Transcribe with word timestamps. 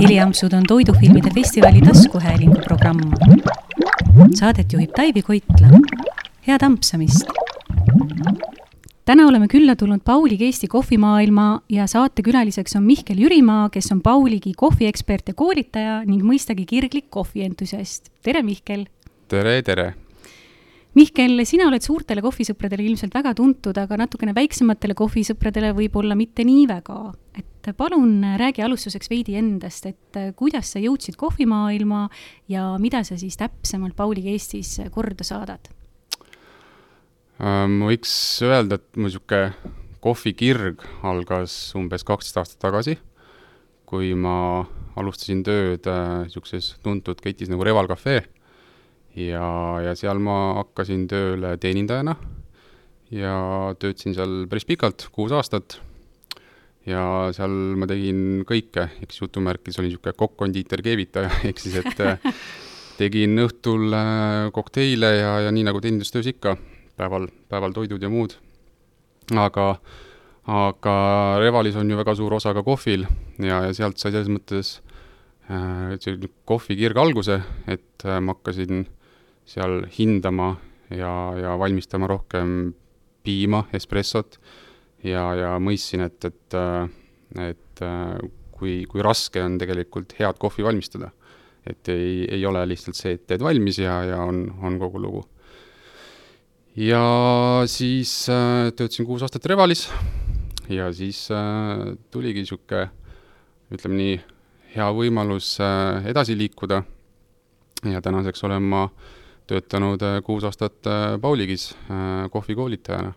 heliampsud 0.00 0.52
on 0.52 0.62
toidufilmide 0.68 1.30
festivali 1.34 1.80
taskuhäälingu 1.80 2.60
programm. 2.64 3.00
Saadet 4.34 4.72
juhib 4.72 4.90
Taivi 4.96 5.22
Koitla. 5.22 5.68
head 6.46 6.62
ampsamist! 6.62 7.26
täna 9.04 9.26
oleme 9.26 9.48
külla 9.48 9.76
tulnud 9.76 10.00
Pauliga 10.04 10.44
Eesti 10.44 10.68
kohvimaailma 10.68 11.60
ja 11.68 11.86
saatekülaliseks 11.86 12.76
on 12.76 12.82
Mihkel 12.82 13.18
Jürimaa, 13.18 13.68
kes 13.70 13.92
on 13.92 14.02
Pauligi 14.02 14.52
kohviekspert 14.56 15.28
ja 15.28 15.34
koolitaja 15.34 16.04
ning 16.04 16.22
mõistagi 16.22 16.64
kirglik 16.66 17.10
kohvientusiast. 17.10 18.10
tere, 18.22 18.42
Mihkel! 18.42 18.86
tere, 19.28 19.62
tere! 19.62 19.94
Mihkel, 20.94 21.40
sina 21.42 21.66
oled 21.66 21.82
suurtele 21.82 22.22
kohvisõpradele 22.22 22.84
ilmselt 22.86 23.14
väga 23.16 23.32
tuntud, 23.34 23.74
aga 23.82 23.96
natukene 23.98 24.30
väiksematele 24.36 24.94
kohvisõpradele 24.94 25.72
võib-olla 25.74 26.14
mitte 26.14 26.46
nii 26.46 26.68
väga. 26.70 27.12
et 27.34 27.70
palun 27.76 28.20
räägi 28.38 28.62
alustuseks 28.62 29.10
veidi 29.10 29.34
endast, 29.34 29.86
et 29.86 30.18
kuidas 30.36 30.70
sa 30.70 30.78
jõudsid 30.78 31.16
kohvimaailma 31.16 32.08
ja 32.48 32.76
mida 32.78 33.02
sa 33.02 33.16
siis 33.18 33.36
täpsemalt 33.40 33.96
Pauliga 33.96 34.30
Eestis 34.30 34.76
korda 34.92 35.24
saadad? 35.24 35.66
Äh, 37.40 37.66
ma 37.66 37.90
võiks 37.90 38.14
öelda, 38.46 38.78
et 38.78 38.94
mu 38.94 39.08
niisugune 39.08 39.50
kohvikirg 40.04 40.84
algas 41.02 41.74
umbes 41.74 42.04
kaksteist 42.06 42.38
aastat 42.38 42.60
tagasi, 42.62 42.98
kui 43.88 44.14
ma 44.14 44.62
alustasin 44.94 45.42
tööd 45.42 45.88
niisuguses 45.88 46.76
tuntud 46.84 47.18
ketis 47.24 47.50
nagu 47.50 47.66
Reval 47.66 47.90
Cafe 47.90 48.20
ja, 49.16 49.48
ja 49.84 49.94
seal 49.98 50.20
ma 50.22 50.36
hakkasin 50.60 51.06
tööle 51.10 51.54
teenindajana 51.62 52.16
ja 53.14 53.34
töötasin 53.78 54.14
seal 54.16 54.44
päris 54.50 54.66
pikalt, 54.68 55.08
kuus 55.14 55.32
aastat. 55.34 55.78
ja 56.86 57.30
seal 57.32 57.52
ma 57.80 57.88
tegin 57.88 58.44
kõike, 58.48 58.88
eks 59.04 59.22
jutumärkides 59.22 59.78
olin 59.80 59.92
niisugune 59.92 60.16
kokk-kondiiter, 60.18 60.82
keevitaja, 60.84 61.30
ehk 61.48 61.62
siis 61.62 61.78
et 61.80 62.00
äh, 62.04 62.34
tegin 62.98 63.38
õhtul 63.46 63.94
äh, 63.96 64.48
kokteile 64.54 65.14
ja, 65.16 65.36
ja 65.46 65.52
nii 65.54 65.66
nagu 65.66 65.80
teenindustöös 65.80 66.28
ikka, 66.34 66.56
päeval, 66.98 67.28
päeval 67.48 67.76
toidud 67.76 68.02
ja 68.02 68.10
muud. 68.12 68.36
aga, 69.32 69.78
aga 70.44 70.96
Revalis 71.40 71.76
on 71.80 71.90
ju 71.90 71.96
väga 71.96 72.14
suur 72.14 72.34
osa 72.34 72.52
ka 72.54 72.62
kohvil 72.62 73.06
ja, 73.38 73.62
ja 73.64 73.72
sealt 73.72 73.96
sai 73.98 74.12
selles 74.12 74.28
mõttes 74.28 74.76
äh, 75.48 75.96
selline 76.00 76.28
kohvikirg 76.44 77.00
alguse, 77.00 77.40
et 77.66 78.04
äh, 78.04 78.20
ma 78.20 78.36
hakkasin 78.36 78.84
seal 79.44 79.84
hindama 79.98 80.54
ja, 80.90 81.12
ja 81.38 81.58
valmistama 81.58 82.08
rohkem 82.08 82.72
piima, 83.24 83.64
espressot 83.76 84.38
ja, 85.04 85.26
ja 85.36 85.52
mõistsin, 85.62 86.04
et, 86.06 86.24
et, 86.28 86.56
et 87.44 87.84
kui, 88.54 88.82
kui 88.88 89.04
raske 89.04 89.42
on 89.42 89.58
tegelikult 89.60 90.16
head 90.18 90.40
kohvi 90.40 90.66
valmistada. 90.66 91.12
et 91.64 91.88
ei, 91.88 92.26
ei 92.28 92.42
ole 92.44 92.60
lihtsalt 92.68 92.96
see, 92.96 93.14
et 93.16 93.22
teed 93.26 93.40
valmis 93.40 93.78
ja, 93.80 94.02
ja 94.04 94.18
on, 94.20 94.44
on 94.62 94.76
kogu 94.78 95.00
lugu. 95.00 95.22
ja 96.76 97.64
siis 97.66 98.28
äh, 98.28 98.72
töötasin 98.76 99.06
kuus 99.06 99.22
aastat 99.22 99.46
Revalis 99.46 99.88
ja 100.68 100.92
siis 100.92 101.28
äh, 101.32 101.96
tuligi 102.10 102.44
niisugune, 102.44 102.88
ütleme 103.72 104.00
nii, 104.00 104.16
hea 104.76 104.88
võimalus 104.92 105.56
äh, 105.60 106.04
edasi 106.12 106.36
liikuda 106.36 106.82
ja 107.88 108.00
tänaseks 108.00 108.44
olen 108.44 108.62
ma 108.62 108.84
äh, 108.84 109.12
töötanud 109.50 110.02
äh, 110.02 110.20
kuus 110.24 110.44
aastat 110.44 110.86
äh, 110.86 111.18
Pauligis 111.20 111.74
äh, 111.90 112.30
kohvikoolitajana. 112.30 113.12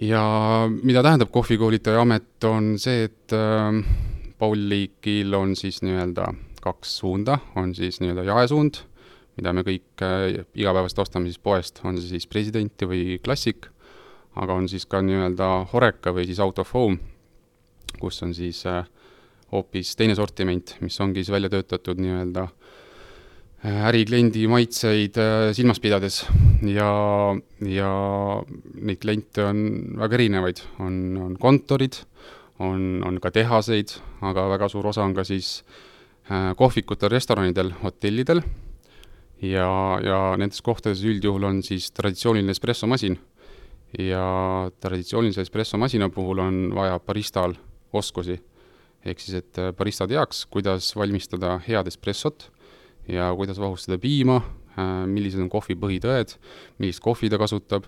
ja 0.00 0.22
mida 0.82 1.02
tähendab 1.02 1.30
kohvikoolitaja 1.32 2.00
amet, 2.00 2.44
on 2.44 2.74
see, 2.78 3.06
et 3.08 3.32
Pauligil 4.38 5.34
on 5.34 5.54
siis 5.56 5.80
nii-öelda 5.82 6.26
kaks 6.60 6.98
suunda, 6.98 7.38
on 7.56 7.72
siis 7.74 8.02
nii-öelda 8.02 8.26
jaesuund, 8.26 8.82
mida 9.38 9.54
me 9.56 9.64
kõik 9.64 10.04
igapäevaselt 10.52 11.00
ostame 11.06 11.30
siis 11.30 11.40
poest, 11.40 11.80
on 11.84 11.96
see 11.96 12.10
siis 12.10 12.28
presidenti 12.28 12.88
või 12.90 13.16
klassik, 13.24 13.70
aga 14.36 14.52
on 14.52 14.68
siis 14.68 14.84
ka 14.84 15.00
nii-öelda 15.00 15.48
Horeca 15.72 16.12
või 16.12 16.28
siis 16.28 16.44
Out 16.44 16.60
of 16.60 16.76
Home, 16.76 17.00
kus 17.96 18.20
on 18.26 18.36
siis 18.36 18.66
hoopis 19.52 19.96
teine 19.96 20.18
sortiment, 20.18 20.76
mis 20.84 21.00
ongi 21.00 21.24
siis 21.24 21.32
välja 21.32 21.48
töötatud 21.56 22.04
nii-öelda 22.04 22.44
äh, 22.44 22.65
ärikliendi 23.64 24.44
maitseid 24.50 25.16
äh, 25.16 25.52
silmas 25.56 25.80
pidades 25.80 26.20
ja, 26.66 26.90
ja 27.64 27.90
neid 28.76 29.00
kliente 29.00 29.46
on 29.46 29.62
väga 29.96 30.18
erinevaid, 30.18 30.60
on, 30.84 30.98
on 31.22 31.36
kontorid, 31.40 32.02
on, 32.60 33.00
on 33.06 33.20
ka 33.22 33.32
tehaseid, 33.32 33.96
aga 34.20 34.46
väga 34.52 34.68
suur 34.72 34.90
osa 34.92 35.06
on 35.06 35.14
ka 35.16 35.24
siis 35.24 35.62
äh, 36.30 36.52
kohvikutel, 36.58 37.10
restoranidel, 37.12 37.72
hotellidel 37.82 38.42
ja, 39.42 39.70
ja 40.04 40.18
nendes 40.36 40.60
kohtades 40.64 41.04
üldjuhul 41.06 41.48
on 41.48 41.62
siis 41.64 41.90
traditsiooniline 41.96 42.52
espressomasin. 42.52 43.18
ja 43.98 44.68
traditsioonilise 44.80 45.40
espressomasina 45.46 46.10
puhul 46.12 46.38
on 46.44 46.74
vaja 46.74 46.98
baristal 47.00 47.54
oskusi. 47.92 48.36
ehk 49.04 49.20
siis, 49.20 49.38
et 49.40 49.58
barista 49.76 50.06
teaks, 50.06 50.46
kuidas 50.46 50.92
valmistada 50.96 51.60
head 51.68 51.86
espressot 51.86 52.50
ja 53.08 53.30
kuidas 53.36 53.58
vahustada 53.60 53.98
piima, 53.98 54.40
äh, 54.76 55.06
millised 55.06 55.40
on 55.42 55.50
kohvi 55.52 55.76
põhitõed, 55.78 56.36
millist 56.78 57.02
kohvi 57.04 57.30
ta 57.30 57.38
kasutab, 57.38 57.86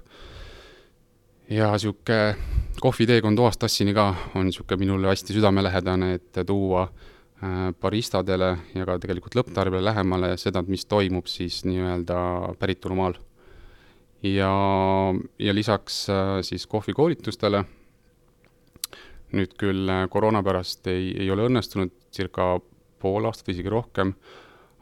ja 1.50 1.70
niisugune 1.72 2.36
kohviteekond 2.80 3.38
toast 3.40 3.60
tassini 3.62 3.94
ka 3.96 4.10
on 4.36 4.48
niisugune 4.48 4.84
minule 4.84 5.08
hästi 5.08 5.36
südamelähedane, 5.36 6.12
et 6.18 6.40
tuua 6.46 6.84
äh, 6.84 7.72
baristadele 7.80 8.50
ja 8.74 8.86
ka 8.86 8.98
tegelikult 9.02 9.38
lõpptarbijale 9.38 9.90
lähemale 9.90 10.34
seda, 10.40 10.62
mis 10.62 10.86
toimub 10.86 11.26
siis 11.26 11.64
nii-öelda 11.64 12.54
päritolumaal. 12.58 13.18
ja, 14.22 14.52
ja 15.38 15.54
lisaks 15.54 16.08
äh, 16.10 16.38
siis 16.42 16.66
kohvikoolitustele, 16.66 17.64
nüüd 19.32 19.54
küll 19.60 19.90
koroona 20.10 20.42
pärast 20.42 20.86
ei, 20.86 21.12
ei 21.20 21.30
ole 21.30 21.48
õnnestunud 21.48 21.92
circa 22.12 22.58
pool 22.98 23.28
aastat 23.28 23.48
või 23.48 23.56
isegi 23.56 23.72
rohkem 23.72 24.14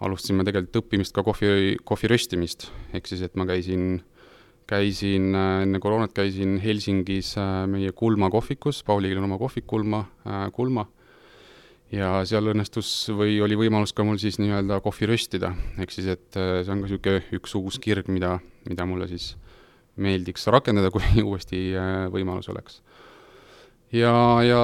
alustasime 0.04 0.44
tegelikult 0.44 0.82
õppimist 0.82 1.14
ka 1.16 1.24
kohvi, 1.24 1.76
kohvi 1.86 2.10
röstimist, 2.12 2.68
ehk 2.96 3.08
siis, 3.08 3.22
et 3.24 3.36
ma 3.38 3.46
käisin, 3.48 4.02
käisin 4.68 5.30
äh, 5.36 5.62
enne 5.64 5.80
koroonat 5.82 6.12
käisin 6.16 6.58
Helsingis 6.62 7.32
äh, 7.40 7.64
meie 7.70 7.94
Kulma 7.96 8.30
kohvikus, 8.32 8.82
Pauligil 8.86 9.20
on 9.20 9.28
oma 9.30 9.40
kohvik 9.40 9.66
Kulma, 9.70 10.04
äh, 10.28 10.46
Kulma, 10.56 10.86
ja 11.94 12.10
seal 12.28 12.50
õnnestus 12.52 12.90
või 13.14 13.38
oli 13.44 13.56
võimalus 13.58 13.94
ka 13.96 14.04
mul 14.04 14.18
siis 14.20 14.40
nii-öelda 14.42 14.80
kohvi 14.84 15.08
röstida, 15.12 15.54
ehk 15.80 15.94
siis 15.94 16.10
et 16.16 16.28
see 16.34 16.72
on 16.72 16.82
ka 16.82 16.90
niisugune 16.90 17.38
üks 17.38 17.54
uus 17.56 17.78
kirg, 17.80 18.10
mida, 18.12 18.36
mida 18.66 18.88
mulle 18.88 19.08
siis 19.08 19.32
meeldiks 19.96 20.44
rakendada, 20.52 20.90
kui 20.94 21.24
uuesti 21.24 21.70
võimalus 22.12 22.50
oleks. 22.52 22.82
ja, 23.94 24.12
ja 24.44 24.60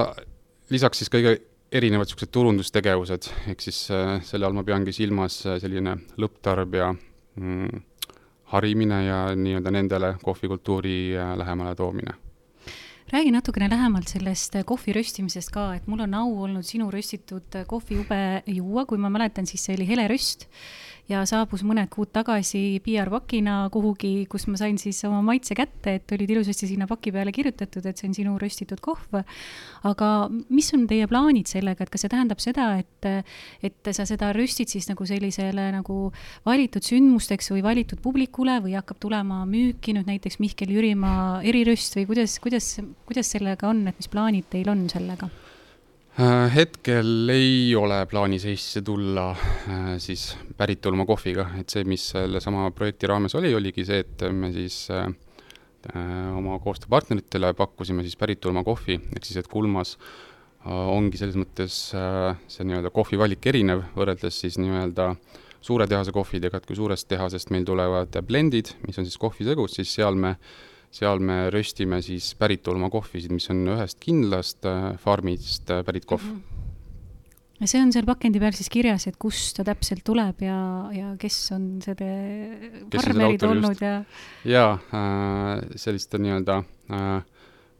lisaks 0.69 1.01
siis 1.01 1.09
kõige 1.13 1.39
erinevad 1.73 2.05
niisugused 2.05 2.31
turundustegevused, 2.33 3.29
ehk 3.49 3.63
siis 3.63 3.79
äh, 3.93 4.19
selle 4.25 4.45
all 4.45 4.53
ma 4.53 4.63
peangi 4.65 4.93
silmas 4.93 5.39
äh, 5.47 5.57
selline 5.61 5.95
lõpptarbija 6.21 6.91
mm, 6.93 7.81
harimine 8.53 8.99
ja 9.07 9.23
nii-öelda 9.37 9.73
nendele 9.73 10.13
kohvikultuuri 10.21 10.97
äh, 11.17 11.33
lähemale 11.39 11.73
toomine. 11.75 12.19
Räägi 13.13 13.33
natukene 13.33 13.67
lähemalt 13.69 14.09
sellest 14.09 14.55
kohvi 14.65 14.93
röstimisest 14.95 15.51
ka, 15.53 15.67
et 15.77 15.89
mul 15.89 16.05
on 16.05 16.13
au 16.17 16.37
olnud 16.45 16.65
sinu 16.65 16.87
röstitud 16.93 17.57
kohvijube 17.69 18.43
juua, 18.47 18.85
kui 18.89 19.01
ma 19.01 19.11
mäletan, 19.13 19.49
siis 19.49 19.65
see 19.65 19.75
oli 19.77 19.89
hele 19.89 20.07
röst 20.09 20.47
ja 21.11 21.23
saabus 21.27 21.63
mõned 21.67 21.89
kuud 21.91 22.13
tagasi 22.15 22.79
PR-pakina 22.83 23.67
kuhugi, 23.73 24.25
kus 24.31 24.45
ma 24.47 24.59
sain 24.59 24.77
siis 24.79 25.01
oma 25.07 25.19
maitse 25.25 25.55
kätte, 25.57 25.97
et 25.99 26.13
olid 26.15 26.31
ilusasti 26.31 26.69
sinna 26.69 26.87
paki 26.87 27.11
peale 27.15 27.33
kirjutatud, 27.35 27.85
et 27.89 27.99
see 27.99 28.07
on 28.09 28.15
sinu 28.15 28.35
röstitud 28.39 28.79
kohv. 28.83 29.19
aga 29.83 30.09
mis 30.31 30.71
on 30.75 30.87
teie 30.87 31.07
plaanid 31.11 31.49
sellega, 31.51 31.83
et 31.83 31.91
kas 31.91 32.05
see 32.05 32.13
tähendab 32.13 32.39
seda, 32.43 32.69
et, 32.79 33.27
et 33.67 33.91
sa 33.91 34.07
seda 34.07 34.31
röstid 34.35 34.71
siis 34.71 34.87
nagu 34.87 35.05
sellisele 35.05 35.69
nagu 35.75 35.99
valitud 36.47 36.83
sündmusteks 36.87 37.51
või 37.51 37.65
valitud 37.65 37.99
publikule 38.03 38.61
või 38.63 38.77
hakkab 38.79 39.01
tulema 39.03 39.43
müüki 39.49 39.97
nüüd 39.97 40.07
näiteks 40.07 40.39
Mihkel 40.39 40.71
Jürimaa 40.71 41.41
eriröst 41.43 41.99
või 41.99 42.07
kuidas, 42.13 42.39
kuidas, 42.43 42.77
kuidas 43.07 43.35
sellega 43.35 43.67
on, 43.67 43.89
et 43.91 43.99
mis 43.99 44.11
plaanid 44.11 44.47
teil 44.53 44.71
on 44.71 44.87
sellega? 44.91 45.31
Äh, 46.13 46.51
hetkel 46.53 47.29
ei 47.33 47.71
ole 47.73 47.95
plaanis 48.05 48.43
Eestisse 48.45 48.83
tulla 48.85 49.31
äh, 49.33 49.85
siis 49.97 50.27
päritolumaa 50.57 51.07
kohviga, 51.09 51.47
et 51.57 51.73
see, 51.73 51.81
mis 51.89 52.03
sellesama 52.11 52.67
projekti 52.77 53.09
raames 53.09 53.33
oli, 53.39 53.49
oligi 53.57 53.81
see, 53.87 54.03
et 54.03 54.21
me 54.29 54.51
siis 54.53 54.75
äh, 54.93 55.07
oma 56.37 56.59
koostööpartneritele 56.61 57.55
pakkusime 57.57 58.05
siis 58.05 58.13
päritolumaa 58.21 58.61
kohvi, 58.67 58.99
ehk 59.15 59.25
siis 59.25 59.41
et 59.41 59.49
Kulmas 59.49 59.95
ongi 60.63 61.17
selles 61.19 61.35
mõttes 61.35 61.73
see 61.91 62.65
nii-öelda 62.69 62.93
kohvi 62.95 63.17
valik 63.19 63.49
erinev, 63.49 63.81
võrreldes 63.97 64.37
siis 64.45 64.55
nii-öelda 64.61 65.09
suure 65.65 65.89
tehase 65.91 66.13
kohvidega, 66.15 66.61
et 66.61 66.69
kui 66.69 66.77
suurest 66.77 67.09
tehasest 67.09 67.49
meil 67.51 67.65
tulevad 67.67 68.15
blendid, 68.23 68.69
mis 68.85 69.01
on 69.01 69.09
siis 69.09 69.19
kohvisegud, 69.19 69.73
siis 69.73 69.91
seal 69.97 70.15
me 70.15 70.37
seal 70.93 71.21
me 71.25 71.47
röstime 71.53 72.01
siis 72.05 72.33
päritolumaa 72.39 72.91
kohvisid, 72.93 73.33
mis 73.33 73.49
on 73.53 73.65
ühest 73.75 73.99
kindlast 74.03 74.67
äh, 74.69 74.93
farmist 75.01 75.71
äh, 75.73 75.85
pärit 75.85 76.05
kohv 76.09 76.25
mm. 76.25 76.41
-hmm 76.41 76.53
see 77.63 77.79
on 77.79 77.93
seal 77.95 78.03
pakendi 78.03 78.41
peal 78.43 78.51
siis 78.51 78.69
kirjas, 78.71 79.05
et 79.07 79.17
kust 79.21 79.55
ta 79.55 79.63
täpselt 79.63 80.03
tuleb 80.03 80.41
ja, 80.43 80.57
ja 80.91 81.13
kes 81.19 81.37
on 81.55 81.67
selle 81.83 82.09
farmerid 82.91 83.45
olnud 83.47 83.79
ja? 83.79 83.93
jaa 84.43 84.73
äh,, 84.73 85.61
selliste 85.79 86.19
nii-öelda 86.19 86.57
äh, 86.91 87.21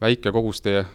väikekoguste 0.01 0.85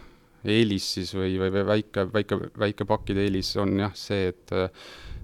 eelis 0.45 0.87
siis 0.95 1.13
või, 1.13 1.35
või, 1.41 1.51
või 1.53 1.65
väike, 1.67 2.07
väike, 2.13 2.39
väikepakkide 2.59 3.27
eelis 3.27 3.51
on 3.61 3.75
jah 3.83 3.93
see, 3.97 4.31
et 4.31 4.55
äh, 4.55 4.69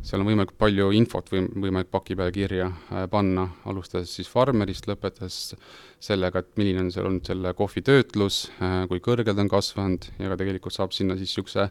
seal 0.05 0.21
on 0.21 0.29
võimalikult 0.29 0.59
palju 0.61 0.91
infot 0.99 1.29
või 1.33 1.45
võimalik 1.65 1.89
paki 1.93 2.17
peale 2.17 2.33
kirja 2.35 2.69
äh, 2.69 3.05
panna, 3.11 3.47
alustades 3.69 4.13
siis 4.17 4.29
farmerist, 4.29 4.87
lõpetades 4.89 5.55
sellega, 6.03 6.43
et 6.43 6.51
milline 6.59 6.85
on 6.85 6.91
seal 6.93 7.09
olnud 7.09 7.25
selle 7.25 7.53
kohvi 7.57 7.81
töötlus, 7.85 8.45
äh, 8.59 8.83
kui 8.91 9.01
kõrgel 9.03 9.33
ta 9.35 9.45
on 9.45 9.51
kasvanud 9.51 10.09
ja 10.19 10.31
ka 10.31 10.39
tegelikult 10.41 10.75
saab 10.75 10.93
sinna 10.95 11.17
siis 11.17 11.33
niisuguse 11.33 11.69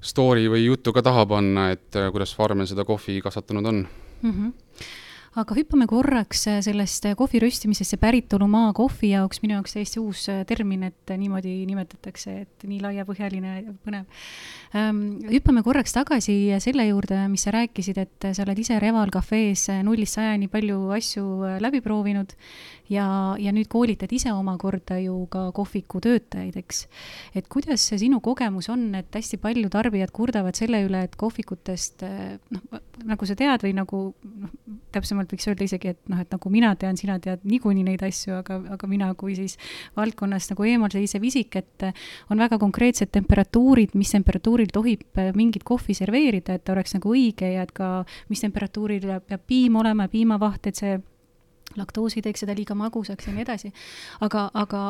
story 0.00 0.48
või 0.52 0.66
jutu 0.66 0.92
ka 0.96 1.04
taha 1.04 1.26
panna, 1.28 1.70
et 1.76 1.96
äh, 1.96 2.10
kuidas 2.12 2.34
farmer 2.36 2.68
seda 2.68 2.84
kohvi 2.88 3.20
kasvatanud 3.24 3.72
on 3.72 3.86
mm. 3.86 4.34
-hmm 4.34 5.08
aga 5.38 5.54
hüppame 5.54 5.86
korraks 5.86 6.40
äh, 6.50 6.58
sellest 6.64 7.04
äh, 7.06 7.14
kohvi 7.14 7.38
röstimisesse 7.38 8.00
päritolumaa 8.02 8.72
kohvi 8.74 9.12
jaoks, 9.12 9.38
minu 9.44 9.54
jaoks 9.54 9.76
täiesti 9.76 10.00
uus 10.02 10.24
äh, 10.32 10.40
termin, 10.46 10.82
et 10.88 11.12
niimoodi 11.14 11.52
nimetatakse, 11.68 12.34
et 12.42 12.66
nii 12.66 12.80
laiapõhjaline 12.82 13.52
ja 13.60 13.74
põnev. 13.86 14.24
Ähm, 14.74 15.04
hüppame 15.30 15.62
korraks 15.66 15.94
tagasi 15.94 16.34
selle 16.62 16.88
juurde, 16.88 17.20
mis 17.30 17.46
sa 17.46 17.54
rääkisid, 17.54 18.02
et 18.02 18.28
sa 18.34 18.42
oled 18.42 18.58
ise 18.58 18.80
Reval 18.82 19.14
Cafe's 19.14 19.68
nullist 19.86 20.18
sajani 20.18 20.50
palju 20.50 20.90
asju 20.98 21.24
läbi 21.62 21.78
proovinud 21.84 22.34
ja, 22.90 23.06
ja 23.38 23.54
nüüd 23.54 23.70
koolitad 23.70 24.10
ise 24.10 24.34
omakorda 24.34 24.98
ju 24.98 25.14
ka 25.30 25.46
kohviku 25.54 26.02
töötajaid, 26.02 26.58
eks. 26.58 26.84
et 27.38 27.46
kuidas 27.46 27.86
see 27.86 28.02
sinu 28.02 28.18
kogemus 28.18 28.66
on, 28.74 28.88
et 28.98 29.14
hästi 29.14 29.38
palju 29.38 29.70
tarbijad 29.70 30.10
kurdavad 30.10 30.58
selle 30.58 30.82
üle, 30.90 31.06
et 31.06 31.14
kohvikutest 31.14 32.02
noh, 32.02 32.78
nagu 33.06 33.30
sa 33.30 33.38
tead 33.38 33.62
või 33.62 33.76
nagu 33.78 34.08
noh, 34.18 34.79
täpsemalt 34.94 35.32
võiks 35.32 35.48
öelda 35.50 35.66
isegi, 35.66 35.94
et 35.94 36.12
noh, 36.12 36.20
et 36.22 36.32
nagu 36.32 36.52
mina 36.52 36.72
tean, 36.78 36.98
sina 37.00 37.18
tead 37.22 37.44
niikuinii 37.48 37.86
neid 37.86 38.04
asju, 38.06 38.38
aga, 38.40 38.60
aga 38.76 38.90
mina 38.90 39.10
kui 39.18 39.36
siis 39.38 39.56
valdkonnast 39.98 40.54
nagu 40.54 40.66
eemalseisev 40.68 41.26
isik, 41.30 41.60
et 41.60 41.86
on 42.30 42.40
väga 42.40 42.58
konkreetsed 42.62 43.12
temperatuurid, 43.14 43.94
mis 43.98 44.12
temperatuuril 44.14 44.72
tohib 44.74 45.22
mingit 45.36 45.64
kohvi 45.66 45.96
serveerida, 45.96 46.56
et 46.56 46.64
ta 46.64 46.74
oleks 46.76 46.96
nagu 46.98 47.14
õige 47.14 47.54
ja 47.54 47.66
et 47.66 47.72
ka 47.76 47.90
mis 48.30 48.42
temperatuuril 48.44 49.06
peab 49.26 49.46
piim 49.46 49.78
olema, 49.80 50.08
piimavaht, 50.10 50.70
et 50.70 50.80
see 50.80 50.98
laktoosi 51.78 52.22
teeks 52.24 52.42
seda 52.44 52.54
liiga 52.56 52.74
magusaks 52.74 53.28
ja 53.28 53.34
nii 53.34 53.44
edasi. 53.44 53.70
aga, 54.26 54.46
aga 54.58 54.80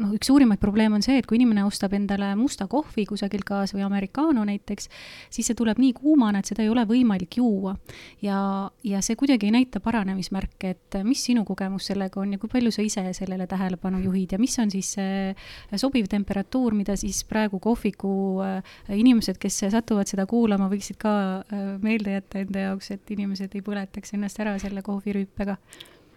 noh, 0.00 0.12
üks 0.16 0.30
suurimaid 0.30 0.60
probleeme 0.62 0.96
on 0.96 1.04
see, 1.04 1.18
et 1.20 1.28
kui 1.28 1.36
inimene 1.36 1.64
ostab 1.66 1.92
endale 1.96 2.32
musta 2.38 2.66
kohvi 2.70 3.04
kusagilt 3.08 3.44
kaasa 3.48 3.76
või 3.76 3.84
americano 3.84 4.44
näiteks, 4.48 4.88
siis 5.30 5.50
see 5.50 5.58
tuleb 5.58 5.80
nii 5.82 5.92
kuumana, 5.98 6.40
et 6.40 6.48
seda 6.48 6.64
ei 6.64 6.72
ole 6.72 6.86
võimalik 6.88 7.36
juua. 7.40 7.76
ja, 8.22 8.70
ja 8.84 9.02
see 9.04 9.18
kuidagi 9.20 9.50
ei 9.50 9.54
näita 9.58 9.82
paranemismärke, 9.84 10.70
et 10.70 11.00
mis 11.04 11.24
sinu 11.24 11.44
kogemus 11.44 11.90
sellega 11.90 12.20
on 12.20 12.32
ja 12.34 12.40
kui 12.40 12.48
palju 12.52 12.72
sa 12.72 12.84
ise 12.84 13.04
sellele 13.16 13.46
tähelepanu 13.50 14.00
juhid 14.06 14.32
ja 14.32 14.40
mis 14.40 14.56
on 14.62 14.72
siis 14.72 14.94
see 14.96 15.78
sobiv 15.80 16.08
temperatuur, 16.10 16.74
mida 16.74 16.96
siis 17.00 17.22
praegu 17.28 17.60
kohviku 17.60 18.12
äh, 18.44 18.74
inimesed, 18.96 19.38
kes 19.40 19.64
satuvad 19.70 20.08
seda 20.08 20.26
kuulama, 20.30 20.70
võiksid 20.72 20.98
ka 21.00 21.14
äh, 21.44 21.70
meelde 21.84 22.16
jätta 22.16 22.40
enda 22.40 22.68
jaoks, 22.70 22.92
et 22.96 23.16
inimesed 23.16 23.54
ei 23.54 23.64
põletaks 23.64 24.16
ennast 24.16 24.40
ära 24.40 24.56
selle 24.62 24.82
kohvirüüpega 24.86 25.58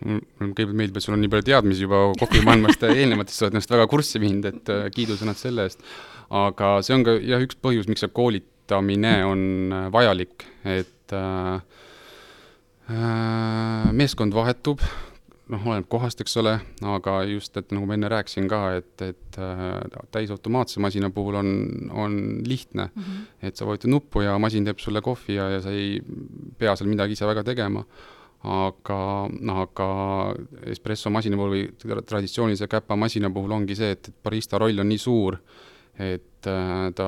kõigepealt 0.01 0.75
meeldib, 0.77 0.97
et 0.97 1.05
sul 1.05 1.15
on 1.15 1.21
nii 1.23 1.31
palju 1.31 1.47
teadmisi 1.47 1.85
juba 1.85 2.01
kohvimaailmast 2.19 2.83
eelnevatest, 2.89 3.37
sa 3.37 3.45
oled 3.45 3.57
ennast 3.57 3.75
väga 3.75 3.87
kurssi 3.91 4.21
viinud, 4.23 4.49
et 4.49 4.73
äh, 4.73 4.89
kiidusõnad 4.95 5.39
selle 5.39 5.67
eest. 5.69 5.85
aga 6.33 6.75
see 6.85 6.97
on 6.97 7.05
ka 7.07 7.15
jah, 7.21 7.43
üks 7.45 7.59
põhjus, 7.61 7.87
miks 7.91 8.03
see 8.03 8.11
koolitamine 8.15 9.15
on 9.29 9.47
äh, 9.71 9.87
vajalik, 9.93 10.45
et 10.65 11.15
äh, 11.15 11.55
äh, 12.91 13.89
meeskond 13.95 14.35
vahetub, 14.35 14.83
noh, 15.51 15.67
oleneb 15.67 15.87
kohast, 15.91 16.21
eks 16.23 16.35
ole, 16.41 16.55
aga 16.95 17.17
just, 17.29 17.55
et 17.59 17.71
nagu 17.75 17.87
ma 17.87 17.97
enne 17.97 18.09
rääkisin 18.11 18.47
ka, 18.51 18.61
et, 18.79 19.05
et 19.05 19.39
äh, 19.41 20.01
täisautomaatse 20.15 20.83
masina 20.83 21.11
puhul 21.13 21.37
on, 21.39 21.53
on 21.91 22.17
lihtne 22.47 22.89
mm. 22.89 23.03
-hmm. 23.03 23.47
et 23.47 23.55
sa 23.55 23.67
vajutad 23.67 23.91
nuppu 23.91 24.23
ja 24.23 24.37
masin 24.39 24.65
teeb 24.65 24.79
sulle 24.79 25.01
kohvi 25.01 25.35
ja, 25.35 25.49
ja 25.49 25.61
sa 25.61 25.71
ei 25.71 26.01
pea 26.57 26.75
seal 26.75 26.89
midagi 26.89 27.17
ise 27.17 27.27
väga 27.27 27.43
tegema 27.43 27.83
aga, 28.43 28.99
aga 29.63 29.87
espresso 30.71 31.11
masina 31.13 31.39
puhul 31.39 31.55
või 31.55 31.63
traditsioonilise 31.79 32.67
käpamasina 32.71 33.31
puhul 33.33 33.55
ongi 33.55 33.77
see, 33.79 33.93
et, 33.95 34.09
et 34.11 34.17
barista 34.23 34.59
roll 34.59 34.83
on 34.83 34.89
nii 34.91 34.99
suur, 34.99 35.39
et 35.95 36.49
äh, 36.51 36.89
ta, 36.97 37.07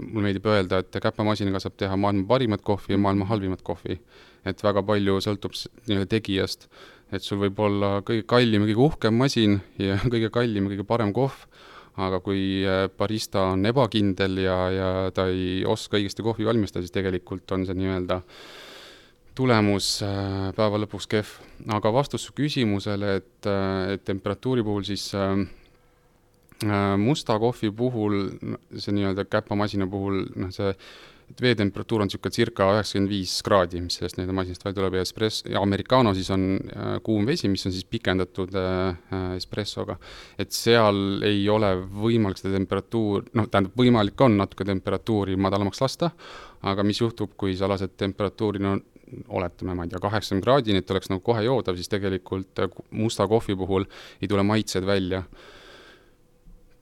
mulle 0.00 0.30
meeldib 0.30 0.48
öelda, 0.48 0.80
et 0.80 1.00
käpamasinaga 1.04 1.60
saab 1.62 1.76
teha 1.78 1.98
maailma 2.00 2.26
parimat 2.30 2.64
kohvi 2.64 2.96
ja 2.96 3.00
maailma 3.00 3.28
halvimat 3.28 3.62
kohvi. 3.62 4.00
et 4.44 4.60
väga 4.60 4.82
palju 4.84 5.22
sõltub 5.24 5.54
nii-öelda 5.56 6.08
tegijast, 6.12 6.66
et 7.12 7.24
sul 7.24 7.38
võib 7.40 7.60
olla 7.64 8.02
kõige 8.04 8.26
kallim 8.28 8.60
ja 8.60 8.68
kõige 8.68 8.82
uhkem 8.84 9.14
masin 9.16 9.54
ja 9.80 9.96
kõige 10.12 10.28
kallim 10.32 10.66
ja 10.66 10.74
kõige 10.74 10.88
parem 10.88 11.12
kohv, 11.16 11.46
aga 12.00 12.20
kui 12.24 12.64
äh, 12.64 12.88
barista 12.88 13.50
on 13.52 13.64
ebakindel 13.68 14.40
ja, 14.42 14.58
ja 14.72 14.90
ta 15.14 15.28
ei 15.28 15.62
oska 15.68 16.00
õigesti 16.00 16.24
kohvi 16.24 16.48
valmistada, 16.48 16.84
siis 16.84 16.92
tegelikult 16.92 17.52
on 17.56 17.68
see 17.68 17.76
nii-öelda 17.78 18.20
äh, 18.20 18.44
tulemus 19.34 19.98
äh, 20.06 20.50
päeva 20.56 20.80
lõpuks 20.84 21.08
kehv. 21.10 21.34
aga 21.74 21.92
vastus 21.92 22.26
su 22.26 22.34
küsimusele, 22.36 23.16
et, 23.20 23.46
äh, 23.50 23.94
et 23.94 24.04
temperatuuri 24.04 24.62
puhul 24.66 24.84
siis 24.86 25.08
äh, 25.14 25.44
musta 26.98 27.38
kohvi 27.38 27.70
puhul, 27.74 28.20
see 28.78 28.94
nii-öelda 28.94 29.26
käpamasina 29.26 29.88
puhul, 29.90 30.22
noh, 30.38 30.54
see 30.54 30.70
et 31.30 31.40
veetemperatuur 31.40 32.02
on 32.04 32.08
niisugune 32.08 32.34
circa 32.34 32.66
üheksakümmend 32.74 33.12
viis 33.12 33.34
kraadi, 33.46 33.80
mis 33.84 33.96
sellest 33.98 34.18
nii-öelda 34.18 34.36
masinast 34.36 34.64
välja 34.66 34.76
tuleb 34.78 34.96
ja 34.98 35.04
espress- 35.04 35.44
ja 35.50 35.62
americano 35.62 36.12
siis 36.16 36.30
on 36.34 36.46
äh, 36.60 36.90
kuum 37.06 37.26
vesi, 37.26 37.48
mis 37.48 37.64
on 37.66 37.74
siis 37.74 37.86
pikendatud 37.90 38.54
äh, 38.60 39.16
espressoga. 39.38 39.96
et 40.38 40.52
seal 40.52 41.24
ei 41.24 41.46
ole 41.48 41.74
võimalik 42.04 42.40
seda 42.40 42.54
temperatuur, 42.58 43.28
noh, 43.34 43.48
tähendab, 43.48 43.76
võimalik 43.78 44.26
on 44.26 44.36
natuke 44.40 44.66
temperatuuri 44.68 45.36
madalamaks 45.36 45.80
lasta, 45.80 46.10
aga 46.62 46.84
mis 46.84 47.00
juhtub, 47.00 47.34
kui 47.36 47.56
sa 47.56 47.68
lased 47.70 47.96
temperatuuri, 47.96 48.62
no 48.62 48.76
oletame, 49.28 49.74
ma 49.76 49.86
ei 49.86 49.92
tea, 49.92 50.00
kaheksakümne 50.02 50.44
kraadini, 50.44 50.82
et 50.82 50.94
oleks 50.94 51.10
nagu 51.12 51.22
kohe 51.24 51.44
joodav, 51.46 51.76
siis 51.78 51.90
tegelikult 51.92 52.62
äh, 52.62 52.80
musta 52.96 53.26
kohvi 53.30 53.56
puhul 53.58 53.86
ei 54.22 54.30
tule 54.30 54.46
maitsed 54.46 54.86
välja. 54.86 55.24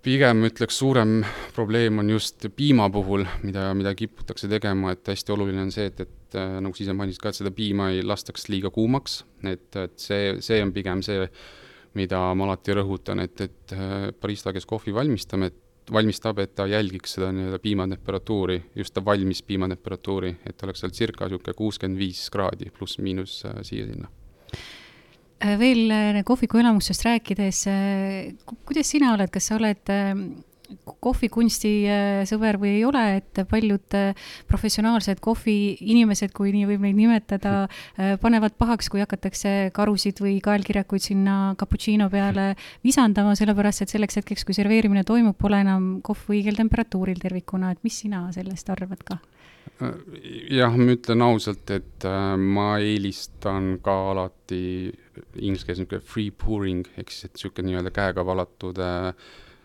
pigem 0.02 0.42
ütleks, 0.42 0.74
suurem 0.78 1.20
probleem 1.54 1.98
on 2.02 2.08
just 2.10 2.46
piima 2.56 2.88
puhul, 2.90 3.22
mida, 3.42 3.68
mida 3.74 3.94
kiputakse 3.94 4.48
tegema, 4.50 4.90
et 4.92 5.06
hästi 5.06 5.32
oluline 5.32 5.62
on 5.62 5.70
see, 5.70 5.86
et, 5.92 6.00
et 6.00 6.34
äh, 6.34 6.56
nagu 6.60 6.74
sa 6.74 6.82
ise 6.82 6.96
mainisid 6.98 7.22
ka, 7.22 7.30
et 7.30 7.38
seda 7.38 7.52
piima 7.54 7.92
ei 7.92 8.02
lastaks 8.02 8.48
liiga 8.50 8.72
kuumaks, 8.74 9.20
et, 9.46 9.68
et 9.76 9.94
see, 10.02 10.40
see 10.42 10.58
on 10.62 10.72
pigem 10.74 11.04
see, 11.06 11.28
mida 11.94 12.24
ma 12.34 12.48
alati 12.48 12.74
rõhutan, 12.74 13.22
et, 13.22 13.40
et 13.46 13.76
äh, 13.76 14.10
barista, 14.18 14.52
kes 14.52 14.66
kohvi 14.66 14.94
valmistame, 14.96 15.52
et 15.52 15.60
valmistab, 15.92 16.38
et 16.38 16.54
ta 16.54 16.66
jälgiks 16.70 17.16
seda 17.16 17.32
nii-öelda 17.34 17.58
piimatemperatuuri, 17.62 18.58
just 18.76 18.94
ta 18.94 19.04
valmis 19.04 19.42
piimatemperatuuri, 19.42 20.36
et 20.46 20.62
oleks 20.62 20.84
seal 20.84 20.94
circa 20.94 21.26
niisugune 21.26 21.56
kuuskümmend 21.58 21.98
viis 21.98 22.22
kraadi 22.30 22.70
pluss-miinus 22.76 23.40
äh, 23.48 23.58
siia-sinna. 23.66 24.10
Äh, 25.42 25.58
veel 25.58 25.90
äh, 25.90 26.22
kohviku 26.24 26.62
elamustest 26.62 27.06
rääkides, 27.08 27.64
kuidas 28.64 28.94
sina 28.94 29.14
oled, 29.16 29.32
kas 29.34 29.50
sa 29.50 29.58
oled 29.58 29.94
kohvikunsti 31.04 31.72
äh, 31.86 32.22
sõber 32.28 32.58
või 32.60 32.76
ei 32.78 32.84
ole, 32.86 33.02
et 33.20 33.42
paljud 33.48 33.96
äh, 33.98 34.28
professionaalsed 34.50 35.20
kohviinimesed, 35.24 36.32
kui 36.36 36.52
nii 36.54 36.68
võib 36.70 36.86
neid 36.86 36.98
nimetada, 36.98 37.54
äh, 37.96 38.14
panevad 38.22 38.56
pahaks, 38.60 38.90
kui 38.92 39.02
hakatakse 39.04 39.72
karusid 39.76 40.22
või 40.22 40.38
kaelkirjakuid 40.44 41.04
sinna 41.04 41.36
cappuccino 41.60 42.08
peale 42.12 42.52
visandama, 42.84 43.36
sellepärast 43.38 43.84
et 43.84 43.94
selleks 43.94 44.20
hetkeks, 44.20 44.46
kui 44.48 44.56
serveerimine 44.56 45.04
toimub, 45.08 45.38
pole 45.38 45.62
enam 45.64 45.92
kohv 46.04 46.32
õigel 46.34 46.58
temperatuuril 46.58 47.20
tervikuna, 47.22 47.72
et 47.72 47.84
mis 47.86 48.02
sina 48.04 48.26
sellest 48.34 48.72
arvad 48.72 49.06
ka? 49.06 49.20
jah, 50.52 50.74
ma 50.78 50.94
ütlen 50.94 51.22
ausalt, 51.24 51.70
et 51.74 52.04
ma 52.38 52.76
eelistan 52.82 53.76
ka 53.82 53.94
alati 54.12 54.90
inglise 55.40 55.66
keeles 55.66 55.82
niisugune 55.82 56.04
free 56.12 56.30
pouring 56.30 56.86
ehk 56.96 57.10
siis, 57.12 57.26
et 57.26 57.36
niisugune 57.36 57.68
nii-öelda 57.68 57.92
käega 57.94 58.24
valatud 58.26 58.78
äh, 58.82 59.12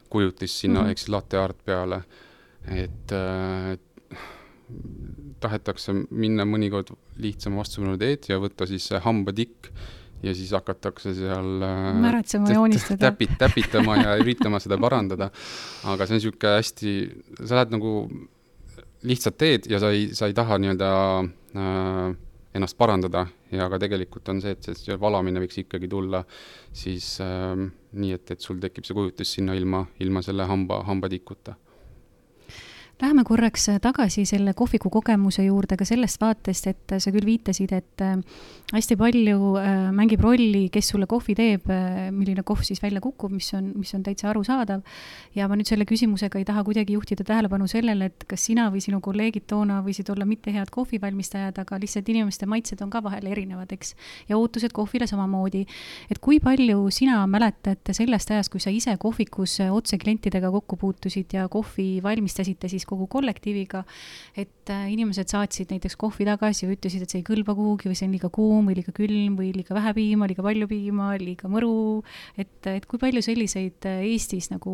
kujutis 0.09 0.59
sinna 0.59 0.81
mm 0.81 0.85
-hmm. 0.85 0.89
ehk 0.89 0.97
siis 0.97 1.09
latte 1.09 1.37
art 1.37 1.65
peale, 1.65 2.01
et 2.67 3.11
äh, 3.11 3.77
tahetakse 5.39 5.93
minna 6.09 6.45
mõnikord 6.45 6.91
lihtsama 7.21 7.61
vastassuunaline 7.61 7.99
teed 8.01 8.27
ja 8.29 8.39
võtta 8.41 8.67
siis 8.67 8.87
see 8.89 8.99
hambatikk 8.99 9.69
ja 10.23 10.33
siis 10.33 10.51
hakatakse 10.55 11.13
seal 11.17 11.63
äh, 11.63 11.91
märatsema, 12.01 12.51
joonistada. 12.53 13.11
täpit-, 13.11 13.37
täpitama 13.37 13.97
ja 14.01 14.15
üritama 14.21 14.59
seda 14.59 14.79
parandada. 14.81 15.29
aga 15.83 16.05
see 16.05 16.15
on 16.15 16.21
niisugune 16.21 16.53
hästi, 16.57 16.93
sa 17.43 17.59
lähed 17.59 17.75
nagu 17.75 17.91
lihtsat 19.07 19.37
teed 19.37 19.69
ja 19.69 19.79
sa 19.79 19.91
ei, 19.93 20.09
sa 20.17 20.29
ei 20.29 20.35
taha 20.37 20.57
nii-öelda 20.61 20.91
äh, 21.21 22.15
ennast 22.57 22.77
parandada 22.77 23.27
ja 23.53 23.69
ka 23.69 23.79
tegelikult 23.79 24.29
on 24.33 24.41
see, 24.41 24.55
et 24.57 24.71
see 24.73 24.97
valamine 24.99 25.43
võiks 25.43 25.61
ikkagi 25.61 25.89
tulla 25.91 26.23
siis 26.75 27.17
äh, 27.23 27.53
nii, 27.97 28.17
et, 28.17 28.31
et 28.31 28.43
sul 28.43 28.59
tekib 28.63 28.85
see 28.87 28.97
kujutis 28.97 29.31
sinna 29.37 29.55
ilma, 29.57 29.85
ilma 30.03 30.21
selle 30.25 30.45
hamba, 30.49 30.81
hambatikuta 30.87 31.57
Läheme 32.97 33.21
korraks 33.21 33.67
tagasi 33.77 34.23
selle 34.25 34.55
kohviku 34.57 34.89
kogemuse 34.89 35.43
juurde 35.45 35.75
ka 35.77 35.85
sellest 35.85 36.17
vaatest, 36.17 36.65
et 36.71 36.93
sa 36.97 37.11
küll 37.13 37.27
viitasid, 37.29 37.69
et 37.77 38.01
äh, 38.01 38.15
hästi 38.71 38.95
palju 38.97 39.51
äh, 39.61 39.67
mängib 39.93 40.23
rolli, 40.25 40.63
kes 40.73 40.89
sulle 40.95 41.05
kohvi 41.05 41.35
teeb, 41.37 41.69
äh, 41.69 42.07
milline 42.09 42.41
kohv 42.41 42.63
siis 42.65 42.81
välja 42.81 42.97
kukub, 43.05 43.35
mis 43.37 43.51
on, 43.53 43.67
mis 43.77 43.93
on 43.93 44.01
täitsa 44.01 44.31
arusaadav. 44.31 44.81
ja 45.37 45.45
ma 45.45 45.53
nüüd 45.59 45.69
selle 45.69 45.85
küsimusega 45.85 46.41
ei 46.41 46.47
taha 46.49 46.63
kuidagi 46.65 46.95
juhtida 46.95 47.21
tähelepanu 47.27 47.67
sellele, 47.69 48.07
et 48.09 48.25
kas 48.25 48.47
sina 48.49 48.65
või 48.73 48.81
sinu 48.81 48.97
kolleegid 49.05 49.45
toona 49.45 49.77
võisid 49.85 50.09
olla 50.09 50.25
mitte 50.25 50.55
head 50.55 50.73
kohvivalmistajad, 50.73 51.61
aga 51.61 51.77
lihtsalt 51.77 52.09
inimeste 52.09 52.49
maitsed 52.49 52.81
on 52.81 52.89
ka 52.89 53.03
vahel 53.05 53.29
erinevad, 53.29 53.77
eks. 53.77 53.93
ja 54.25 54.41
ootused 54.41 54.73
kohvile 54.73 55.05
samamoodi. 55.05 55.67
et 56.09 56.17
kui 56.17 56.41
palju 56.41 56.89
sina 56.89 57.21
mäletad 57.29 57.93
sellest 57.93 58.33
ajast, 58.33 58.49
kui 58.49 58.65
sa 58.65 58.73
ise 58.73 58.97
kohvikus 58.97 59.59
otse 59.69 60.01
klientidega 60.01 60.49
kokku 60.49 60.81
puutusid 60.81 61.37
ja 61.37 61.45
kohvi 61.47 62.01
valmistasite 62.01 62.73
siis 62.73 62.86
kogu 62.87 63.07
kollektiiviga, 63.11 63.83
et 64.37 64.71
äh, 64.73 64.87
inimesed 64.93 65.31
saatsid 65.31 65.71
näiteks 65.73 65.97
kohvi 65.99 66.27
tagasi 66.27 66.65
ja 66.65 66.73
ütlesid, 66.73 67.03
et 67.03 67.13
see 67.13 67.21
ei 67.21 67.27
kõlba 67.27 67.55
kuhugi 67.57 67.91
või 67.91 67.99
see 67.99 68.07
on 68.07 68.15
liiga 68.15 68.31
kuum 68.33 68.69
või 68.69 68.77
liiga 68.79 68.93
külm 68.95 69.37
või 69.39 69.51
liiga 69.55 69.77
vähe 69.77 69.93
piima, 69.97 70.29
liiga 70.29 70.45
palju 70.45 70.69
piima, 70.71 71.09
liiga 71.21 71.51
mõru, 71.51 71.71
et, 72.39 72.59
et 72.71 72.87
kui 72.89 73.01
palju 73.01 73.23
selliseid 73.25 73.89
äh, 73.89 74.03
Eestis 74.11 74.51
nagu 74.53 74.73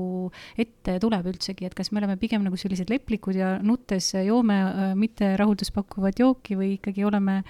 ette 0.60 0.98
tuleb 1.04 1.30
üldsegi, 1.34 1.68
et 1.68 1.78
kas 1.78 1.92
me 1.92 2.02
oleme 2.02 2.18
pigem 2.22 2.46
nagu 2.46 2.60
sellised 2.60 2.92
leplikud 2.94 3.38
ja 3.40 3.56
nuttes 3.64 4.14
joome 4.22 4.60
äh, 4.64 4.84
mitte 5.00 5.34
rahuldust 5.40 5.74
pakkuvat 5.76 6.22
jooki 6.22 6.60
või 6.60 6.76
ikkagi 6.78 7.06
oleme 7.08 7.42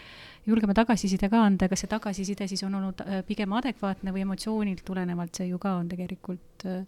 julgeme 0.47 0.75
tagasiside 0.75 1.29
ka 1.31 1.45
anda, 1.45 1.69
kas 1.71 1.85
see 1.85 1.91
tagasiside 1.91 2.49
siis 2.51 2.65
on 2.67 2.75
olnud 2.75 2.99
pigem 3.27 3.53
adekvaatne 3.55 4.11
või 4.11 4.25
emotsioonilt 4.25 4.83
tulenevalt 4.85 5.39
see 5.39 5.47
ju 5.51 5.59
ka 5.61 5.77
on 5.79 5.87
tegelikult 5.91 6.67
äh, 6.67 6.83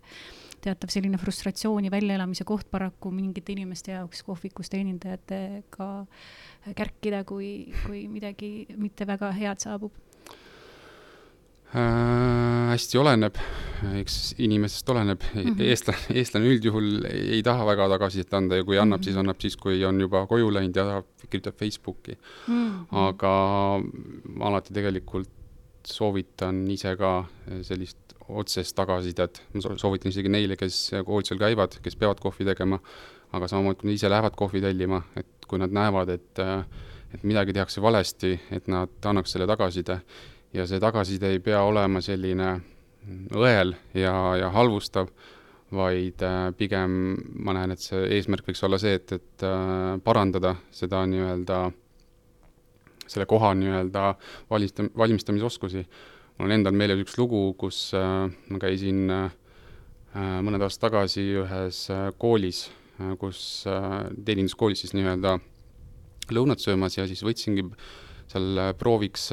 teatav 0.61 0.89
selline 0.93 1.17
frustratsiooni 1.21 1.91
väljaelamise 1.93 2.43
koht 2.47 2.69
paraku 2.71 3.11
mingite 3.11 3.53
inimeste 3.55 3.91
jaoks 3.91 4.23
kohvikus 4.23 4.71
teenindajatega 4.73 5.89
kärkida, 6.75 7.23
kui, 7.23 7.71
kui 7.85 8.07
midagi 8.11 8.67
mitte 8.77 9.07
väga 9.07 9.31
head 9.35 9.63
saabub 9.65 9.93
äh,? 11.75 12.45
hästi 12.75 12.99
oleneb, 12.99 13.37
eks 13.99 14.17
inimesest 14.43 14.89
oleneb 14.89 15.23
mm, 15.23 15.41
-hmm. 15.41 15.63
eestlane, 15.69 16.17
eestlane 16.19 16.49
üldjuhul 16.53 17.07
ei 17.09 17.41
taha 17.43 17.65
väga 17.67 17.87
tagasisidet 17.95 18.33
anda 18.33 18.59
ja 18.59 18.63
kui 18.63 18.79
annab 18.79 18.99
mm, 18.99 19.01
-hmm. 19.01 19.05
siis 19.05 19.17
annab 19.17 19.41
siis, 19.41 19.57
kui 19.57 19.85
on 19.85 20.01
juba 20.01 20.25
koju 20.27 20.53
läinud 20.53 20.75
ja 20.75 21.03
kirjutab 21.29 21.55
Facebooki 21.59 22.17
mm. 22.47 22.55
-hmm. 22.55 22.87
aga 22.91 23.33
alati 24.49 24.73
tegelikult 24.73 25.29
soovitan 25.85 26.65
ise 26.71 26.95
ka 26.97 27.25
sellist 27.61 28.04
otsest 28.29 28.75
tagasisidet, 28.77 29.41
ma 29.53 29.61
soovitan 29.77 30.09
isegi 30.09 30.31
neile, 30.31 30.57
kes 30.57 30.79
koolitusel 31.05 31.39
käivad, 31.41 31.77
kes 31.83 31.97
peavad 31.99 32.21
kohvi 32.23 32.47
tegema, 32.47 32.79
aga 33.35 33.49
samamoodi, 33.51 33.79
kui 33.81 33.89
nad 33.89 33.99
ise 33.99 34.09
lähevad 34.09 34.37
kohvi 34.37 34.61
tellima, 34.63 35.01
et 35.19 35.47
kui 35.49 35.61
nad 35.61 35.73
näevad, 35.73 36.13
et 36.15 36.45
et 37.15 37.23
midagi 37.23 37.53
tehakse 37.55 37.81
valesti, 37.81 38.33
et 38.51 38.67
nad 38.67 38.91
annaks 39.07 39.31
selle 39.31 39.47
tagasiside. 39.47 39.99
Ja 40.55 40.65
see 40.67 40.81
tagasiside 40.83 41.29
ei 41.31 41.39
pea 41.43 41.61
olema 41.63 42.01
selline 42.03 42.49
õel 43.35 43.75
ja, 43.95 44.15
ja 44.39 44.49
halvustav, 44.51 45.09
vaid 45.75 46.21
pigem 46.57 47.15
ma 47.45 47.55
näen, 47.55 47.73
et 47.75 47.83
see 47.83 48.03
eesmärk 48.17 48.47
võiks 48.49 48.63
olla 48.67 48.79
see, 48.81 48.97
et, 48.99 49.15
et 49.15 49.45
parandada 50.03 50.55
seda 50.75 51.03
nii-öelda, 51.09 51.59
selle 53.05 53.27
koha 53.29 53.53
nii-öelda 53.57 54.05
valmista-, 54.51 54.89
valmistamisoskusi 54.97 55.85
mul 56.35 56.49
on 56.49 56.55
endal 56.57 56.75
meeles 56.75 57.01
üks 57.05 57.17
lugu, 57.19 57.53
kus 57.59 57.89
äh, 57.95 58.27
ma 58.51 58.61
käisin 58.61 59.05
äh, 59.11 59.35
äh, 60.15 60.39
mõned 60.43 60.63
aastad 60.65 60.89
tagasi 60.89 61.23
ühes 61.43 61.85
koolis, 62.21 62.67
kus 63.19 63.39
teeninduskoolis 63.67 64.85
siis 64.85 64.93
nii-öelda 64.95 65.33
lõunat 66.31 66.61
söömas 66.63 66.95
ja 66.95 67.03
siis 67.09 67.25
võtsingi 67.27 67.65
seal 68.31 68.61
prooviks 68.79 69.25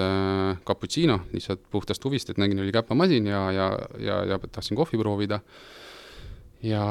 cappuccino 0.66 1.20
lihtsalt 1.30 1.62
puhtast 1.70 2.02
huvist, 2.02 2.32
et 2.32 2.40
nägin, 2.42 2.58
oli 2.58 2.74
käpamasin 2.74 3.28
ja, 3.30 3.44
ja, 3.54 3.68
ja, 4.02 4.16
ja 4.32 4.40
tahtsin 4.42 4.76
kohvi 4.76 4.98
proovida. 4.98 5.38
ja 6.66 6.82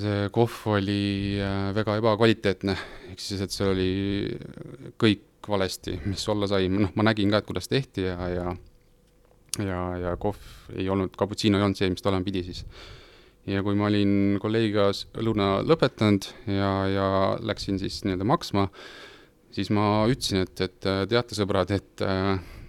see 0.00 0.30
kohv 0.32 0.56
oli 0.78 1.36
väga 1.76 1.98
ebakvaliteetne, 2.00 2.78
ehk 3.12 3.20
siis, 3.20 3.44
et 3.44 3.52
see 3.52 3.68
oli 3.68 3.92
kõik 4.96 5.52
valesti, 5.52 5.98
mis 6.08 6.24
olla 6.32 6.48
sai, 6.48 6.72
noh, 6.72 6.96
ma 6.96 7.04
nägin 7.04 7.36
ka, 7.36 7.44
et 7.44 7.52
kuidas 7.52 7.68
tehti 7.68 8.08
ja, 8.08 8.16
ja 8.32 8.56
ja, 9.62 9.80
ja 10.00 10.16
kohv 10.20 10.40
ei 10.74 10.88
olnud, 10.90 11.14
cappuccino 11.18 11.58
ei 11.58 11.66
olnud 11.66 11.78
see, 11.78 11.90
mis 11.92 12.02
ta 12.02 12.10
olema 12.10 12.26
pidi 12.26 12.44
siis. 12.46 12.64
ja 13.50 13.62
kui 13.62 13.76
ma 13.78 13.90
olin 13.90 14.38
kolleegiga 14.42 14.88
lõuna 15.20 15.48
lõpetanud 15.66 16.30
ja, 16.48 16.72
ja 16.90 17.08
läksin 17.44 17.78
siis 17.82 18.02
nii-öelda 18.06 18.26
maksma, 18.28 18.68
siis 19.54 19.70
ma 19.74 20.06
ütlesin, 20.10 20.46
et, 20.46 20.64
et 20.64 20.92
teate, 21.10 21.36
sõbrad, 21.38 21.74
et 21.76 22.06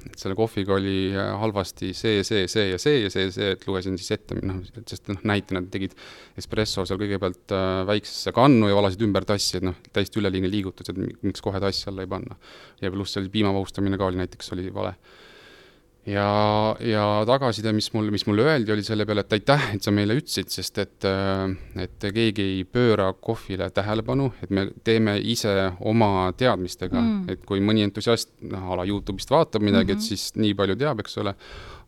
et 0.05 0.21
selle 0.21 0.35
kohviga 0.37 0.75
oli 0.75 1.15
halvasti 1.15 1.91
see, 1.97 2.21
see, 2.27 2.45
see 2.51 2.67
ja 2.69 2.79
see 2.81 2.99
ja 3.01 3.09
see 3.09 3.25
ja 3.25 3.31
see, 3.33 3.47
et 3.55 3.63
lugesin 3.67 3.97
siis 3.99 4.13
ette, 4.13 4.37
noh, 4.45 4.59
sest 4.85 5.09
noh, 5.09 5.21
näitena 5.27 5.63
tegid 5.71 5.95
espresso 6.37 6.85
seal 6.85 6.99
kõigepealt 7.01 7.53
äh, 7.55 7.81
väiksesse 7.89 8.33
kannu 8.35 8.69
ja 8.69 8.77
valasid 8.77 9.01
ümber 9.07 9.25
tassi, 9.27 9.57
et 9.59 9.65
noh, 9.65 9.77
täiesti 9.95 10.21
üleliigne 10.21 10.51
liigutus, 10.51 10.91
et 10.91 10.99
miks 11.25 11.41
kohe 11.41 11.61
tassi 11.63 11.89
alla 11.89 12.05
ei 12.05 12.11
panna. 12.11 12.37
ja 12.81 12.91
pluss 12.93 13.17
seal 13.17 13.31
piimavahustamine 13.33 13.97
ka 13.97 14.11
oli 14.11 14.21
näiteks, 14.21 14.53
oli 14.53 14.69
vale 14.73 14.93
ja, 16.09 16.27
ja 16.85 17.03
tagasiside, 17.27 17.74
mis 17.75 17.88
mul, 17.93 18.09
mis 18.13 18.25
mulle 18.29 18.45
öeldi, 18.45 18.74
oli 18.74 18.85
selle 18.85 19.07
peale, 19.07 19.25
et 19.25 19.35
aitäh, 19.38 19.69
et 19.75 19.85
sa 19.85 19.93
meile 19.95 20.17
ütlesid, 20.19 20.51
sest 20.53 20.79
et, 20.83 21.07
äh, 21.09 21.45
et 21.81 22.05
keegi 22.05 22.45
ei 22.45 22.65
pööra 22.69 23.12
kohvile 23.13 23.69
tähelepanu, 23.74 24.31
et 24.45 24.53
me 24.53 24.67
teeme 24.85 25.17
ise 25.19 25.53
oma 25.85 26.29
teadmistega 26.38 27.00
mm., 27.01 27.29
et 27.33 27.45
kui 27.47 27.63
mõni 27.63 27.85
entusiast, 27.85 28.35
noh, 28.45 28.67
a 28.71 28.81
la 28.81 28.89
Youtube'ist 28.89 29.33
vaatab 29.33 29.65
midagi 29.65 29.93
mm, 29.93 29.95
-hmm. 29.95 29.97
et 29.97 30.03
mhm. 30.03 30.09
siis 30.09 30.35
nii 30.35 30.53
palju 30.57 30.75
teab, 30.81 31.01
eks 31.01 31.17
ole, 31.24 31.33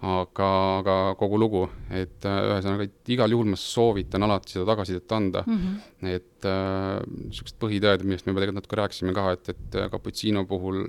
aga, 0.07 0.49
aga 0.79 0.95
kogu 1.17 1.39
lugu, 1.41 1.63
et 1.89 2.25
äh, 2.25 2.39
ühesõnaga, 2.53 2.89
et 2.89 3.13
igal 3.13 3.31
juhul 3.31 3.53
ma 3.53 3.57
soovitan 3.57 4.23
alati 4.23 4.57
seda 4.57 4.65
tagasisidet 4.71 5.11
anda 5.11 5.43
mm. 5.45 5.61
-hmm. 5.61 6.09
et 6.15 6.25
niisugused 6.47 7.55
äh, 7.55 7.61
põhitõed, 7.61 8.03
millest 8.03 8.25
me 8.25 8.31
juba 8.33 8.41
tegelikult 8.41 8.61
natuke 8.63 8.81
rääkisime 8.81 9.13
ka, 9.13 9.31
et, 9.31 9.49
et 9.49 9.79
cappuccino 9.91 10.45
puhul 10.45 10.83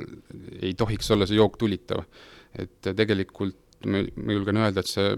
ei 0.62 0.74
tohiks 0.74 1.10
olla 1.10 1.26
see 1.26 1.36
jook 1.36 1.56
tulitav 1.56 2.04
et 2.56 2.92
tegelikult 2.96 3.58
ma, 3.86 4.00
julgen 4.32 4.60
öelda, 4.60 4.82
et 4.82 4.90
see 4.90 5.10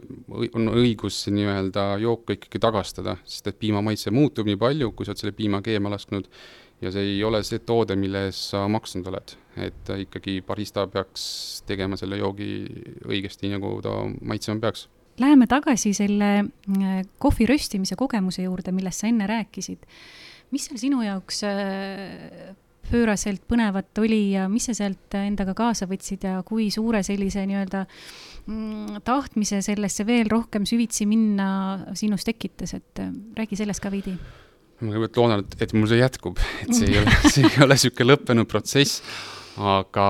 on 0.57 0.73
õigus 0.75 1.23
nii-öelda 1.33 1.93
jooka 2.03 2.37
ikkagi 2.37 2.61
tagastada, 2.63 3.17
sest 3.25 3.53
et 3.53 3.61
piimamaitse 3.61 4.13
muutub 4.15 4.49
nii 4.49 4.59
palju, 4.61 4.93
kui 4.93 5.07
sa 5.07 5.15
oled 5.15 5.23
selle 5.23 5.37
piima 5.37 5.63
keema 5.65 5.93
lasknud 5.93 6.29
ja 6.81 6.93
see 6.93 7.15
ei 7.15 7.19
ole 7.25 7.43
see 7.47 7.61
toode, 7.67 7.97
mille 8.01 8.27
eest 8.29 8.55
sa 8.55 8.65
maksnud 8.71 9.09
oled. 9.11 9.37
et 9.61 9.93
ikkagi 10.07 10.41
barista 10.47 10.87
peaks 10.89 11.25
tegema 11.69 11.99
selle 12.01 12.21
joogi 12.21 12.65
õigesti, 13.09 13.51
nagu 13.53 13.75
ta 13.85 13.93
maitsema 14.23 14.61
peaks. 14.63 14.87
Läheme 15.21 15.45
tagasi 15.51 15.93
selle 15.93 16.31
äh, 16.41 17.01
kohvi 17.21 17.49
röstimise 17.51 17.99
kogemuse 17.99 18.47
juurde, 18.47 18.73
millest 18.73 19.03
sa 19.03 19.11
enne 19.11 19.27
rääkisid. 19.29 19.85
mis 20.51 20.65
seal 20.67 20.81
sinu 20.81 21.03
jaoks 21.05 21.45
äh, 21.45 22.55
pööraselt 22.91 23.43
põnevat 23.49 23.99
oli 24.03 24.33
ja 24.35 24.47
mis 24.51 24.69
sa 24.71 24.75
sealt 24.77 25.15
endaga 25.19 25.55
kaasa 25.59 25.89
võtsid 25.91 26.27
ja 26.27 26.41
kui 26.47 26.69
suure 26.75 27.03
sellise 27.07 27.45
nii-öelda 27.49 27.85
mm, 28.47 29.01
tahtmise 29.07 29.61
sellesse 29.65 30.07
veel 30.09 30.31
rohkem 30.31 30.67
süvitsi 30.69 31.07
minna 31.11 31.51
sinus 31.99 32.27
tekitas, 32.27 32.75
et 32.79 33.03
äh, 33.03 33.13
räägi 33.39 33.61
sellest 33.61 33.85
ka 33.85 33.93
veidi. 33.93 34.15
Ma 34.81 34.95
kõigepealt 34.95 35.21
loodan, 35.21 35.45
et, 35.45 35.59
et 35.67 35.75
mul 35.77 35.91
see 35.91 36.01
jätkub, 36.01 36.41
et 36.65 36.73
see 36.73 36.89
ei 36.89 37.03
ole, 37.03 37.19
see 37.35 37.45
ei 37.47 37.63
ole 37.67 37.77
niisugune 37.77 38.15
lõppenud 38.15 38.51
protsess, 38.51 39.05
aga 39.61 40.07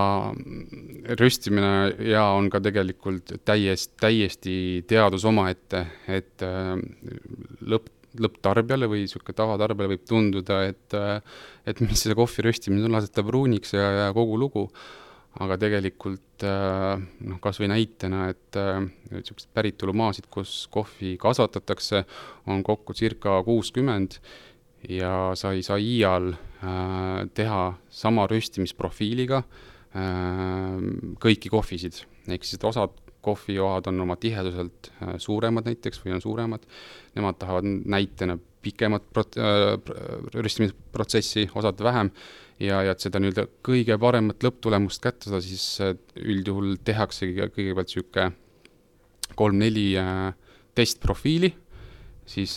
röstimine 1.19 1.73
ja 2.07 2.29
on 2.37 2.51
ka 2.53 2.61
tegelikult 2.63 3.35
täiesti, 3.45 3.97
täiesti 4.01 4.55
teadus 4.89 5.27
omaette, 5.27 5.87
et 6.07 6.47
äh, 6.47 6.77
lõpp 7.67 8.00
lõpptarbijale 8.19 8.89
või 8.91 9.05
niisugune 9.05 9.37
tavatarbijale 9.39 9.95
võib 9.95 10.09
tunduda, 10.09 10.63
et 10.71 10.97
et 11.71 11.85
mis 11.85 12.03
see 12.03 12.17
kohvi 12.19 12.47
röstimine 12.49 12.89
on, 12.89 12.97
laseb 12.97 13.15
ta 13.15 13.25
pruuniks 13.27 13.77
ja, 13.77 13.87
ja 14.01 14.09
kogu 14.17 14.39
lugu, 14.41 14.65
aga 15.39 15.59
tegelikult 15.63 16.43
noh, 16.43 17.39
kas 17.45 17.61
või 17.63 17.71
näitena, 17.71 18.25
et 18.33 18.59
niisuguseid 19.13 19.53
päritolumaasid, 19.55 20.27
kus 20.33 20.65
kohvi 20.73 21.15
kasvatatakse, 21.21 22.03
on 22.51 22.65
kokku 22.67 22.97
circa 22.99 23.37
kuuskümmend 23.47 24.19
ja 24.89 25.33
sa 25.37 25.53
ei 25.53 25.63
saa 25.63 25.79
iial 25.81 26.33
äh, 26.33 27.27
teha 27.35 27.65
sama 27.93 28.27
röstimisprofiiliga 28.31 29.43
äh, 29.43 30.79
kõiki 31.21 31.53
kohvisid, 31.53 32.05
ehk 32.31 32.47
siis 32.47 32.63
osad 32.65 32.95
kohvijoad 33.21 33.87
on 33.91 34.01
oma 34.01 34.17
tiheduselt 34.21 34.91
äh, 35.03 35.15
suuremad 35.19 35.69
näiteks 35.69 36.03
või 36.05 36.15
on 36.17 36.23
suuremad, 36.25 36.67
nemad 37.15 37.39
tahavad 37.41 37.67
näitena 37.67 38.39
pikemat 38.63 39.09
prot-, 39.15 39.39
äh, 39.41 39.75
röstimisprotsessi, 40.35 41.49
osad 41.55 41.81
vähem, 41.85 42.11
ja, 42.61 42.83
ja 42.87 42.95
et 42.95 43.01
seda 43.01 43.21
nii-öelda 43.23 43.47
kõige 43.67 43.97
paremat 44.01 44.45
lõpptulemust 44.45 45.03
kätte 45.05 45.31
saada, 45.31 45.43
siis 45.45 45.67
äh, 45.85 45.97
üldjuhul 46.21 46.79
tehaksegi 46.85 47.51
kõigepealt 47.57 47.93
niisugune 47.93 48.31
kolm-neli 49.39 49.93
testprofiili, 50.75 51.53
siis 52.29 52.57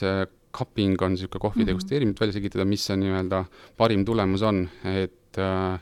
cupping 0.54 1.02
on 1.02 1.14
niisugune 1.14 1.42
kohvi 1.42 1.64
Mhm. 1.64 1.70
degusteerimine, 1.70 2.14
et 2.16 2.22
välja 2.22 2.34
selgitada, 2.34 2.66
mis 2.66 2.86
see 2.86 2.98
nii-öelda 2.98 3.46
parim 3.78 4.06
tulemus 4.06 4.42
on, 4.42 4.70
et 4.86 5.38
äh, 5.38 5.80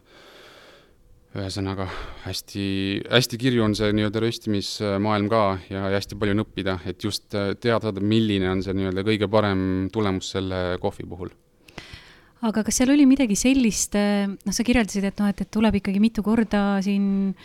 ühesõnaga 1.31 1.85
hästi, 2.25 2.63
hästi 3.07 3.37
kirju 3.39 3.63
on 3.63 3.75
see 3.77 3.91
nii-öelda 3.95 4.19
röstimismaailm 4.23 5.29
ka 5.31 5.43
ja, 5.71 5.85
hästi 5.93 6.17
palju 6.19 6.35
on 6.35 6.43
õppida, 6.43 6.75
et 6.89 7.05
just 7.07 7.31
äh, 7.37 7.53
teada 7.55 7.87
saada, 7.87 8.03
milline 8.03 8.49
on 8.51 8.63
see 8.65 8.75
nii-öelda 8.75 9.05
kõige 9.07 9.31
parem 9.31 9.63
tulemus 9.93 10.33
selle 10.35 10.61
kohvi 10.83 11.07
puhul. 11.07 11.31
Aga 12.41 12.63
kas 12.65 12.79
seal 12.81 12.89
oli 12.89 13.05
midagi 13.05 13.35
sellist, 13.37 13.93
noh, 13.93 14.53
sa 14.55 14.63
kirjeldasid, 14.65 15.05
et 15.05 15.19
noh, 15.21 15.29
et, 15.29 15.43
et 15.43 15.49
tuleb 15.53 15.77
ikkagi 15.77 15.99
mitu 16.01 16.23
korda 16.25 16.79
siin 16.81 17.35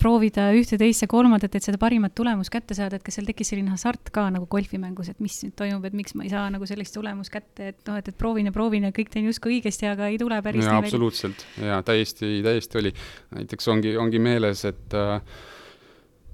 proovida 0.00 0.48
ühte, 0.56 0.78
teist 0.80 1.04
ja 1.04 1.08
kolmandat, 1.10 1.54
et 1.56 1.66
seda 1.66 1.78
parimat 1.80 2.14
tulemust 2.16 2.52
kätte 2.52 2.76
saada, 2.76 2.98
et 2.98 3.04
kas 3.06 3.18
seal 3.18 3.28
tekkis 3.28 3.52
selline 3.52 3.74
hasart 3.74 4.10
ka 4.14 4.26
nagu 4.32 4.48
golfimängus, 4.50 5.12
et 5.12 5.20
mis 5.22 5.36
nüüd 5.44 5.54
toimub, 5.58 5.84
et 5.88 5.96
miks 5.96 6.16
ma 6.16 6.26
ei 6.26 6.32
saa 6.32 6.48
nagu 6.52 6.68
sellist 6.68 6.96
tulemust 6.96 7.32
kätte, 7.34 7.70
et 7.74 7.80
noh, 7.88 8.00
et, 8.00 8.10
et 8.10 8.18
proovin 8.18 8.48
ja 8.50 8.54
proovin 8.54 8.88
ja 8.88 8.94
kõik 8.96 9.12
teen 9.12 9.28
justkui 9.28 9.58
õigesti, 9.58 9.88
aga 9.90 10.10
ei 10.10 10.18
tule 10.20 10.40
päris 10.44 10.64
jaa, 10.64 10.72
nii 10.72 10.76
välja. 10.78 10.90
absoluutselt, 10.92 11.46
jaa, 11.60 11.80
täiesti, 11.86 12.34
täiesti 12.46 12.82
oli. 12.82 12.94
näiteks 13.36 13.72
ongi, 13.72 13.96
ongi 14.00 14.22
meeles, 14.22 14.64
et 14.68 14.96
äh, 14.98 15.20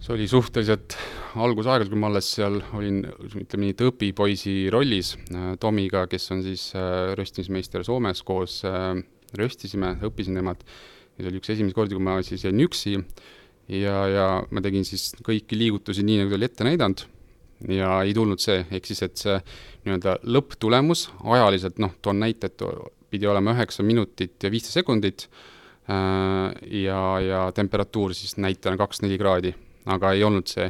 see 0.00 0.14
oli 0.14 0.26
suhteliselt 0.30 0.96
algusaegas, 1.42 1.88
kui 1.90 1.98
ma 2.00 2.10
alles 2.10 2.28
seal 2.36 2.60
olin, 2.76 3.02
ütleme 3.26 3.64
nii, 3.64 3.74
et 3.74 3.84
õpipoisi 3.88 4.56
rollis 4.72 5.14
äh, 5.32 5.54
Tomiga, 5.60 6.04
kes 6.10 6.30
on 6.34 6.44
siis 6.44 6.68
äh, 6.76 7.14
röstimismeister 7.18 7.84
Soomes, 7.86 8.22
koos 8.26 8.60
äh, 8.68 8.92
röstisime, 9.36 9.96
õppisin 10.06 10.38
temalt. 10.38 10.62
ja 11.16 11.24
see 11.24 11.32
oli 11.32 11.40
üks 11.40 11.50
esimesi 11.54 11.74
kordi, 11.76 11.96
kui 11.96 12.04
ma 12.04 12.20
siis 12.24 12.44
jäin 12.44 12.60
üksi 12.60 12.98
ja, 13.68 13.96
ja 14.10 14.26
ma 14.50 14.62
tegin 14.64 14.86
siis 14.86 15.10
kõiki 15.26 15.58
liigutusi 15.58 16.04
nii, 16.06 16.22
nagu 16.22 16.32
ta 16.32 16.38
oli 16.38 16.48
ette 16.48 16.66
näidanud. 16.66 17.04
Ja 17.72 18.02
ei 18.04 18.12
tulnud 18.12 18.40
see, 18.42 18.60
ehk 18.68 18.84
siis, 18.84 19.00
et 19.06 19.16
see 19.16 19.36
nii-öelda 19.86 20.18
lõpptulemus 20.28 21.06
ajaliselt, 21.24 21.78
noh, 21.80 21.94
toon 22.04 22.20
näite, 22.20 22.50
et 22.50 22.64
pidi 23.10 23.28
olema 23.30 23.54
üheksa 23.56 23.84
minutit 23.86 24.44
ja 24.44 24.50
viisteist 24.52 24.76
sekundit 24.76 25.24
äh, 25.88 26.52
ja, 26.82 27.00
ja 27.24 27.40
temperatuur 27.56 28.12
siis 28.18 28.36
näitena 28.42 28.76
kaks-neli 28.80 29.16
kraadi, 29.20 29.54
aga 29.88 30.12
ei 30.12 30.26
olnud 30.26 30.52
see. 30.52 30.68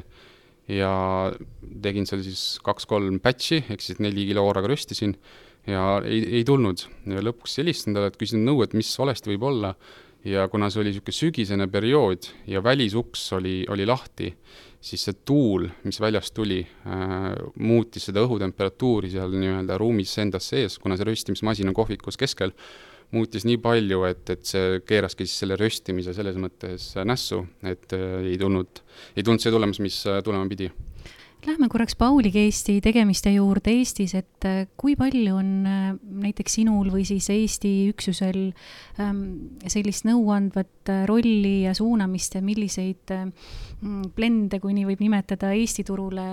ja 0.67 0.91
tegin 1.83 2.09
seal 2.09 2.25
siis 2.27 2.57
kaks-kolm 2.67 3.21
batch'i, 3.23 3.61
ehk 3.71 3.83
siis 3.83 4.01
neli 4.03 4.25
kilo 4.27 4.43
ooraga 4.49 4.71
röstisin 4.71 5.13
ja 5.67 6.01
ei, 6.03 6.25
ei 6.39 6.45
tulnud. 6.47 6.83
Ja 7.11 7.23
lõpuks 7.23 7.55
helistasin 7.61 7.95
talle, 7.95 8.11
et 8.11 8.19
küsin 8.19 8.43
nõu, 8.47 8.65
et 8.65 8.75
mis 8.75 8.91
valesti 8.99 9.31
võib 9.31 9.47
olla 9.47 9.75
ja 10.27 10.49
kuna 10.51 10.71
see 10.71 10.83
oli 10.83 10.91
niisugune 10.91 11.15
sügisene 11.15 11.67
periood 11.71 12.31
ja 12.51 12.63
välisuks 12.63 13.29
oli, 13.37 13.61
oli 13.71 13.87
lahti, 13.87 14.33
siis 14.83 15.07
see 15.07 15.19
tuul, 15.27 15.69
mis 15.87 16.01
väljast 16.03 16.35
tuli 16.35 16.61
äh,, 16.63 17.31
muutis 17.63 18.09
seda 18.09 18.25
õhutemperatuuri 18.27 19.13
seal 19.15 19.35
nii-öelda 19.39 19.79
ruumis 19.79 20.17
endas 20.23 20.51
sees, 20.53 20.81
kuna 20.83 20.99
see 20.99 21.07
röstimismasin 21.09 21.71
on 21.71 21.77
kohvikus 21.79 22.19
keskel, 22.19 22.55
muutis 23.15 23.47
nii 23.47 23.61
palju, 23.63 24.03
et, 24.09 24.25
et 24.35 24.43
see 24.47 24.81
keeraski 24.87 25.29
siis 25.29 25.45
selle 25.45 25.59
röstimise 25.61 26.15
selles 26.17 26.39
mõttes 26.43 26.91
nässu, 27.07 27.45
et 27.63 27.95
äh, 27.95 28.19
ei 28.33 28.39
tulnud, 28.41 28.83
ei 29.15 29.27
tulnud 29.27 29.43
see 29.43 29.55
tulemus, 29.55 29.83
mis 29.85 30.03
äh, 30.11 30.23
tulema 30.27 30.49
pidi 30.51 30.71
Lähme 31.45 31.69
korraks 31.69 31.95
Pauli 31.95 32.31
Eesti 32.35 32.81
tegemiste 32.83 33.31
juurde 33.31 33.71
Eestis, 33.71 34.17
et 34.19 34.45
äh, 34.49 34.65
kui 34.75 34.97
palju 34.99 35.37
on 35.37 35.51
äh, 35.69 35.85
näiteks 36.25 36.57
sinul 36.59 36.89
või 36.91 37.05
siis 37.07 37.29
Eesti 37.31 37.71
üksusel 37.93 38.49
ähm, 39.03 39.21
sellist 39.71 40.09
nõuandvat 40.09 40.91
äh, 40.91 41.05
rolli 41.07 41.61
ja 41.67 41.75
suunamist 41.77 42.35
ja 42.35 42.43
milliseid 42.43 43.13
mm, 43.15 44.09
blende, 44.17 44.59
kui 44.63 44.75
nii 44.75 44.89
võib 44.89 45.05
nimetada, 45.05 45.53
Eesti 45.55 45.85
turule 45.87 46.25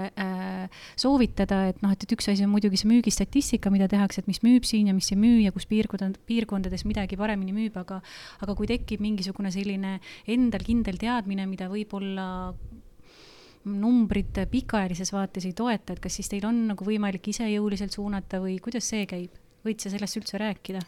soovitada, 1.00 1.60
et 1.70 1.84
noh, 1.84 1.94
et, 1.94 2.08
et 2.08 2.16
üks 2.16 2.32
asi 2.32 2.46
on 2.48 2.54
muidugi 2.54 2.80
see 2.80 2.90
müügistatistika, 2.90 3.70
mida 3.74 3.90
tehakse, 3.92 4.24
et 4.24 4.30
mis 4.32 4.42
müüb 4.46 4.66
siin 4.66 4.90
ja 4.90 4.96
mis 4.98 5.12
ei 5.14 5.20
müü 5.20 5.44
ja 5.44 5.54
kus 5.54 5.68
piirkond, 5.70 6.22
piirkondades 6.30 6.88
midagi 6.90 7.20
paremini 7.20 7.54
müüb, 7.54 7.78
aga 7.84 8.00
aga 8.42 8.58
kui 8.58 8.72
tekib 8.72 9.04
mingisugune 9.04 9.52
selline 9.54 10.00
endal 10.26 10.66
kindel 10.66 10.98
teadmine, 11.02 11.46
mida 11.50 11.70
võib-olla 11.70 12.30
numbrid 13.66 14.42
pikaajalises 14.52 15.14
vaates 15.14 15.46
ei 15.48 15.54
toeta, 15.56 15.94
et 15.94 16.02
kas 16.04 16.20
siis 16.20 16.30
teil 16.32 16.46
on 16.48 16.66
nagu 16.74 16.86
võimalik 16.88 17.30
ise 17.32 17.48
jõuliselt 17.48 17.96
suunata 17.96 18.42
või 18.44 18.58
kuidas 18.64 18.90
see 18.92 19.08
käib? 19.10 19.40
võid 19.64 19.80
sa 19.80 19.92
sellest 19.94 20.20
üldse 20.20 20.40
rääkida? 20.42 20.82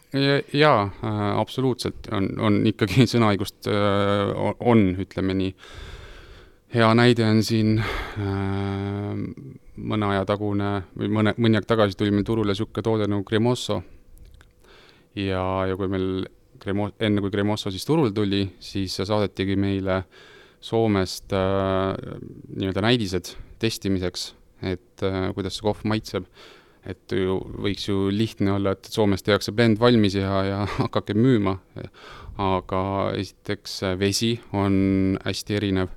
jaa 0.52 0.80
äh,, 0.84 1.20
absoluutselt, 1.40 2.10
on, 2.12 2.28
on 2.36 2.60
ikkagi 2.68 3.06
sõnaõigust 3.12 3.70
äh, 3.72 4.32
on, 4.60 4.90
ütleme 5.00 5.36
nii. 5.38 5.54
hea 6.76 6.90
näide 6.98 7.24
on 7.24 7.42
siin 7.46 7.78
äh, 7.80 9.24
mõne 9.76 10.12
aja 10.12 10.24
tagune 10.28 10.70
või 10.96 11.12
mõne, 11.12 11.34
mõni 11.40 11.60
aeg 11.60 11.68
tagasi 11.68 11.96
tuli 11.96 12.12
meil 12.12 12.28
turule 12.28 12.52
niisugune 12.52 12.84
toode 12.84 13.08
nagu 13.08 13.24
Cremoso. 13.24 13.82
ja, 15.16 15.42
ja 15.70 15.76
kui 15.76 15.88
meil 15.88 16.26
Cremo-, 16.60 16.92
enne 17.00 17.20
kui 17.24 17.32
Cremoso 17.32 17.72
siis 17.72 17.84
turule 17.84 18.12
tuli, 18.12 18.44
siis 18.60 18.96
saadetigi 18.96 19.56
meile 19.60 20.02
Soomest 20.66 21.32
äh, 21.36 21.94
nii-öelda 22.56 22.82
näidised 22.82 23.34
testimiseks, 23.62 24.32
et 24.66 25.04
äh, 25.06 25.30
kuidas 25.36 25.58
see 25.58 25.66
kohv 25.66 25.84
maitseb. 25.88 26.26
Et 26.86 27.10
ju 27.10 27.40
võiks 27.64 27.88
ju 27.88 28.12
lihtne 28.14 28.52
olla, 28.54 28.76
et 28.76 28.86
Soomes 28.86 29.24
tehakse 29.26 29.50
blend 29.54 29.80
valmis 29.82 30.14
ja, 30.14 30.42
ja 30.46 30.58
hakake 30.80 31.16
müüma. 31.18 31.58
aga 32.38 32.80
esiteks 33.16 33.80
vesi 33.98 34.36
on 34.54 35.16
hästi 35.24 35.56
erinev, 35.56 35.88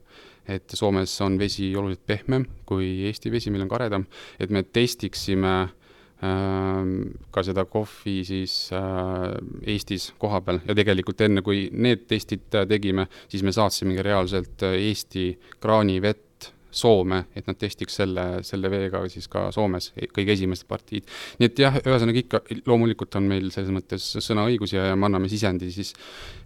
et 0.48 0.72
Soomes 0.74 1.14
on 1.22 1.36
vesi 1.38 1.68
oluliselt 1.76 2.06
pehmem 2.08 2.48
kui 2.66 3.04
Eesti 3.10 3.32
vesi, 3.32 3.52
meil 3.52 3.68
on 3.68 3.70
karedam, 3.70 4.06
et 4.40 4.50
me 4.50 4.64
testiksime 4.64 5.54
äh, 5.66 5.79
ka 6.20 7.44
seda 7.48 7.64
kohvi 7.72 8.18
siis 8.28 8.54
äh, 8.76 9.38
Eestis 9.72 10.10
kohapeal 10.20 10.60
ja 10.68 10.76
tegelikult 10.76 11.22
enne, 11.24 11.44
kui 11.46 11.70
need 11.72 12.04
testid 12.12 12.50
tegime, 12.68 13.08
siis 13.32 13.46
me 13.48 13.54
saatsimegi 13.56 14.04
reaalselt 14.04 14.66
Eesti 14.68 15.32
kraanivett 15.64 16.52
Soome, 16.70 17.24
et 17.34 17.48
nad 17.50 17.58
testiks 17.58 17.96
selle, 17.98 18.24
selle 18.46 18.70
veega 18.70 19.02
siis 19.10 19.26
ka 19.32 19.48
Soomes 19.56 19.90
kõige 20.14 20.36
esimesed 20.36 20.68
partiid. 20.70 21.08
nii 21.40 21.50
et 21.50 21.62
jah, 21.64 21.80
ühesõnaga 21.82 22.22
ikka 22.22 22.44
loomulikult 22.68 23.16
on 23.18 23.26
meil 23.32 23.50
selles 23.56 23.74
mõttes 23.74 24.12
sõnaõigus 24.22 24.76
ja, 24.76 24.92
ja 24.92 25.00
me 25.00 25.08
anname 25.08 25.32
sisendi 25.32 25.72
siis, 25.74 25.96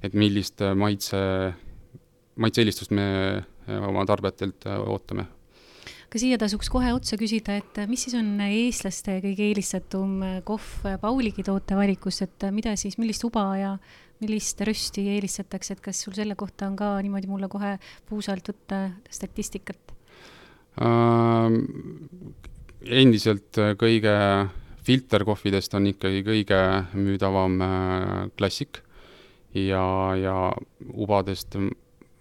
et 0.05 0.15
millist 0.15 0.63
maitse, 0.79 1.19
maitse-eelistust 2.39 2.95
me 2.95 3.07
oma 3.89 4.05
tarbijatelt 4.07 4.69
ootame 4.85 5.27
aga 6.13 6.21
siia 6.21 6.37
tasuks 6.37 6.67
kohe 6.69 6.91
otsa 6.93 7.17
küsida, 7.17 7.55
et 7.57 7.77
mis 7.89 8.03
siis 8.05 8.13
on 8.19 8.27
eestlaste 8.45 9.15
kõige 9.23 9.47
eelistatum 9.47 10.19
kohv 10.45 10.83
Pauligi 11.01 11.41
tootevalikus, 11.47 12.19
et 12.21 12.45
mida 12.53 12.75
siis, 12.77 12.99
millist 13.01 13.25
uba 13.25 13.47
ja 13.57 13.71
millist 14.21 14.61
rösti 14.61 15.07
eelistatakse, 15.15 15.73
et 15.73 15.81
kas 15.81 16.03
sul 16.05 16.13
selle 16.13 16.37
kohta 16.37 16.69
on 16.69 16.77
ka 16.77 16.91
niimoodi 17.01 17.31
mulle 17.31 17.49
kohe 17.49 17.79
puusalt 18.05 18.53
võtta 18.53 18.83
statistikat? 19.09 19.95
äh,? 20.77 21.57
endiselt 23.01 23.57
kõige 23.81 24.13
filterkohvidest 24.85 25.73
on 25.79 25.89
ikkagi 25.95 26.21
kõige 26.29 26.61
müüdavam 26.93 27.57
äh, 27.65 28.17
klassik 28.37 28.83
ja, 29.57 30.13
ja 30.21 30.37
ubadest 30.93 31.57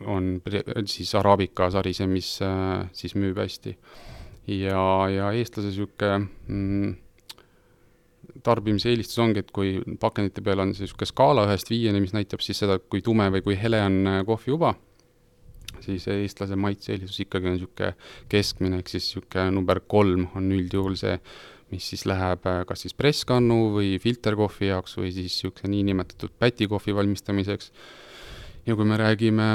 on 0.08 0.34
siis 0.90 1.14
Arabica 1.18 1.70
sari 1.70 1.94
see, 1.96 2.08
mis 2.10 2.34
äh, 2.44 2.88
siis 2.96 3.16
müüb 3.18 3.38
hästi. 3.42 3.76
ja, 4.46 4.84
ja 5.08 5.32
eestlase 5.38 5.70
niisugune 5.70 6.28
mm, 6.48 6.94
tarbimise 8.42 8.90
eelistus 8.90 9.20
ongi, 9.22 9.42
et 9.42 9.50
kui 9.54 9.76
pakendite 10.00 10.42
peal 10.42 10.64
on 10.64 10.72
niisugune 10.72 11.08
skaala 11.10 11.46
ühest 11.46 11.70
viieni, 11.70 12.00
mis 12.02 12.14
näitab 12.16 12.42
siis 12.42 12.58
seda, 12.64 12.78
kui 12.78 13.02
tume 13.02 13.28
või 13.34 13.44
kui 13.44 13.58
hele 13.58 13.82
on 13.86 14.00
kohviuba 14.26 14.74
siis 15.82 16.06
eestlase 16.10 16.56
maitse-eelistus 16.58 17.22
ikkagi 17.24 17.48
on 17.48 17.56
niisugune 17.56 17.92
keskmine, 18.32 18.80
ehk 18.80 18.92
siis 18.92 19.08
niisugune 19.08 19.50
number 19.56 19.80
kolm 19.88 20.28
on 20.38 20.50
üldjuhul 20.54 20.96
see, 21.00 21.16
mis 21.72 21.88
siis 21.92 22.04
läheb 22.08 22.46
kas 22.68 22.84
siis 22.84 22.94
presskannu 22.96 23.58
või 23.76 23.96
filterkohvi 24.02 24.70
jaoks 24.70 24.98
või 25.00 25.12
siis 25.14 25.38
niisuguse 25.38 25.70
niinimetatud 25.72 26.34
pätikohvi 26.42 26.94
valmistamiseks. 26.98 27.72
Ja 28.66 28.76
kui 28.78 28.86
me 28.86 28.96
räägime 29.00 29.48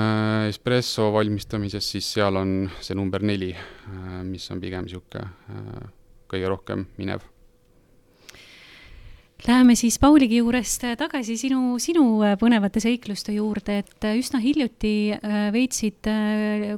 espresso 0.49 1.11
valmistamisest, 1.15 1.95
siis 1.95 2.11
seal 2.17 2.35
on 2.35 2.59
see 2.81 2.97
number 2.97 3.23
neli, 3.23 3.53
mis 4.27 4.51
on 4.51 4.61
pigem 4.63 4.87
niisugune 4.87 5.27
kõige 6.27 6.49
rohkem 6.51 6.87
minev 6.99 7.23
Läheme 9.45 9.75
siis 9.77 9.99
Pauligi 10.01 10.39
juurest 10.39 10.81
tagasi 10.97 11.35
sinu, 11.37 11.75
sinu 11.79 12.03
põnevate 12.41 12.81
seikluste 12.81 13.35
juurde, 13.35 13.75
et 13.83 14.07
üsna 14.17 14.39
hiljuti 14.41 15.13
veetsid 15.53 16.09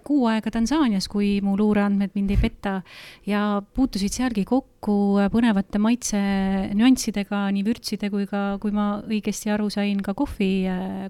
kuu 0.03 0.25
aega 0.27 0.51
Tansaanias, 0.51 1.07
kui 1.09 1.37
mu 1.45 1.55
luureandmed 1.57 2.11
mind 2.19 2.33
ei 2.35 2.41
peta, 2.41 2.73
ja 3.23 3.61
puutusid 3.63 4.11
sealgi 4.11 4.43
kokku 4.49 4.97
põnevate 5.31 5.79
maitse 5.79 6.19
nüanssidega, 6.75 7.45
nii 7.55 7.63
vürtside 7.63 8.11
kui 8.11 8.27
ka, 8.27 8.43
kui 8.59 8.75
ma 8.75 8.89
õigesti 9.07 9.55
aru 9.55 9.71
sain, 9.71 10.03
ka 10.03 10.13
kohvi 10.19 10.51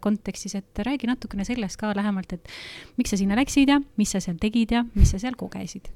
kontekstis, 0.06 0.54
et 0.62 0.84
räägi 0.86 1.10
natukene 1.10 1.50
sellest 1.50 1.82
ka 1.82 1.96
lähemalt, 1.98 2.38
et 2.38 2.54
miks 3.02 3.16
sa 3.16 3.20
sinna 3.20 3.40
läksid 3.42 3.74
ja 3.74 3.82
mis 3.98 4.14
sa 4.14 4.22
seal 4.22 4.38
tegid 4.38 4.78
ja 4.78 4.86
mis 4.94 5.16
sa 5.16 5.22
seal 5.22 5.34
kogesid? 5.40 5.90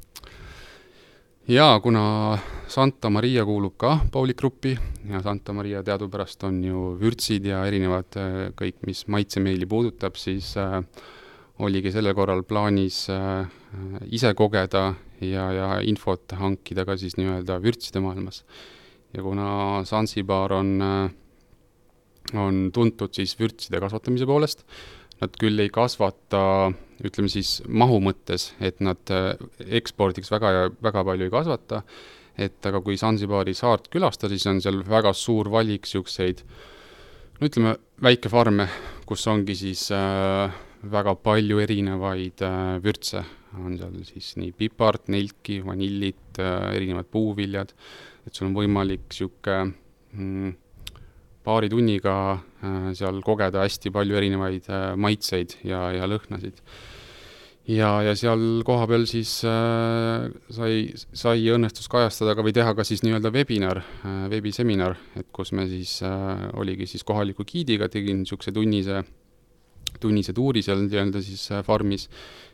Jaa, 1.47 1.79
kuna 1.79 2.37
Santa 2.67 3.09
Maria 3.09 3.43
kuulub 3.45 3.75
ka 3.77 3.97
Pauli 4.11 4.33
gruppi 4.33 4.77
ja 5.09 5.21
Santa 5.21 5.53
Maria 5.53 5.83
teadupärast 5.83 6.43
on 6.47 6.61
ju 6.63 6.93
vürtsid 6.99 7.45
ja 7.49 7.65
erinevad 7.67 8.15
kõik, 8.55 8.79
mis 8.87 9.03
maitsemeeli 9.11 9.67
puudutab, 9.67 10.15
siis 10.15 10.53
äh, 10.57 10.79
oligi 11.59 11.91
sellel 11.91 12.15
korral 12.15 12.45
plaanis 12.47 13.03
äh, 13.11 13.43
ise 14.07 14.31
kogeda 14.33 14.93
ja, 15.19 15.49
ja 15.51 15.67
infot 15.83 16.31
hankida 16.39 16.85
ka 16.87 16.95
siis 16.97 17.17
nii-öelda 17.19 17.59
vürtside 17.63 17.99
maailmas. 18.03 18.43
ja 19.13 19.21
kuna 19.21 19.83
Zanzibar 19.85 20.53
on, 20.53 20.81
äh, 20.81 22.39
on 22.39 22.69
tuntud 22.73 23.13
siis 23.13 23.35
vürtside 23.39 23.83
kasvatamise 23.83 24.25
poolest, 24.25 24.63
nad 25.21 25.35
küll 25.39 25.59
ei 25.59 25.69
kasvata, 25.69 26.71
ütleme 27.03 27.31
siis 27.31 27.57
mahu 27.67 27.99
mõttes, 28.03 28.51
et 28.63 28.81
nad 28.83 29.13
äh, 29.13 29.33
ekspordiks 29.79 30.31
väga 30.33 30.69
väga 30.83 31.05
palju 31.07 31.27
ei 31.27 31.33
kasvata, 31.33 31.81
et 32.37 32.65
aga 32.65 32.81
kui 32.81 32.97
Zanzibari 32.97 33.53
saart 33.57 33.89
külastada, 33.93 34.33
siis 34.33 34.49
on 34.49 34.61
seal 34.63 34.81
väga 34.87 35.13
suur 35.17 35.51
valik 35.53 35.87
niisuguseid 35.87 36.43
no 37.39 37.49
ütleme, 37.49 37.75
väikefarme, 38.03 38.67
kus 39.09 39.25
ongi 39.31 39.55
siis 39.57 39.87
äh, 39.95 40.53
väga 40.93 41.15
palju 41.23 41.61
erinevaid 41.63 42.43
äh, 42.45 42.79
vürtse, 42.83 43.23
on 43.59 43.77
seal 43.79 43.99
siis 44.07 44.33
nii 44.41 44.51
pipart, 44.57 45.09
nelki, 45.13 45.61
vanillit 45.65 46.41
äh,, 46.41 46.73
erinevad 46.73 47.09
puuviljad, 47.13 47.73
et 48.25 48.33
sul 48.33 48.49
on 48.49 48.57
võimalik 48.57 49.05
niisugune 49.09 49.73
mm, 50.13 50.53
paari 51.43 51.69
tunniga 51.71 52.15
äh, 52.63 52.89
seal 52.97 53.21
kogeda 53.25 53.63
hästi 53.65 53.91
palju 53.93 54.17
erinevaid 54.19 54.67
äh, 54.71 54.89
maitseid 54.99 55.57
ja, 55.67 55.85
ja 55.95 56.07
lõhnasid. 56.09 56.61
ja, 57.71 57.89
ja 58.07 58.13
seal 58.19 58.63
kohapeal 58.67 59.05
siis 59.09 59.35
äh, 59.47 60.29
sai, 60.55 60.77
sai 60.95 61.43
õnnestus 61.53 61.89
kajastada 61.91 62.35
ka 62.35 62.45
või 62.45 62.55
teha 62.55 62.75
ka 62.77 62.85
siis 62.87 63.03
nii-öelda 63.03 63.33
webinar 63.35 63.83
äh,, 63.83 64.23
veebiseminar, 64.31 64.97
et 65.19 65.27
kus 65.35 65.51
me 65.51 65.67
siis 65.71 65.99
äh,, 66.07 66.47
oligi 66.59 66.87
siis 66.87 67.03
kohaliku 67.07 67.45
giidiga, 67.47 67.89
tegin 67.91 68.23
niisuguse 68.23 68.55
tunnise 68.55 69.03
tunnise 70.01 70.33
tuuri 70.33 70.63
seal 70.65 70.87
nii-öelda 70.87 71.21
siis 71.23 71.49
äh, 71.51 71.63
farmis 71.65 72.09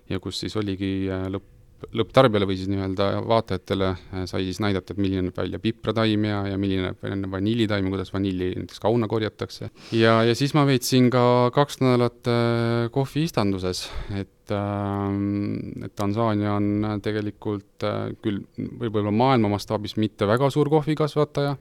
ja 0.09 0.19
kus 0.19 0.41
siis 0.41 0.55
oligi 0.57 1.09
lõpp, 1.29 1.58
lõpptarbijale 1.95 2.47
või 2.49 2.57
siis 2.59 2.71
nii-öelda 2.71 3.09
vaatajatele 3.27 3.91
äh, 3.91 4.25
sai 4.29 4.47
siis 4.47 4.61
näidata, 4.63 4.93
et 4.93 5.01
milline 5.01 5.27
näeb 5.27 5.37
välja 5.39 5.61
piprataim 5.63 6.27
ja, 6.29 6.41
ja 6.53 6.57
milline 6.61 6.89
näeb 6.89 7.03
välja 7.03 7.31
vanillitaim 7.31 7.91
kuidas 7.93 8.13
vanilli 8.13 8.51
näiteks 8.57 8.83
kauna 8.83 9.07
korjatakse. 9.11 9.69
ja, 9.95 10.19
ja 10.23 10.35
siis 10.35 10.55
ma 10.57 10.65
veetsin 10.69 11.09
ka 11.13 11.23
kaks 11.55 11.81
nädalat 11.83 12.27
äh, 12.27 12.89
kohvi 12.95 13.27
istanduses, 13.29 13.87
et 14.11 14.53
äh, 14.53 15.85
et 15.85 15.95
Tansaania 15.95 16.55
on 16.57 16.99
tegelikult 17.03 17.85
äh, 17.85 18.09
küll 18.23 18.41
võib-olla 18.57 19.13
maailma 19.13 19.51
mastaabis 19.55 19.97
mitte 20.01 20.27
väga 20.29 20.49
suur 20.53 20.69
kohvikasvataja, 20.71 21.55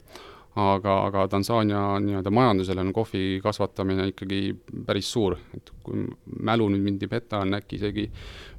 aga, 0.58 0.94
aga 1.06 1.26
Tansaania 1.28 1.80
nii-öelda 2.02 2.30
majandusele 2.34 2.82
on 2.82 2.92
kohvi 2.92 3.40
kasvatamine 3.42 4.08
ikkagi 4.12 4.40
päris 4.86 5.10
suur, 5.12 5.36
et 5.54 5.70
kui 5.86 6.06
mälu 6.42 6.68
nüüd 6.72 6.84
mind 6.84 7.04
ei 7.04 7.10
peta, 7.12 7.42
on 7.44 7.54
äkki 7.58 7.78
isegi 7.78 8.08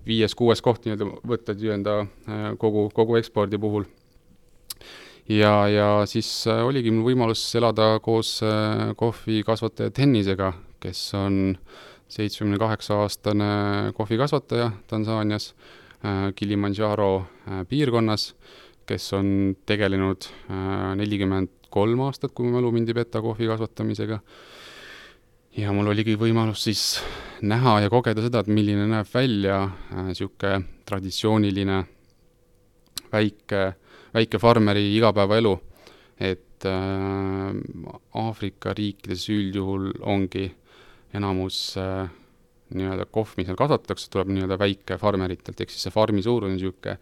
viies-kuues 0.07 0.63
koht 0.65 0.85
nii-öelda 0.85 1.09
võtta 1.27 1.55
nii-öelda 1.57 1.95
äh, 2.03 2.45
kogu, 2.61 2.87
kogu 2.95 3.19
ekspordi 3.19 3.59
puhul. 3.59 3.87
ja, 5.29 5.67
ja 5.67 5.89
siis 6.09 6.29
äh, 6.47 6.63
oligi 6.65 6.93
mul 6.93 7.09
võimalus 7.11 7.43
elada 7.59 7.91
koos 8.03 8.37
äh, 8.45 8.93
kohvikasvataja 8.97 9.91
Tennisega, 9.91 10.53
kes 10.79 11.03
on 11.19 11.57
seitsmekümne 12.09 12.57
kaheksa 12.57 13.03
aastane 13.03 13.51
kohvikasvataja 13.97 14.71
Tansaanias, 14.87 15.53
Kilimandžaro 16.35 17.25
piirkonnas, 17.67 18.29
kes 18.87 19.09
on 19.13 19.27
tegelenud 19.67 20.29
nelikümmend 20.95 21.58
kolm 21.69 22.01
aastat, 22.07 22.33
kui 22.33 22.47
mu 22.47 22.57
mälu 22.57 22.71
mind 22.75 22.89
ei 22.89 22.97
peta, 23.01 23.21
kohvi 23.21 23.47
kasvatamisega. 23.49 24.19
ja 25.57 25.71
mul 25.75 25.89
oligi 25.91 26.15
võimalus 26.15 26.63
siis 26.63 26.83
näha 27.41 27.79
ja 27.83 27.89
kogeda 27.89 28.21
seda, 28.23 28.43
et 28.43 28.51
milline 28.51 28.85
näeb 28.87 29.07
välja 29.13 29.63
niisugune 30.07 30.53
äh, 30.59 30.67
traditsiooniline 30.85 31.79
väike, 33.11 33.63
väike 34.13 34.39
farmeri 34.39 34.85
igapäevaelu. 34.97 35.59
et 36.19 36.65
äh, 36.65 37.55
Aafrika 38.13 38.73
riikides 38.73 39.29
üldjuhul 39.29 39.93
ongi 40.01 40.49
enamus 41.13 41.77
äh, 41.77 42.09
nii-öelda 42.75 43.05
kohv, 43.09 43.33
mis 43.37 43.47
seal 43.49 43.57
kasvatatakse, 43.57 44.09
tuleb 44.13 44.29
nii-öelda 44.33 44.59
väikefarmeritelt, 44.59 45.61
ehk 45.61 45.71
siis 45.73 45.87
see 45.87 45.93
farmi 45.93 46.21
suurus 46.21 46.51
on 46.51 46.57
niisugune 46.57 46.97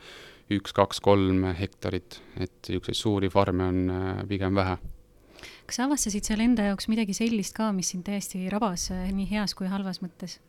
üks, 0.53 0.73
kaks, 0.75 1.01
kolm 1.03 1.43
hektarit, 1.57 2.21
et 2.39 2.69
niisuguseid 2.69 2.97
suuri 2.97 3.31
farme 3.31 3.67
on 3.67 3.79
äh, 3.91 4.21
pigem 4.29 4.55
vähe. 4.55 4.77
kas 5.67 5.79
sa 5.79 5.87
avastasid 5.87 6.27
seal 6.27 6.41
enda 6.43 6.69
jaoks 6.69 6.87
midagi 6.87 7.15
sellist 7.17 7.55
ka, 7.57 7.71
mis 7.75 7.91
sind 7.91 8.07
täiesti 8.07 8.47
rabas 8.53 8.89
äh, 8.95 9.09
nii 9.13 9.27
heas 9.33 9.55
kui 9.57 9.67
halvas 9.71 9.99
mõttes 10.03 10.39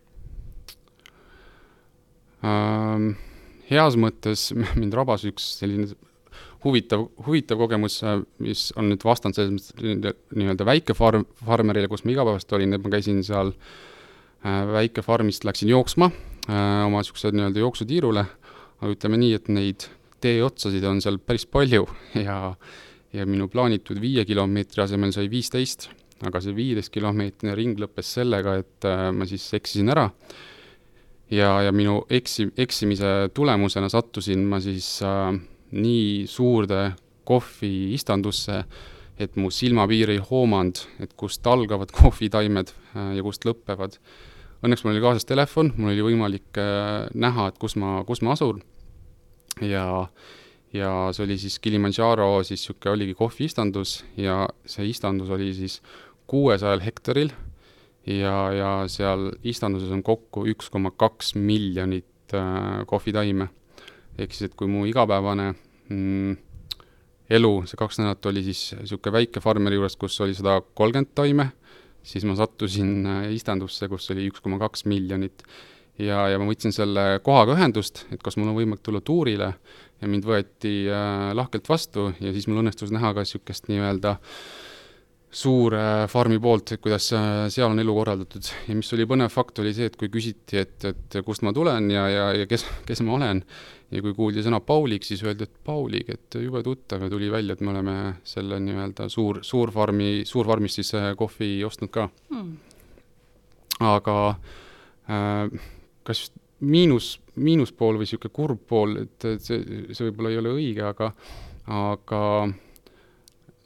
ähm,? 2.46 3.16
heas 3.68 3.98
mõttes 4.00 4.50
mind 4.80 4.94
rabas 4.96 5.26
üks 5.28 5.58
selline 5.58 5.90
huvitav, 6.64 7.08
huvitav 7.26 7.60
kogemus, 7.60 8.00
äh, 8.06 8.22
mis 8.42 8.68
on 8.78 8.90
nüüd 8.92 9.04
vastand 9.06 9.38
selles 9.38 9.54
mõttes 9.54 10.16
nii-öelda 10.34 10.66
väikefarm, 10.68 11.26
farmerile, 11.44 11.90
kus 11.90 12.04
ma 12.06 12.14
igapäevaselt 12.14 12.58
olin, 12.58 12.74
et 12.76 12.84
ma 12.84 12.92
käisin 12.94 13.22
seal 13.26 13.52
äh, 13.52 14.62
väikefarmist, 14.72 15.46
läksin 15.48 15.70
jooksma 15.74 16.10
äh, 16.10 16.86
oma 16.86 17.02
niisuguse 17.02 17.34
nii-öelda 17.34 17.66
jooksutiirule 17.66 18.26
aga 18.78 18.92
ütleme 18.94 19.18
nii, 19.20 19.32
et 19.38 19.48
neid 19.52 19.88
teeotsasid 20.22 20.84
on 20.88 21.00
seal 21.02 21.18
päris 21.22 21.46
palju 21.50 21.86
ja, 22.26 22.54
ja 23.14 23.26
minu 23.28 23.48
plaanitud 23.52 24.00
viie 24.02 24.24
kilomeetri 24.28 24.84
asemel 24.84 25.14
sai 25.14 25.28
viisteist, 25.32 25.88
aga 26.26 26.42
see 26.42 26.54
viieteistkilomeetrine 26.56 27.56
ring 27.58 27.78
lõppes 27.80 28.14
sellega, 28.18 28.58
et 28.62 28.88
äh, 28.88 29.08
ma 29.14 29.28
siis 29.28 29.46
eksisin 29.58 29.94
ära. 29.94 30.08
Ja, 31.28 31.58
ja 31.60 31.72
minu 31.76 32.00
eksi, 32.08 32.48
eksimise 32.56 33.28
tulemusena 33.36 33.90
sattusin 33.92 34.46
ma 34.48 34.62
siis 34.64 34.96
äh, 35.04 35.34
nii 35.76 36.24
suurde 36.30 36.94
kohvi 37.28 37.92
istandusse, 37.92 38.62
et 39.20 39.34
mu 39.36 39.50
silmapiir 39.52 40.14
ei 40.14 40.22
hoomanud, 40.24 40.80
et 41.04 41.12
kust 41.18 41.46
algavad 41.46 41.92
kohvitaimed 42.00 42.72
äh, 42.72 43.12
ja 43.18 43.26
kust 43.26 43.44
lõppevad 43.48 43.98
õnneks 44.64 44.84
mul 44.84 44.94
oli 44.96 45.04
kaasas 45.04 45.28
telefon, 45.28 45.72
mul 45.76 45.92
oli 45.92 46.04
võimalik 46.10 46.58
äh, 46.60 47.06
näha, 47.14 47.48
et 47.50 47.58
kus 47.62 47.76
ma, 47.78 48.02
kus 48.08 48.22
ma 48.26 48.34
asun 48.34 48.62
ja, 49.62 50.06
ja 50.74 50.92
see 51.14 51.24
oli 51.26 51.38
siis 51.40 51.58
Kilimandžaro, 51.62 52.30
siis 52.46 52.62
niisugune 52.62 52.94
oligi 52.94 53.18
kohviistandus 53.18 54.00
ja 54.18 54.46
see 54.68 54.88
istandus 54.90 55.30
oli 55.34 55.52
siis 55.56 55.78
kuuesajal 56.28 56.82
hektaril 56.84 57.32
ja, 58.06 58.34
ja 58.52 58.72
seal 58.90 59.30
istanduses 59.46 59.92
on 59.94 60.02
kokku 60.06 60.46
üks 60.50 60.70
koma 60.72 60.92
kaks 60.96 61.34
miljonit 61.38 62.34
äh, 62.34 62.84
kohvitaime. 62.86 63.48
ehk 64.18 64.34
siis, 64.34 64.50
et 64.50 64.58
kui 64.58 64.66
mu 64.66 64.84
igapäevane 64.90 65.52
mm, 65.88 66.36
elu, 67.30 67.52
see 67.70 67.78
kaks 67.78 68.00
nädalat 68.00 68.26
oli 68.26 68.42
siis 68.48 68.72
niisugune 68.80 69.20
väike 69.20 69.40
farmeri 69.40 69.78
juures, 69.78 69.96
kus 69.96 70.18
oli 70.24 70.34
sada 70.34 70.58
kolmkümmend 70.74 71.14
taime 71.14 71.52
siis 72.08 72.24
ma 72.28 72.36
sattusin 72.38 72.94
äh, 73.06 73.26
istandusse, 73.36 73.88
kus 73.90 74.08
oli 74.14 74.28
üks 74.30 74.42
koma 74.44 74.60
kaks 74.62 74.86
miljonit. 74.88 75.44
ja, 75.98 76.28
ja 76.30 76.38
ma 76.38 76.46
võtsin 76.48 76.74
selle 76.74 77.18
kohaga 77.26 77.56
ühendust, 77.58 78.04
et 78.14 78.22
kas 78.22 78.38
mul 78.38 78.52
on 78.52 78.58
võimalik 78.58 78.84
tulla 78.86 79.02
tuurile 79.04 79.52
ja 79.98 80.10
mind 80.10 80.26
võeti 80.28 80.86
äh, 80.86 81.28
lahkelt 81.36 81.68
vastu 81.68 82.12
ja 82.20 82.32
siis 82.32 82.46
mul 82.48 82.62
õnnestus 82.62 82.94
näha 82.94 83.12
ka 83.14 83.26
niisugust 83.26 83.68
nii-öelda 83.70 84.16
suure 85.30 85.80
farmi 86.08 86.38
poolt, 86.40 86.72
et 86.72 86.80
kuidas 86.80 87.10
äh, 87.12 87.46
seal 87.52 87.72
on 87.72 87.80
elu 87.82 87.94
korraldatud. 87.94 88.48
Ja 88.68 88.76
mis 88.78 88.92
oli 88.96 89.04
põnev 89.08 89.32
fakt, 89.32 89.60
oli 89.60 89.74
see, 89.76 89.90
et 89.90 89.98
kui 90.00 90.08
küsiti, 90.12 90.62
et, 90.62 90.86
et 90.88 91.18
kust 91.24 91.44
ma 91.44 91.52
tulen 91.56 91.90
ja, 91.92 92.06
ja, 92.08 92.28
ja 92.40 92.46
kes, 92.48 92.64
kes 92.88 93.02
ma 93.04 93.18
olen, 93.18 93.42
ja 93.92 94.04
kui 94.04 94.16
kuuldi 94.16 94.44
sõna 94.44 94.62
Paulik, 94.64 95.04
siis 95.04 95.22
öeldi, 95.26 95.44
et 95.44 95.60
Paulik, 95.64 96.08
et 96.14 96.38
jube 96.40 96.62
tuttav 96.64 97.04
ja 97.04 97.10
tuli 97.12 97.28
välja, 97.32 97.56
et 97.56 97.64
me 97.64 97.74
oleme 97.74 97.96
selle 98.28 98.60
nii-öelda 98.64 99.10
suur, 99.12 99.42
suurfarmi, 99.44 100.24
suurfarmist 100.28 100.80
siis 100.80 100.94
äh, 100.96 101.10
kohvi 101.18 101.58
ostnud 101.68 101.92
ka. 101.92 102.08
Hmm.. 102.32 102.56
aga 103.84 104.16
äh, 105.12 105.58
kas 106.08 106.30
miinus, 106.64 107.18
miinuspool 107.36 108.00
või 108.00 108.08
niisugune 108.08 108.34
kurb 108.34 108.64
pool, 108.66 108.96
et, 109.04 109.28
et 109.28 109.44
see, 109.44 109.60
see 109.92 110.08
võib-olla 110.08 110.32
ei 110.32 110.40
ole 110.40 110.56
õige, 110.56 110.88
aga, 110.88 111.12
aga 111.68 112.22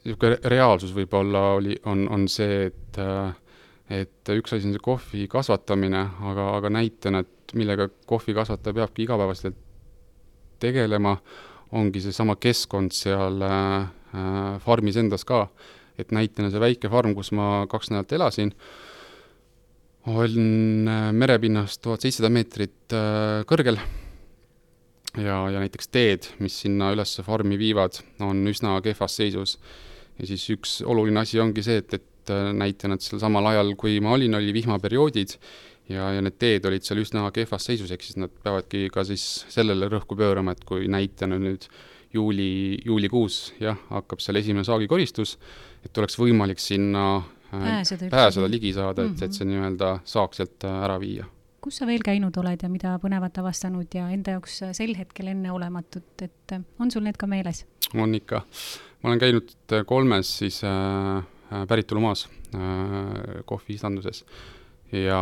niisugune 0.03 0.37
reaalsus 0.51 0.91
võib-olla 0.95 1.53
oli, 1.57 1.77
on, 1.87 2.07
on 2.11 2.27
see, 2.31 2.67
et 2.67 2.99
äh, 2.99 3.31
et 3.91 4.31
üks 4.31 4.55
asi 4.55 4.67
on 4.67 4.75
see 4.75 4.83
kohvi 4.83 5.27
kasvatamine, 5.31 6.01
aga, 6.29 6.47
aga 6.57 6.71
näitena, 6.71 7.23
et 7.23 7.53
millega 7.57 7.89
kohvikasvataja 8.09 8.77
peabki 8.79 9.05
igapäevaselt 9.05 9.57
tegelema, 10.63 11.17
ongi 11.75 12.01
seesama 12.03 12.37
keskkond 12.41 12.93
seal 12.95 13.41
äh, 13.43 14.57
farmis 14.63 14.99
endas 15.01 15.25
ka. 15.27 15.47
et 15.93 16.09
näitena 16.09 16.49
see 16.49 16.57
väike 16.57 16.89
farm, 16.89 17.11
kus 17.13 17.29
ma 17.37 17.67
kaks 17.69 17.91
nädalat 17.91 18.13
elasin, 18.17 18.49
on 20.09 20.87
äh, 20.89 21.11
merepinnast 21.13 21.83
tuhat 21.83 22.01
seitsesada 22.01 22.31
meetrit 22.33 22.95
äh, 22.97 23.43
kõrgel 23.49 23.77
ja, 25.17 25.37
ja 25.53 25.61
näiteks 25.61 25.91
teed, 25.93 26.29
mis 26.41 26.55
sinna 26.63 26.89
üles 26.95 27.13
farmi 27.25 27.59
viivad, 27.61 27.99
on 28.25 28.41
üsna 28.49 28.79
kehvas 28.85 29.19
seisus. 29.21 29.59
Ja 30.19 30.29
siis 30.29 30.45
üks 30.53 30.79
oluline 30.85 31.23
asi 31.23 31.39
ongi 31.41 31.63
see, 31.65 31.81
et, 31.83 31.93
et 31.99 32.33
äh, 32.33 32.51
näitena, 32.57 32.97
et 32.97 33.05
sel 33.05 33.21
samal 33.21 33.51
ajal, 33.53 33.73
kui 33.79 33.99
ma 34.03 34.13
olin, 34.17 34.39
oli 34.39 34.53
vihmaperioodid 34.55 35.37
ja, 35.91 36.11
ja 36.15 36.21
need 36.23 36.37
teed 36.41 36.65
olid 36.69 36.85
seal 36.85 37.01
üsna 37.03 37.25
kehvas 37.35 37.67
seisus, 37.69 37.91
ehk 37.91 38.05
siis 38.05 38.19
nad 38.21 38.33
peavadki 38.43 38.87
ka 38.93 39.05
siis 39.07 39.45
sellele 39.53 39.89
rõhku 39.91 40.17
pöörama, 40.19 40.55
et 40.55 40.63
kui 40.67 40.87
näitena 40.91 41.39
nüüd 41.41 41.67
juuli, 42.13 42.79
juulikuus 42.85 43.53
jah, 43.61 43.79
hakkab 43.89 44.21
seal 44.23 44.39
esimene 44.41 44.65
saagikoristus, 44.67 45.37
et 45.85 45.97
oleks 45.97 46.19
võimalik 46.19 46.61
sinna 46.61 47.05
äh, 47.17 47.53
pääseda, 47.53 48.11
pääseda, 48.13 48.49
ligi 48.51 48.73
saada, 48.75 49.07
et 49.09 49.25
et 49.27 49.35
see 49.35 49.49
nii-öelda 49.49 49.97
saak 50.07 50.37
sealt 50.37 50.67
äh, 50.69 50.83
ära 50.87 50.99
viia 51.01 51.29
kus 51.63 51.77
sa 51.79 51.87
veel 51.87 52.03
käinud 52.03 52.35
oled 52.41 52.59
ja 52.59 52.69
mida 52.71 52.97
põnevat 52.99 53.37
avastanud 53.39 53.93
ja 53.95 54.09
enda 54.11 54.35
jaoks 54.35 54.57
sel 54.75 54.97
hetkel 54.99 55.29
enneolematut, 55.31 56.25
et 56.25 56.57
on 56.59 56.91
sul 56.91 57.05
need 57.07 57.15
ka 57.19 57.29
meeles? 57.29 57.63
on 57.93 58.15
ikka. 58.17 58.41
Ma 59.03 59.11
olen 59.11 59.19
käinud 59.19 59.53
kolmes 59.85 60.37
siis 60.39 60.61
äh, 60.63 61.65
päritolumaas 61.67 62.27
äh, 62.55 63.43
kohviistanduses 63.45 64.23
ja 64.91 65.19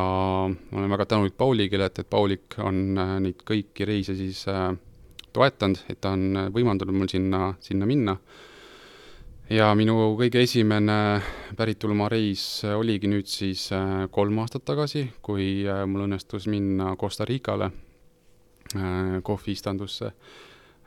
ma 0.48 0.80
olen 0.80 0.94
väga 0.94 1.06
tänulik 1.06 1.38
Pauligile, 1.38 1.90
et, 1.90 2.00
et 2.00 2.10
Paulik 2.10 2.60
on 2.62 2.98
äh, 2.98 3.18
neid 3.26 3.44
kõiki 3.48 3.88
reise 3.90 4.16
siis 4.20 4.46
äh, 4.52 4.70
toetanud, 5.34 5.82
et 5.90 6.02
ta 6.02 6.14
on 6.14 6.48
võimaldanud 6.54 6.98
mul 6.98 7.10
sinna, 7.10 7.54
sinna 7.64 7.88
minna. 7.90 8.18
Äh, 8.18 8.48
ja 9.52 9.72
minu 9.76 10.14
kõige 10.20 10.42
esimene 10.46 10.96
päritolumaa 11.60 12.10
reis 12.12 12.44
oligi 12.72 13.10
nüüd 13.12 13.28
siis 13.28 13.68
äh, 13.76 14.06
kolm 14.14 14.40
aastat 14.44 14.64
tagasi, 14.68 15.08
kui 15.24 15.66
äh, 15.68 15.84
mul 15.90 16.06
õnnestus 16.06 16.48
minna 16.52 16.94
Costa 17.00 17.28
Ricale 17.28 17.68
äh, 17.68 19.18
kohviistandusse, 19.28 20.14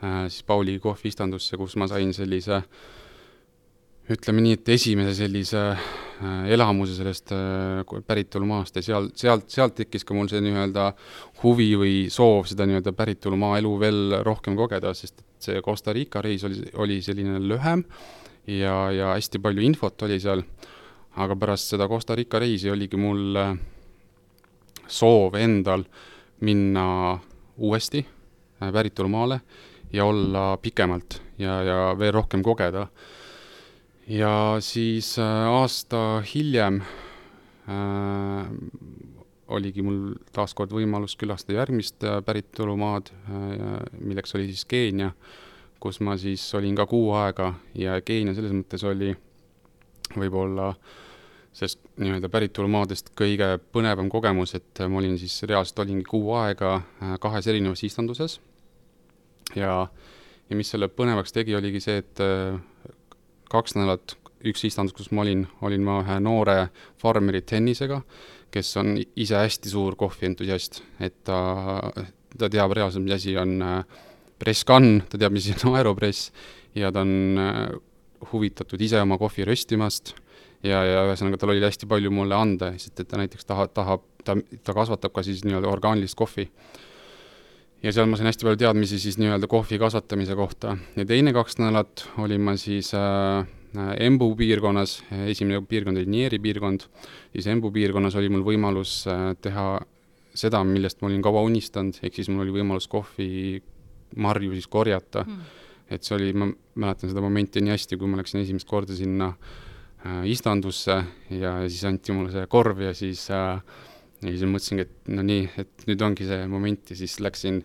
siis 0.02 0.42
Pauli 0.46 0.78
kohviistandusse, 0.82 1.56
kus 1.56 1.76
ma 1.80 1.88
sain 1.88 2.12
sellise 2.12 2.62
ütleme 4.12 4.42
nii, 4.44 4.56
et 4.58 4.68
esimese 4.74 5.14
sellise 5.16 5.60
elamuse 6.52 6.92
sellest 6.96 7.32
päritolumaast 8.06 8.76
ja 8.76 8.82
seal, 8.84 9.08
sealt, 9.16 9.46
sealt 9.50 9.78
tekkis 9.78 10.04
ka 10.04 10.16
mul 10.16 10.28
see 10.28 10.42
nii-öelda 10.44 10.90
huvi 11.42 11.70
või 11.80 11.94
soov 12.12 12.44
seda 12.50 12.66
nii-öelda 12.68 12.92
päritolumaa 12.96 13.58
elu 13.62 13.72
veel 13.80 14.18
rohkem 14.26 14.58
kogeda, 14.58 14.92
sest 14.94 15.22
et 15.22 15.48
see 15.48 15.64
Costa 15.64 15.94
Rica 15.96 16.20
reis 16.24 16.44
oli, 16.44 16.60
oli 16.84 17.00
selline 17.04 17.40
lühem 17.40 17.84
ja, 18.46 18.76
ja 18.92 19.12
hästi 19.14 19.40
palju 19.42 19.64
infot 19.64 20.02
oli 20.06 20.20
seal, 20.20 20.42
aga 21.20 21.36
pärast 21.38 21.72
seda 21.72 21.88
Costa 21.88 22.16
Rica 22.18 22.40
reisi 22.42 22.70
oligi 22.70 23.00
mul 23.00 23.38
äh, 23.40 23.54
soov 24.86 25.36
endal 25.40 25.84
minna 26.44 26.86
uuesti 27.56 28.04
äh, 28.04 28.72
päritolumaale 28.72 29.40
ja 29.94 30.06
olla 30.10 30.56
pikemalt 30.58 31.20
ja, 31.38 31.60
ja 31.62 31.78
veel 31.98 32.12
rohkem 32.16 32.42
kogeda. 32.42 32.88
ja 34.10 34.34
siis 34.60 35.14
äh, 35.18 35.46
aasta 35.48 36.22
hiljem 36.34 36.82
äh, 36.82 38.50
oligi 39.54 39.84
mul 39.86 40.14
taaskord 40.34 40.72
võimalus 40.72 41.14
külastada 41.20 41.58
järgmist 41.60 42.00
päritolumaad, 42.24 43.10
milleks 44.00 44.32
oli 44.34 44.46
siis 44.48 44.64
Keenia 44.64 45.10
kus 45.84 46.00
ma 46.00 46.16
siis 46.16 46.42
olin 46.56 46.76
ka 46.78 46.86
kuu 46.88 47.10
aega 47.18 47.50
ja 47.76 47.98
Keenia 48.00 48.32
selles 48.36 48.54
mõttes 48.56 48.84
oli 48.88 49.10
võib-olla 50.16 50.70
sellest 51.54 51.82
nii-öelda 52.00 52.30
päritolumaadest 52.32 53.12
kõige 53.18 53.58
põnevam 53.74 54.08
kogemus, 54.10 54.56
et 54.56 54.80
ma 54.88 55.02
olin 55.02 55.18
siis, 55.20 55.36
reaalselt 55.46 55.84
olingi 55.84 56.06
kuu 56.08 56.32
aega 56.40 56.78
äh, 56.80 57.14
kahes 57.20 57.50
erinevas 57.52 57.84
istanduses 57.84 58.38
ja, 59.58 59.86
ja 60.50 60.58
mis 60.58 60.70
selle 60.72 60.88
põnevaks 60.92 61.34
tegi, 61.34 61.56
oligi 61.56 61.82
see, 61.82 62.00
et 62.02 62.22
äh, 62.24 62.58
kaks 63.52 63.76
nädalat, 63.78 64.16
üks 64.44 64.64
istandus, 64.68 64.96
kus 64.96 65.10
ma 65.14 65.24
olin, 65.24 65.46
olin 65.64 65.84
ma 65.84 66.00
ühe 66.02 66.18
noore 66.20 66.58
farmeri 67.00 67.40
tennisega, 67.46 68.02
kes 68.54 68.74
on 68.80 68.96
ise 68.98 69.38
hästi 69.40 69.72
suur 69.72 69.96
kohvientusiast, 69.98 70.82
et 71.02 71.16
ta, 71.26 71.38
ta 72.38 72.50
teab 72.52 72.74
reaalselt, 72.76 73.06
mis 73.06 73.16
asi 73.16 73.36
on 73.40 73.56
äh, 73.64 74.02
press-gun, 74.40 75.00
ta 75.08 75.20
teab, 75.20 75.34
mis 75.34 75.48
on 75.54 75.74
aeropress 75.78 76.30
ja 76.76 76.92
ta 76.92 77.02
on 77.06 77.40
äh, 77.40 77.64
huvitatud 78.32 78.80
ise 78.80 79.00
oma 79.02 79.18
kohvi 79.20 79.46
röstimast 79.48 80.14
ja, 80.64 80.80
ja 80.84 81.04
ühesõnaga 81.08 81.40
tal 81.40 81.52
oli 81.54 81.64
hästi 81.64 81.88
palju 81.90 82.12
mulle 82.14 82.36
anda, 82.36 82.72
sest 82.80 83.00
et 83.02 83.10
ta 83.10 83.20
näiteks 83.20 83.48
tahab, 83.48 83.72
tahab, 83.76 84.04
ta, 84.24 84.36
ta 84.64 84.76
kasvatab 84.76 85.14
ka 85.14 85.24
siis 85.26 85.44
nii-öelda 85.46 85.70
orgaanilist 85.70 86.16
kohvi. 86.18 86.48
Ja 87.84 87.92
seal 87.92 88.08
ma 88.08 88.16
sain 88.16 88.30
hästi 88.30 88.46
palju 88.46 88.60
teadmisi 88.62 88.98
siis 89.00 89.18
nii-öelda 89.20 89.48
kohvi 89.50 89.78
kasvatamise 89.80 90.36
kohta. 90.38 90.76
Ja 90.96 91.04
teine 91.08 91.34
kaks 91.36 91.58
nädalat 91.60 92.06
olin 92.22 92.40
ma 92.44 92.56
siis 92.60 92.92
äh, 92.96 93.44
Embu 94.00 94.30
piirkonnas, 94.38 95.00
esimene 95.26 95.60
piirkond 95.68 95.98
oli 95.98 96.06
Nieri 96.08 96.38
piirkond, 96.38 96.86
siis 97.34 97.48
Embu 97.50 97.72
piirkonnas 97.74 98.16
oli 98.20 98.30
mul 98.32 98.44
võimalus 98.46 99.02
äh, 99.10 99.32
teha 99.42 99.66
seda, 100.34 100.62
millest 100.66 101.02
ma 101.02 101.10
olin 101.10 101.22
kaua 101.22 101.44
unistanud, 101.46 101.98
ehk 102.02 102.16
siis 102.16 102.30
mul 102.30 102.46
oli 102.46 102.56
võimalus 102.56 102.88
kohvi 102.90 103.60
marju 104.16 104.54
siis 104.54 104.70
korjata. 104.70 105.26
Mm.. 105.26 105.60
et 105.92 106.06
see 106.06 106.14
oli, 106.16 106.32
ma 106.32 106.48
mäletan 106.80 107.10
seda 107.10 107.20
momenti 107.20 107.60
nii 107.60 107.74
hästi, 107.74 107.98
kui 108.00 108.08
ma 108.08 108.16
läksin 108.22 108.40
esimest 108.40 108.68
korda 108.70 108.96
sinna 108.96 109.34
äh, 109.34 110.22
istandusse 110.32 111.02
ja 111.30 111.58
siis 111.68 111.84
anti 111.84 112.16
mulle 112.16 112.32
see 112.32 112.46
korv 112.48 112.80
ja 112.86 112.94
siis 112.96 113.26
äh, 113.34 113.60
ja 114.22 114.30
siis 114.30 114.44
mõtlesingi, 114.48 114.86
et 114.86 115.12
no 115.14 115.24
nii, 115.26 115.48
et 115.60 115.86
nüüd 115.88 116.04
ongi 116.06 116.28
see 116.28 116.44
moment 116.50 116.92
ja 116.92 116.98
siis 116.98 117.16
läksin, 117.24 117.62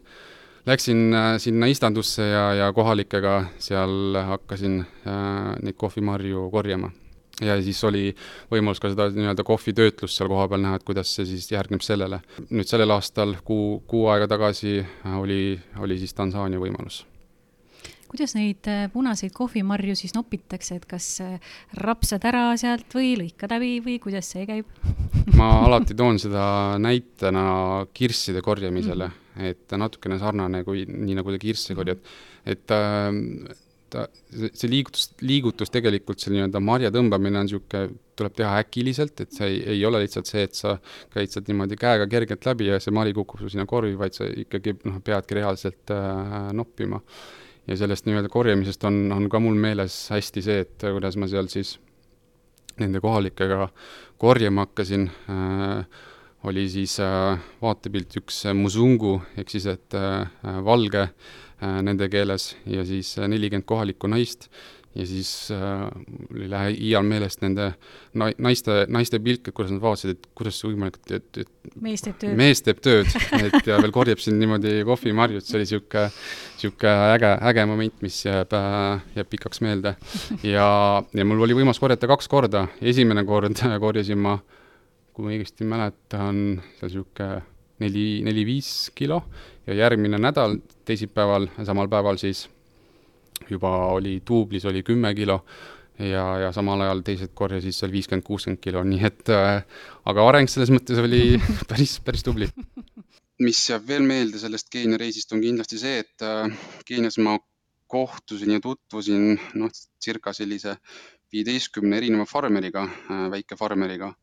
läksin 0.69 1.03
äh, 1.13 1.33
sinna 1.41 1.69
istandusse 1.71 2.25
ja, 2.29 2.45
ja 2.63 2.71
kohalikega 2.75 3.35
seal 3.61 4.17
hakkasin 4.33 4.81
äh, 4.81 5.53
neid 5.63 5.77
kohvimarju 5.79 6.49
korjama 6.53 6.91
ja 7.45 7.55
siis 7.63 7.79
oli 7.87 8.09
võimalus 8.51 8.81
ka 8.83 8.91
seda 8.91 9.07
nii-öelda 9.15 9.45
kohvitöötlust 9.47 10.19
seal 10.19 10.31
kohapeal 10.31 10.63
näha, 10.63 10.79
et 10.79 10.87
kuidas 10.87 11.13
see 11.15 11.27
siis 11.29 11.47
järgneb 11.51 11.83
sellele. 11.85 12.21
nüüd 12.49 12.67
sellel 12.67 12.91
aastal, 12.97 13.37
kuu, 13.45 13.79
kuu 13.87 14.09
aega 14.11 14.27
tagasi 14.27 14.81
oli, 15.19 15.59
oli 15.79 15.99
siis 16.01 16.13
Tansaania 16.17 16.59
võimalus 16.59 17.05
kuidas 18.09 18.35
neid 18.37 18.67
äh, 18.71 18.87
punaseid 18.93 19.33
kohvimarju 19.35 19.95
siis 19.99 20.15
nopitakse, 20.17 20.79
et 20.79 20.89
kas 20.89 21.07
äh, 21.25 21.55
rapsad 21.79 22.25
ära 22.29 22.51
sealt 22.59 22.91
või 22.95 23.15
lõikad 23.23 23.55
läbi 23.55 23.77
või 23.85 23.99
kuidas 24.03 24.31
see 24.33 24.45
käib? 24.49 24.69
Ma 25.39 25.51
alati 25.67 25.97
toon 25.97 26.19
seda 26.21 26.43
näitena 26.81 27.87
kirsside 27.95 28.43
korjamisele 28.45 29.07
mm, 29.07 29.25
et 29.39 29.77
natukene 29.77 30.19
sarnane 30.19 30.63
kui, 30.67 30.83
nii 30.89 31.17
nagu 31.19 31.33
te 31.33 31.39
kirsse 31.41 31.75
korjad, 31.77 32.01
et 32.49 32.73
äh, 32.75 33.09
ta, 33.93 34.05
see 34.29 34.69
liigutus, 34.71 35.09
liigutus 35.25 35.71
tegelikult, 35.73 36.21
see 36.21 36.33
nii-öelda 36.35 36.61
marja 36.63 36.91
tõmbamine 36.93 37.41
on 37.41 37.49
niisugune, 37.49 37.99
tuleb 38.19 38.35
teha 38.35 38.55
äkiliselt, 38.63 39.23
et 39.23 39.35
see 39.35 39.47
ei, 39.47 39.59
ei 39.75 39.83
ole 39.87 40.01
lihtsalt 40.03 40.29
see, 40.29 40.43
et 40.47 40.57
sa 40.57 40.75
käid 41.13 41.31
sealt 41.31 41.47
niimoodi 41.49 41.77
käega 41.79 42.07
kergelt 42.11 42.47
läbi 42.49 42.67
ja 42.67 42.79
see 42.83 42.95
mari 42.95 43.15
kukub 43.15 43.41
sul 43.41 43.51
sinna 43.53 43.67
korvi, 43.69 43.95
vaid 43.99 44.17
sa 44.17 44.27
ikkagi 44.27 44.75
noh, 44.83 44.99
peadki 45.05 45.39
reaalselt 45.39 45.95
äh, 45.95 46.49
noppima. 46.55 46.99
Ja 47.69 47.77
sellest 47.77 48.07
nii-öelda 48.07 48.31
korjamisest 48.33 48.83
on, 48.89 49.11
on 49.13 49.29
ka 49.29 49.41
mul 49.43 49.57
meeles 49.59 49.95
hästi 50.13 50.41
see, 50.45 50.63
et 50.65 50.85
kuidas 50.89 51.19
ma 51.21 51.29
seal 51.29 51.49
siis 51.51 51.77
nende 52.79 53.01
kohalikega 53.03 53.67
korjama 54.17 54.67
hakkasin. 54.67 55.09
Äh,, 55.29 55.83
oli 56.47 56.69
siis 56.71 56.93
äh, 57.03 57.35
vaatepilt 57.61 58.15
üks 58.15 58.45
musungu, 58.55 59.17
ehk 59.37 59.49
siis 59.51 59.65
et 59.67 59.95
äh, 59.97 60.29
valge 60.63 61.01
äh, 61.01 61.33
Äh, 61.59 61.81
nende 61.83 62.07
keeles 62.07 62.53
ja 62.63 62.85
siis 62.87 63.17
äh, 63.19 63.27
nelikümmend 63.27 63.65
kohalikku 63.67 64.07
naist 64.07 64.45
ja 64.95 65.05
siis 65.05 65.51
äh, 65.53 65.83
ei 66.41 66.47
lähe 66.49 66.71
iial 66.73 67.05
meelest 67.05 67.43
nende 67.43 67.69
na-, 68.17 68.31
naiste, 68.41 68.85
naiste 68.89 69.19
pilk, 69.23 69.47
et 69.47 69.55
kuidas 69.55 69.73
nad 69.73 69.83
vaatasid, 69.83 70.15
et 70.15 70.29
kuidas 70.37 70.57
see 70.57 70.71
võimalik, 70.71 70.97
et, 71.13 71.41
et, 71.43 71.51
mees 71.77 72.03
teeb 72.05 72.17
tööd. 72.21 72.33
mees 72.39 72.63
teeb 72.65 72.81
tööd, 72.85 73.11
et 73.37 73.69
ja 73.69 73.77
veel 73.83 73.93
korjab 73.95 74.23
siin 74.23 74.39
niimoodi 74.41 74.79
kohvimarju, 74.87 75.41
et 75.41 75.47
see 75.47 75.59
oli 75.59 75.67
niisugune, 75.67 76.07
niisugune 76.55 76.95
äge, 77.13 77.33
äge 77.51 77.67
moment, 77.69 78.01
mis 78.05 78.17
jääb 78.25 78.57
äh,, 78.57 79.05
jääb 79.19 79.31
pikaks 79.35 79.61
meelde. 79.65 79.95
ja, 80.47 80.67
ja 81.13 81.27
mul 81.27 81.45
oli 81.45 81.59
võimalus 81.61 81.81
korjata 81.81 82.09
kaks 82.09 82.31
korda, 82.31 82.65
esimene 82.81 83.25
kord 83.29 83.61
korjasin 83.85 84.25
ma, 84.25 84.39
kui 85.13 85.27
ma 85.27 85.35
õigesti 85.35 85.69
mäletan, 85.69 86.43
seal 86.79 86.89
niisugune 86.89 87.33
neli, 87.79 88.07
neli-viis 88.25 88.89
kilo 88.97 89.21
ja 89.67 89.77
järgmine 89.85 90.17
nädal, 90.19 90.57
teisipäeval, 90.89 91.47
samal 91.63 91.91
päeval 91.91 92.17
siis 92.19 92.47
juba 93.51 93.71
oli 93.95 94.19
duublis 94.27 94.65
oli 94.69 94.83
kümme 94.83 95.13
kilo 95.17 95.39
ja, 95.99 96.25
ja 96.45 96.51
samal 96.55 96.81
ajal 96.85 97.03
teised 97.05 97.33
korjasid 97.35 97.75
seal 97.75 97.91
viiskümmend, 97.93 98.25
kuuskümmend 98.27 98.61
kilo, 98.63 98.83
nii 98.87 99.03
et 99.09 99.31
äh, 99.35 99.61
aga 100.09 100.27
areng 100.31 100.51
selles 100.51 100.71
mõttes 100.73 100.99
oli 101.01 101.37
päris, 101.71 101.99
päris 102.05 102.25
tubli. 102.25 102.49
mis 103.43 103.61
jääb 103.69 103.87
veel 103.87 104.03
meelde 104.07 104.39
sellest 104.41 104.69
Keenia 104.71 104.99
reisist, 104.99 105.31
on 105.35 105.43
kindlasti 105.43 105.79
see, 105.81 106.03
et 106.05 106.25
äh, 106.25 106.49
Keenias 106.87 107.19
ma 107.23 107.37
kohtusin 107.89 108.53
ja 108.53 108.61
tutvusin 108.63 109.39
noh, 109.57 109.71
circa 110.03 110.33
sellise 110.35 110.77
viieteistkümne 111.33 111.97
erineva 111.97 112.25
farmeriga 112.29 112.85
äh,, 112.85 113.25
väikefarmeriga 113.33 114.13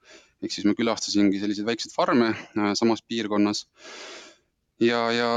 ehk 0.43 0.53
siis 0.53 0.67
ma 0.69 0.75
külastasingi 0.77 1.41
selliseid 1.41 1.67
väikseid 1.69 1.95
farme 1.95 2.33
äh, 2.33 2.73
samas 2.79 3.03
piirkonnas 3.03 3.67
ja, 4.81 5.01
ja 5.13 5.31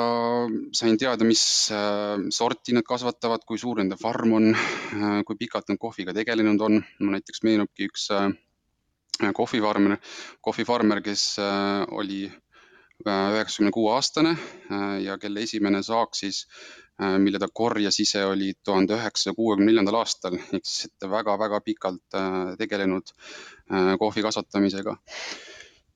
sain 0.76 0.98
teada, 1.00 1.26
mis 1.28 1.44
äh, 1.72 2.20
sorti 2.34 2.76
nad 2.76 2.86
kasvatavad, 2.88 3.46
kui 3.48 3.60
suur 3.62 3.80
nende 3.80 3.98
farm 4.00 4.36
on, 4.38 4.52
äh, 4.54 5.22
kui 5.28 5.40
pikalt 5.40 5.72
nad 5.72 5.80
kohviga 5.80 6.14
tegelenud 6.16 6.62
on. 6.66 6.82
no 7.00 7.16
näiteks 7.16 7.44
meenubki 7.48 7.90
üks 7.90 8.10
äh, 8.16 8.30
kohvifarmer, 9.36 9.98
kohvifarmer, 10.42 11.02
kes 11.04 11.24
oli 11.92 12.30
üheksakümne 13.04 13.72
kuue 13.72 13.92
aastane 13.96 14.32
ja 15.04 15.18
kelle 15.20 15.44
esimene 15.44 15.80
saak 15.84 16.16
siis, 16.16 16.46
mille 17.00 17.40
ta 17.40 17.48
korjas 17.52 18.00
ise, 18.00 18.26
oli 18.28 18.54
tuhande 18.64 18.96
üheksasaja 18.96 19.36
kuuekümne 19.36 19.72
neljandal 19.72 20.00
aastal, 20.02 20.36
ehk 20.36 20.68
siis 20.68 20.92
väga-väga 21.04 21.60
pikalt 21.64 22.18
tegelenud 22.60 23.12
kohvi 24.00 24.24
kasvatamisega 24.24 24.96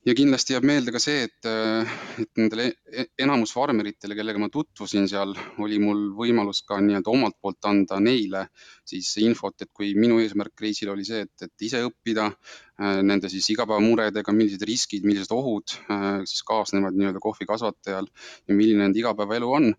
ja 0.03 0.15
kindlasti 0.17 0.55
jääb 0.55 0.65
meelde 0.67 0.91
ka 0.93 0.99
see, 1.01 1.23
et, 1.27 1.47
äh, 1.47 1.93
et 2.21 2.29
nendele 2.39 2.65
e-, 2.91 3.07
enamus 3.23 3.53
farmeritele, 3.55 4.17
kellega 4.17 4.41
ma 4.41 4.49
tutvusin 4.51 5.07
seal, 5.09 5.31
oli 5.63 5.79
mul 5.83 6.09
võimalus 6.17 6.63
ka 6.67 6.79
nii-öelda 6.83 7.13
omalt 7.13 7.37
poolt 7.41 7.69
anda 7.69 7.99
neile 8.03 8.45
siis 8.89 9.13
infot, 9.23 9.55
et 9.63 9.71
kui 9.73 9.93
minu 9.95 10.19
eesmärk 10.23 10.65
reisil 10.65 10.91
oli 10.93 11.07
see, 11.07 11.23
et, 11.27 11.47
et 11.47 11.67
ise 11.69 11.83
õppida 11.87 12.27
äh, 12.29 12.99
nende 13.05 13.31
siis 13.31 13.47
igapäevamuredega, 13.55 14.35
millised 14.35 14.67
riskid, 14.67 15.07
millised 15.07 15.31
ohud 15.35 15.77
äh, 15.87 16.09
siis 16.27 16.43
kaasnevad 16.47 16.99
nii-öelda 16.99 17.23
kohvikasvatajal 17.23 18.11
ja 18.11 18.59
milline 18.59 18.85
nende 18.87 19.03
igapäevaelu 19.03 19.55
on 19.59 19.71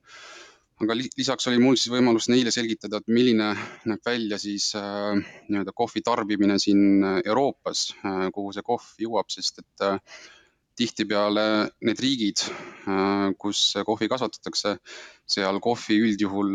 aga 0.82 0.96
lisaks 0.98 1.46
oli 1.50 1.60
mul 1.62 1.76
siis 1.78 1.92
võimalus 1.92 2.28
neile 2.32 2.50
selgitada, 2.54 2.98
et 2.98 3.10
milline 3.12 3.52
näeb 3.86 4.06
välja 4.06 4.38
siis 4.42 4.72
äh, 4.78 5.12
nii-öelda 5.48 5.74
kohvi 5.76 6.02
tarbimine 6.04 6.58
siin 6.62 7.04
äh, 7.04 7.20
Euroopas 7.24 7.90
äh,, 8.00 8.24
kuhu 8.34 8.54
see 8.54 8.66
kohv 8.66 8.88
jõuab, 9.04 9.30
sest 9.30 9.62
et 9.62 9.86
äh, 9.86 10.18
tihtipeale 10.74 11.46
need 11.86 12.02
riigid 12.02 12.42
äh,, 12.48 13.30
kus 13.38 13.68
kohvi 13.86 14.10
kasvatatakse, 14.10 14.76
seal 15.36 15.62
kohvi 15.62 16.00
üldjuhul 16.08 16.52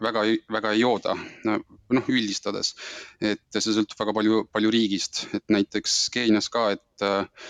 väga, 0.00 0.22
väga 0.52 0.72
ei 0.74 0.84
jooda, 0.84 1.16
noh 1.44 2.10
üldistades, 2.10 2.74
et 3.20 3.42
see 3.56 3.74
sõltub 3.74 3.98
väga 4.00 4.14
palju, 4.16 4.44
palju 4.54 4.72
riigist, 4.72 5.24
et 5.34 5.44
näiteks 5.50 5.96
Keenias 6.14 6.48
ka, 6.52 6.70
et 6.76 7.06
äh, 7.06 7.48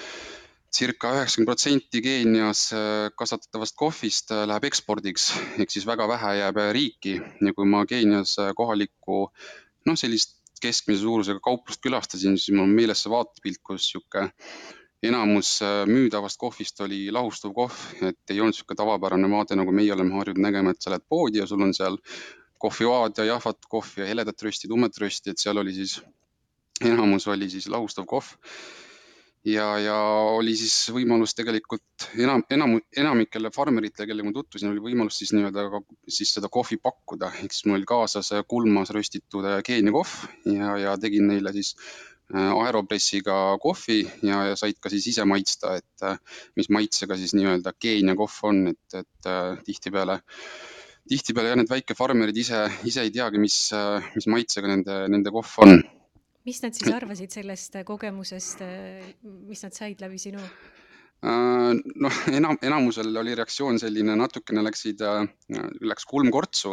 circa 0.71 1.11
üheksakümmend 1.17 1.51
protsenti 1.51 2.01
Keenias 2.03 2.69
äh, 2.75 3.11
kasvatatavast 3.19 3.77
kohvist 3.79 4.31
äh, 4.35 4.45
läheb 4.47 4.69
ekspordiks, 4.71 5.31
ehk 5.59 5.73
siis 5.73 5.87
väga 5.87 6.07
vähe 6.09 6.37
jääb 6.41 6.61
äh, 6.63 6.73
riiki. 6.77 7.17
Ja 7.43 7.55
kui 7.57 7.67
ma 7.67 7.83
Keenias 7.91 8.37
kohalikku 8.57 9.23
noh, 9.89 9.99
sellist 9.99 10.39
keskmise 10.63 11.03
suurusega 11.03 11.41
kauplust 11.43 11.83
külastasin, 11.83 12.37
siis 12.39 12.55
mul 12.55 12.69
on 12.69 12.77
meeles 12.77 13.03
see 13.03 13.11
vaatepilt, 13.11 13.63
kus 13.65 13.89
sihuke 13.91 14.29
enamus 15.03 15.55
müüdavast 15.89 16.37
kohvist 16.37 16.83
oli 16.85 17.07
lahustuv 17.09 17.55
kohv, 17.57 17.79
et 18.05 18.35
ei 18.35 18.43
olnud 18.43 18.53
niisugune 18.53 18.77
tavapärane 18.77 19.31
vaade, 19.33 19.57
nagu 19.57 19.73
meie 19.73 19.95
oleme 19.95 20.13
harjunud 20.19 20.45
nägema, 20.45 20.75
et 20.75 20.85
sa 20.85 20.93
lähed 20.93 21.07
poodi 21.09 21.41
ja 21.41 21.47
sul 21.49 21.65
on 21.65 21.73
seal 21.73 21.97
kohvioad 22.61 23.17
ja 23.17 23.25
jahvat 23.31 23.65
kohvi 23.73 24.05
ja 24.05 24.11
heledat 24.11 24.45
rösti, 24.45 24.69
tummet 24.69 25.01
rösti, 25.01 25.33
et 25.33 25.41
seal 25.41 25.57
oli 25.65 25.73
siis, 25.79 25.97
enamus 26.85 27.31
oli 27.33 27.49
siis 27.49 27.71
lahustav 27.73 28.05
kohv 28.13 28.37
ja, 29.45 29.67
ja 29.81 29.97
oli 30.37 30.53
siis 30.59 30.75
võimalus 30.93 31.35
tegelikult 31.37 32.09
enam, 32.21 32.45
enam, 32.53 32.77
enamikele 32.97 33.53
farmeritele, 33.55 34.09
kellega 34.11 34.29
ma 34.29 34.35
tutvusin, 34.37 34.71
oli 34.73 34.85
võimalus 34.85 35.21
siis 35.23 35.33
nii-öelda 35.37 35.67
ka 35.73 35.83
siis 36.09 36.35
seda 36.37 36.51
kohvi 36.53 36.81
pakkuda, 36.83 37.33
ehk 37.41 37.55
siis 37.55 37.67
mul 37.69 37.79
oli 37.81 37.89
kaasas 37.89 38.33
kulmas 38.51 38.93
röstitud 38.97 39.47
äh, 39.49 39.61
Keenia 39.67 39.95
kohv 39.95 40.17
ja, 40.53 40.75
ja 40.81 40.97
tegin 41.01 41.31
neile 41.31 41.55
siis 41.57 41.73
äh, 42.35 42.51
aeropressiga 42.51 43.39
kohvi 43.63 44.03
ja, 44.27 44.45
ja 44.51 44.59
said 44.61 44.81
ka 44.81 44.93
siis 44.93 45.09
ise 45.15 45.25
maitsta, 45.29 45.79
et 45.81 46.05
äh, 46.07 46.19
mis 46.61 46.69
maitsega 46.73 47.17
siis 47.21 47.33
nii-öelda 47.39 47.73
Keenia 47.79 48.17
kohv 48.19 48.43
on, 48.51 48.67
et, 48.75 48.99
et 49.01 49.31
tihtipeale 49.65 50.21
tihtipeale 51.11 51.49
jah, 51.51 51.57
need 51.59 51.71
väikefarmerid 51.71 52.37
ise, 52.39 52.67
ise 52.87 53.03
ei 53.03 53.11
teagi, 53.11 53.41
mis, 53.43 53.57
mis 54.15 54.29
maitsega 54.31 54.69
nende, 54.71 55.01
nende 55.11 55.33
kohv 55.35 55.57
on 55.65 55.81
mis 56.49 56.61
nad 56.65 56.77
siis 56.77 56.93
arvasid 56.95 57.33
sellest 57.35 57.81
äh, 57.81 57.87
kogemusest, 57.87 58.63
äh, 58.65 59.09
mis 59.49 59.65
nad 59.65 59.77
said 59.77 60.01
läbi 60.03 60.21
sinu? 60.21 60.43
Äh, 61.21 61.75
noh, 62.01 62.21
enam, 62.33 62.57
enamusel 62.65 63.13
oli 63.21 63.35
reaktsioon 63.37 63.81
selline, 63.83 64.17
natukene 64.17 64.63
läksid, 64.65 65.03
läks 65.85 66.09
kulm 66.09 66.31
kortsu, 66.33 66.73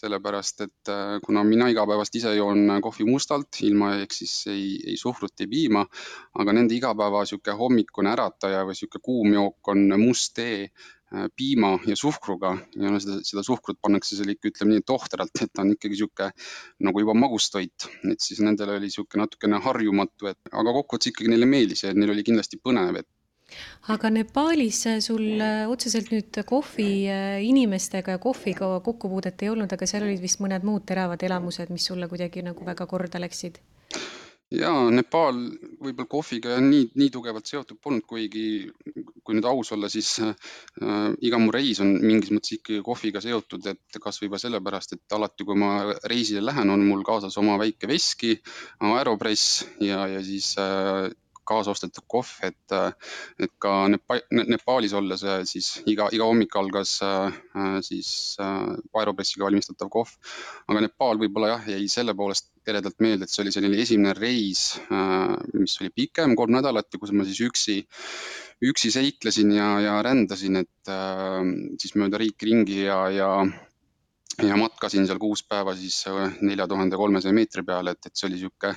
sellepärast 0.00 0.62
et 0.66 0.92
kuna 1.24 1.42
mina 1.44 1.66
igapäevast 1.72 2.14
ise 2.20 2.36
joon 2.36 2.76
kohvi 2.84 3.08
mustalt, 3.08 3.58
ilma 3.66 3.96
ehk 4.04 4.14
siis 4.14 4.36
ei, 4.52 4.76
ei 4.92 4.96
suhkrut, 5.00 5.34
ei 5.42 5.50
piima, 5.50 5.82
aga 6.38 6.54
nende 6.54 6.78
igapäeva 6.78 7.24
niisugune 7.26 7.58
hommikune 7.58 8.14
ärataja 8.14 8.62
või 8.62 8.78
niisugune 8.78 9.06
kuum 9.10 9.34
jook 9.34 9.74
on 9.74 9.84
must 9.98 10.36
tee 10.38 10.70
piima 11.36 11.72
ja 11.86 11.96
suhkruga 11.98 12.52
ja 12.78 12.90
no 12.92 13.00
seda, 13.02 13.18
seda 13.26 13.42
suhkrut 13.46 13.80
pannakse 13.82 14.16
seal 14.18 14.30
ikka, 14.34 14.52
ütleme 14.52 14.76
nii, 14.76 14.84
tohtralt, 14.86 15.32
et 15.42 15.50
ta 15.52 15.64
on 15.64 15.72
ikkagi 15.74 15.96
niisugune 15.96 16.30
nagu 16.86 17.02
juba 17.02 17.16
magustoit, 17.18 17.88
et 18.12 18.22
siis 18.22 18.42
nendel 18.46 18.76
oli 18.76 18.86
niisugune 18.86 19.24
natukene 19.24 19.58
harjumatu, 19.64 20.30
et 20.30 20.52
aga 20.52 20.76
kokkuvõttes 20.76 21.10
ikkagi 21.10 21.32
neile 21.32 21.48
meeldis 21.50 21.82
ja 21.86 21.94
neil 21.96 22.14
oli 22.14 22.26
kindlasti 22.26 22.60
põnev, 22.62 23.02
et 23.02 23.10
aga 23.90 24.10
Nepaalis 24.14 24.84
sul 25.02 25.40
äh, 25.42 25.64
otseselt 25.70 26.12
nüüd 26.14 26.38
kohvi 26.46 26.90
äh, 27.10 27.40
inimestega 27.42 28.14
ja 28.14 28.22
kohviga 28.22 28.68
kokkupuudet 28.86 29.42
ei 29.42 29.50
olnud, 29.50 29.72
aga 29.74 29.88
seal 29.90 30.06
olid 30.06 30.22
vist 30.22 30.38
mõned 30.44 30.66
muud 30.66 30.86
teravad 30.86 31.22
elamused, 31.26 31.72
mis 31.74 31.90
sulle 31.90 32.08
kuidagi 32.08 32.46
nagu 32.46 32.66
väga 32.66 32.86
korda 32.90 33.22
läksid? 33.22 33.58
Jaa, 34.50 34.90
Nepaal 34.94 35.38
võib-olla 35.80 36.08
kohviga 36.10 36.56
nii, 36.64 36.90
nii 36.98 37.10
tugevalt 37.14 37.46
seotud 37.50 37.78
polnud, 37.82 38.04
kuigi 38.08 38.44
kui 39.24 39.36
nüüd 39.36 39.46
aus 39.46 39.72
olla, 39.76 39.90
siis 39.92 40.16
äh, 40.24 40.34
iga 41.26 41.38
mu 41.38 41.54
reis 41.54 41.80
on 41.84 41.94
mingis 42.02 42.32
mõttes 42.34 42.56
ikkagi 42.58 42.82
kohviga 42.86 43.22
seotud, 43.24 43.66
et 43.70 44.00
kasvõi 44.02 44.30
juba 44.30 44.42
sellepärast, 44.42 44.96
et 44.96 45.16
alati, 45.16 45.46
kui 45.46 45.58
ma 45.58 45.72
reisile 46.10 46.42
lähen, 46.44 46.70
on 46.74 46.84
mul 46.88 47.06
kaasas 47.06 47.38
oma 47.40 47.58
väike 47.60 47.90
veski, 47.90 48.36
Aeropress 48.90 49.64
ja, 49.84 50.06
ja 50.10 50.22
siis 50.26 50.52
äh, 50.58 51.10
kaasaostetud 51.50 52.06
kohv, 52.10 52.30
et, 52.46 52.74
et 53.42 53.52
ka 53.62 53.72
Nepa-, 53.90 54.22
Nepaalis 54.30 54.94
olles 54.98 55.24
siis 55.50 55.70
iga, 55.90 56.08
iga 56.14 56.28
hommik 56.28 56.54
algas 56.60 56.96
äh, 57.06 57.40
siis 57.86 58.12
äh, 58.42 58.74
Aeropressiga 59.00 59.48
valmistatav 59.48 59.90
kohv. 59.92 60.14
aga 60.70 60.84
Nepaal 60.86 61.22
võib-olla 61.22 61.54
jah, 61.54 61.68
jäi 61.74 61.88
selle 61.90 62.14
poolest 62.18 62.49
eredalt 62.68 62.98
meelde, 63.00 63.24
et 63.24 63.32
see 63.32 63.44
oli 63.44 63.54
selline 63.54 63.80
esimene 63.80 64.14
reis, 64.18 64.64
äh, 64.92 65.36
mis 65.56 65.78
oli 65.80 65.92
pikem, 66.02 66.36
kolm 66.38 66.56
nädalat 66.58 66.90
ja 66.92 67.00
kus 67.00 67.14
ma 67.16 67.24
siis 67.28 67.40
üksi, 67.46 67.80
üksi 68.66 68.92
seiklesin 68.92 69.54
ja, 69.56 69.72
ja 69.80 69.96
rändasin, 70.04 70.60
et 70.60 70.90
siis 71.80 71.94
mööda 71.96 72.20
riiki 72.20 72.50
ringi 72.50 72.82
ja, 72.84 73.00
ja 73.14 73.30
ja 74.48 74.56
matkasin 74.56 75.06
seal 75.06 75.18
kuus 75.18 75.42
päeva 75.48 75.74
siis 75.76 76.04
äh, 76.08 76.36
nelja 76.40 76.66
tuhande 76.68 76.96
kolmesaja 76.96 77.34
meetri 77.36 77.64
peal, 77.66 77.90
et, 77.92 78.00
et 78.06 78.16
see 78.16 78.28
oli 78.28 78.38
niisugune 78.38 78.74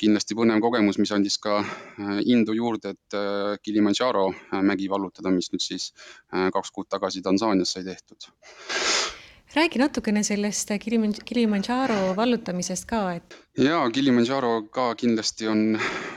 kindlasti 0.00 0.38
põnev 0.38 0.62
kogemus, 0.64 0.98
mis 1.02 1.12
andis 1.14 1.38
ka 1.42 1.58
äh, 1.60 2.18
indu 2.34 2.56
juurde, 2.56 2.94
et 2.96 3.18
äh, 3.18 3.54
Kilimandžaro 3.62 4.28
mägi 4.62 4.90
vallutada, 4.90 5.32
mis 5.34 5.52
nüüd 5.52 5.64
siis 5.64 5.92
kaks 6.30 6.74
kuud 6.74 6.90
tagasi 6.90 7.22
Tansaanias 7.22 7.76
sai 7.76 7.86
tehtud 7.86 8.30
räägi 9.54 9.78
natukene 9.80 10.20
sellest 10.26 10.70
Kilimandžaro 11.24 12.14
vallutamisest 12.16 12.84
ka, 12.88 13.00
et. 13.16 13.36
jaa, 13.56 13.86
Kilimandžaro 13.94 14.50
ka 14.74 14.90
kindlasti 15.00 15.48
on 15.48 15.62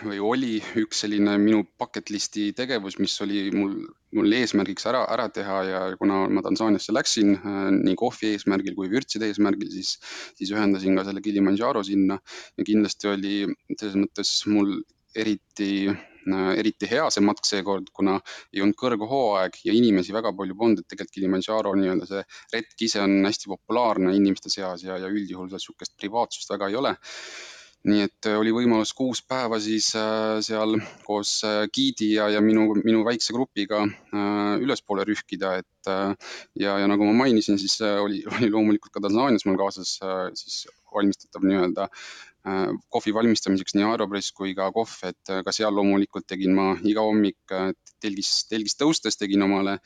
või 0.04 0.20
oli 0.20 0.52
üks 0.82 1.04
selline 1.06 1.38
minu 1.40 1.64
bucket 1.80 2.12
list'i 2.12 2.50
tegevus, 2.58 3.00
mis 3.00 3.16
oli 3.24 3.46
mul, 3.56 3.78
mul 4.18 4.38
eesmärgiks 4.42 4.88
ära, 4.92 5.06
ära 5.16 5.30
teha 5.32 5.62
ja 5.70 5.82
kuna 6.02 6.26
ma 6.28 6.44
Tansaaniasse 6.44 6.96
läksin 6.96 7.38
äh, 7.38 7.60
nii 7.78 7.96
kohvi 8.00 8.34
eesmärgil 8.36 8.76
kui 8.76 8.92
vürtside 8.92 9.32
eesmärgil, 9.32 9.72
siis, 9.72 9.96
siis 10.36 10.52
ühendasin 10.52 11.00
ka 11.00 11.08
selle 11.08 11.24
Kilimandžaro 11.24 11.86
sinna 11.88 12.20
ja 12.58 12.68
kindlasti 12.68 13.14
oli 13.16 13.36
selles 13.78 13.96
mõttes 13.96 14.36
mul 14.52 14.82
eriti 15.16 15.88
eriti 16.58 16.90
hea 16.90 17.08
see 17.14 17.24
matk 17.26 17.48
seekord, 17.48 17.90
kuna 17.96 18.18
ei 18.54 18.64
olnud 18.64 18.78
kõrghooaeg 18.80 19.62
ja 19.66 19.76
inimesi 19.76 20.14
väga 20.16 20.34
palju 20.38 20.58
polnud, 20.58 20.82
et 20.82 20.90
tegelikult 20.92 21.16
Kilimandžaro 21.18 21.74
nii-öelda 21.78 22.10
see 22.10 22.22
retk 22.54 22.86
ise 22.88 23.02
on 23.04 23.18
hästi 23.26 23.50
populaarne 23.52 24.14
inimeste 24.18 24.52
seas 24.54 24.86
ja, 24.86 25.00
ja 25.02 25.10
üldjuhul 25.10 25.50
seal 25.50 25.62
niisugust 25.62 25.98
privaatsust 26.00 26.54
väga 26.54 26.70
ei 26.70 26.78
ole. 26.80 26.94
Nii 27.90 28.04
et 28.06 28.28
äh, 28.30 28.36
oli 28.38 28.52
võimalus 28.54 28.92
kuus 28.94 29.24
päeva 29.26 29.58
siis 29.58 29.88
äh, 29.98 30.38
seal 30.46 30.76
koos 31.08 31.40
giidi 31.74 32.12
ja, 32.14 32.28
ja 32.30 32.42
minu, 32.46 32.68
minu 32.86 33.02
väikse 33.08 33.34
grupiga 33.34 33.82
ülespoole 34.62 35.06
rühkida, 35.08 35.56
et 35.64 35.90
ja, 36.62 36.76
ja 36.78 36.86
nagu 36.86 37.08
ma 37.08 37.24
mainisin, 37.24 37.58
siis 37.58 37.80
oli, 37.82 38.22
oli 38.38 38.52
loomulikult 38.54 38.94
ka 38.94 39.02
Tansaanias 39.02 39.48
mul 39.50 39.58
kaasas 39.58 39.98
siis 40.38 40.68
valmistatav 40.94 41.48
nii-öelda 41.48 41.88
Äh, 41.88 42.31
kohvi 42.90 43.14
valmistamiseks 43.14 43.76
nii 43.78 43.86
Aeropress 43.86 44.34
kui 44.38 44.56
ka 44.58 44.72
kohv, 44.74 44.96
et 45.10 45.34
äh, 45.34 45.44
ka 45.46 45.54
seal 45.56 45.76
loomulikult 45.78 46.26
tegin 46.30 46.56
ma 46.58 46.72
iga 46.88 47.04
hommik 47.06 47.54
äh, 47.54 47.70
telgis, 48.02 48.48
telgis 48.50 48.78
tõustes 48.80 49.20
tegin 49.20 49.46
omale 49.46 49.78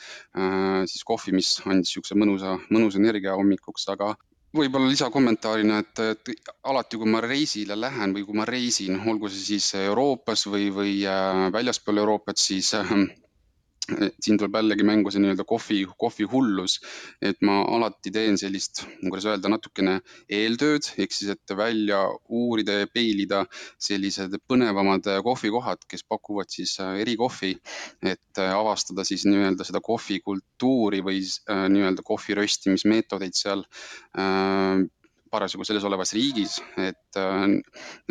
siis 0.87 1.03
kohvi, 1.03 1.33
mis 1.35 1.49
andis 1.65 1.89
niisuguse 1.89 2.15
mõnusa, 2.15 2.53
mõnusa 2.71 3.01
energia 3.01 3.33
hommikuks, 3.35 3.89
aga 3.91 4.13
võib-olla 4.55 4.87
lisakommentaarina, 4.87 5.81
et 5.83 6.31
alati, 6.63 6.95
kui 7.01 7.11
ma 7.11 7.19
reisile 7.19 7.75
lähen 7.75 8.15
või 8.15 8.23
kui 8.23 8.39
ma 8.39 8.47
reisin, 8.47 9.01
olgu 9.11 9.27
see 9.33 9.43
siis 9.49 9.67
Euroopas 9.81 10.45
või, 10.47 10.69
või 10.71 10.95
väljaspool 11.51 11.99
Euroopat, 12.05 12.39
siis 12.39 12.71
siin 13.85 14.39
tuleb 14.39 14.55
jällegi 14.57 14.85
mängu 14.87 15.11
see 15.13 15.21
nii-öelda 15.23 15.45
kohvi, 15.47 15.81
kohvihullus, 16.01 16.77
et 17.21 17.41
ma 17.45 17.59
alati 17.75 18.11
teen 18.13 18.37
sellist, 18.41 18.83
kuidas 19.03 19.27
öelda, 19.29 19.51
natukene 19.51 19.99
eeltööd, 20.31 20.89
ehk 21.01 21.13
siis, 21.15 21.33
et 21.35 21.55
välja 21.57 22.01
uurida 22.29 22.79
ja 22.81 22.89
peilida 22.91 23.43
sellised 23.87 24.37
põnevamad 24.49 25.09
kohvikohad, 25.25 25.85
kes 25.89 26.05
pakuvad 26.09 26.51
siis 26.53 26.77
äh, 26.83 26.95
erikohvi, 27.05 27.53
et 28.01 28.41
äh, 28.41 28.53
avastada 28.55 29.05
siis 29.07 29.27
nii-öelda 29.29 29.67
seda 29.67 29.81
kohvikultuuri 29.85 31.03
või 31.05 31.21
äh, 31.21 31.65
nii-öelda 31.71 32.05
kohvi 32.05 32.39
röstimismeetodeid 32.41 33.37
seal 33.37 33.65
parasjagu 35.31 35.65
selles 35.67 35.83
olevas 35.87 36.13
riigis, 36.15 36.57
et, 36.81 37.19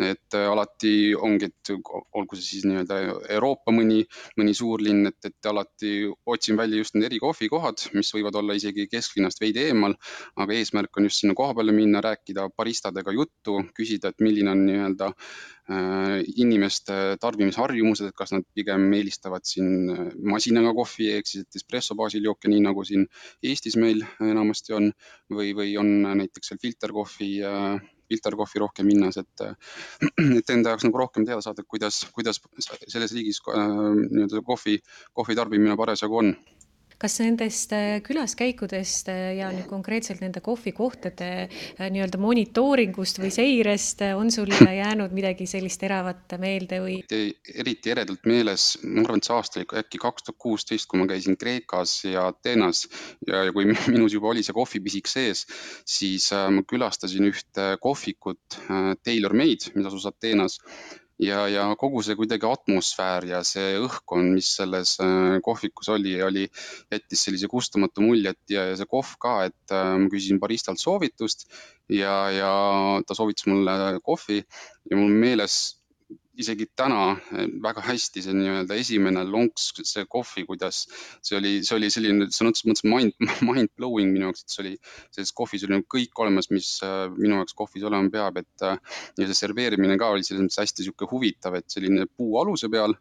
et 0.03 0.37
alati 0.39 0.93
ongi, 1.15 1.49
et 1.49 1.71
olgu 2.15 2.37
see 2.37 2.45
siis 2.45 2.67
nii-öelda 2.67 2.99
Euroopa 3.37 3.73
mõni, 3.75 4.01
mõni 4.39 4.55
suurlinn, 4.57 5.09
et, 5.09 5.29
et 5.29 5.49
alati 5.51 5.93
otsin 6.35 6.59
välja 6.59 6.81
just 6.81 6.97
need 6.97 7.07
erikohvikohad, 7.09 7.87
mis 7.97 8.11
võivad 8.15 8.37
olla 8.41 8.57
isegi 8.59 8.87
kesklinnast 8.91 9.41
veidi 9.41 9.65
eemal, 9.69 9.97
aga 10.35 10.57
eesmärk 10.59 10.99
on 10.99 11.09
just 11.09 11.23
sinna 11.23 11.37
koha 11.37 11.55
peale 11.57 11.75
minna, 11.75 12.03
rääkida 12.05 12.49
baristadega 12.57 13.15
juttu, 13.15 13.61
küsida, 13.75 14.11
et 14.11 14.25
milline 14.25 14.51
on 14.51 14.65
nii-öelda 14.67 15.13
Äh, 15.15 15.54
inimeste 15.65 17.17
tarbimisharjumused, 17.21 18.11
et 18.11 18.15
kas 18.17 18.35
nad 18.35 18.45
pigem 18.53 18.85
eelistavad 18.93 19.45
siin 19.49 19.89
äh, 19.89 20.11
masinaga 20.21 20.75
kohvi 20.77 21.09
ehk 21.15 21.29
siis 21.29 21.57
espresso 21.57 21.97
baasil 21.97 22.27
jooke, 22.27 22.51
nii 22.51 22.61
nagu 22.61 22.85
siin 22.85 23.07
Eestis 23.43 23.77
meil 23.81 24.03
enamasti 24.21 24.75
on, 24.77 24.91
või, 25.33 25.55
või 25.57 25.73
on 25.81 25.91
näiteks 26.21 26.51
seal 26.51 26.61
filterkohvi 26.61 27.31
filterkohvi 28.05 28.61
rohkem 28.61 28.89
hinnas, 28.93 29.17
et, 29.17 29.45
et 30.39 30.53
enda 30.53 30.73
jaoks 30.73 30.85
nagu 30.85 31.01
rohkem 31.01 31.25
teada 31.25 31.41
saada, 31.41 31.65
kuidas, 31.67 32.03
kuidas 32.13 32.41
selles 32.85 33.15
riigis 33.17 33.41
äh, 33.49 33.65
nii-öelda 34.03 34.43
kohvi, 34.45 34.77
kohvi 35.17 35.37
tarbimine 35.39 35.77
parasjagu 35.79 36.21
on 36.21 36.35
kas 37.05 37.19
nendest 37.21 37.73
äh, 37.75 37.99
külaskäikudest 38.05 39.09
äh, 39.13 39.35
ja 39.37 39.51
nüüd 39.53 39.67
konkreetselt 39.69 40.23
nende 40.23 40.41
kohvikohtade 40.45 41.27
äh, 41.45 41.89
nii-öelda 41.93 42.17
monitooringust 42.21 43.19
või 43.21 43.29
seirest 43.33 44.01
on 44.17 44.31
sul 44.33 44.49
jäänud 44.81 45.13
midagi 45.13 45.45
sellist 45.49 45.83
eravat 45.85 46.37
meelde 46.41 46.81
või? 46.81 46.97
eriti 47.05 47.93
eredalt 47.93 48.25
meeles, 48.29 48.71
ma 48.83 49.03
arvan, 49.05 49.21
et 49.21 49.29
see 49.29 49.35
aasta 49.37 49.61
oli 49.61 49.83
äkki 49.83 50.01
kaks 50.01 50.25
tuhat 50.25 50.41
kuusteist, 50.47 50.89
kui 50.89 51.01
ma 51.01 51.07
käisin 51.09 51.37
Kreekas 51.37 51.97
ja 52.09 52.25
Ateenas 52.31 52.85
ja, 53.27 53.45
ja 53.45 53.53
kui 53.53 53.69
minus 53.93 54.17
juba 54.17 54.33
oli 54.33 54.45
see 54.45 54.57
kohvipisik 54.57 55.11
sees, 55.11 55.45
siis 55.85 56.31
ma 56.33 56.65
külastasin 56.65 57.29
ühte 57.29 57.69
kohvikut 57.83 58.61
Tailor 59.05 59.37
Made, 59.37 59.75
mis 59.77 59.91
asus 59.91 60.09
Ateenas 60.09 60.57
ja, 61.21 61.45
ja 61.47 61.65
kogu 61.79 62.01
see 62.05 62.17
kuidagi 62.19 62.47
atmosfäär 62.49 63.27
ja 63.29 63.41
see 63.47 63.75
õhkkond, 63.79 64.35
mis 64.35 64.51
selles 64.57 64.95
äh, 65.03 65.37
kohvikus 65.45 65.89
oli, 65.93 66.15
oli, 66.23 66.45
jättis 66.91 67.25
sellise 67.27 67.49
kustumatu 67.51 68.03
mulje, 68.03 68.35
et 68.35 68.55
ja, 68.55 68.67
ja 68.71 68.75
see 68.79 68.89
kohv 68.89 69.15
ka, 69.21 69.37
et 69.49 69.75
äh, 69.75 69.95
ma 70.01 70.11
küsisin 70.11 70.41
baristalt 70.43 70.81
soovitust 70.81 71.47
ja, 71.91 72.17
ja 72.35 72.51
ta 73.07 73.17
soovitas 73.17 73.47
mulle 73.51 73.99
kohvi 74.03 74.41
ja 74.41 74.99
mul 74.99 75.13
meeles 75.23 75.59
isegi 76.41 76.67
täna 76.77 77.15
eh, 77.15 77.47
väga 77.63 77.83
hästi 77.85 78.23
see 78.25 78.35
nii-öelda 78.37 78.77
esimene 78.79 79.23
lonks, 79.27 79.69
see 79.87 80.05
kohvi, 80.11 80.45
kuidas 80.49 80.83
see 81.25 81.37
oli, 81.39 81.53
see 81.67 81.77
oli 81.77 81.91
selline 81.93 82.29
sõna 82.35 82.53
otseses 82.53 82.69
mõttes 82.69 82.87
mind, 82.89 83.15
mind 83.49 83.73
blowing 83.77 84.13
minu 84.13 84.29
jaoks, 84.29 84.45
et 84.45 84.55
see 84.55 84.63
oli, 84.65 84.73
selles 85.15 85.33
kohvis 85.37 85.65
oli 85.67 85.77
nagu 85.77 85.87
kõik 85.95 86.23
olemas, 86.25 86.49
mis 86.53 86.71
äh, 86.85 87.05
minu 87.15 87.39
jaoks 87.39 87.57
kohvis 87.57 87.85
olema 87.87 88.11
peab, 88.13 88.41
et 88.43 88.67
äh, 88.67 88.79
ja 89.19 89.29
see 89.29 89.39
serveerimine 89.45 89.99
ka 90.01 90.11
oli 90.15 90.27
selles 90.27 90.45
mõttes 90.45 90.63
hästi 90.63 90.83
niisugune 90.83 91.11
huvitav, 91.13 91.59
et 91.59 91.69
selline 91.71 92.09
puu 92.11 92.39
aluse 92.41 92.71
peal 92.71 92.97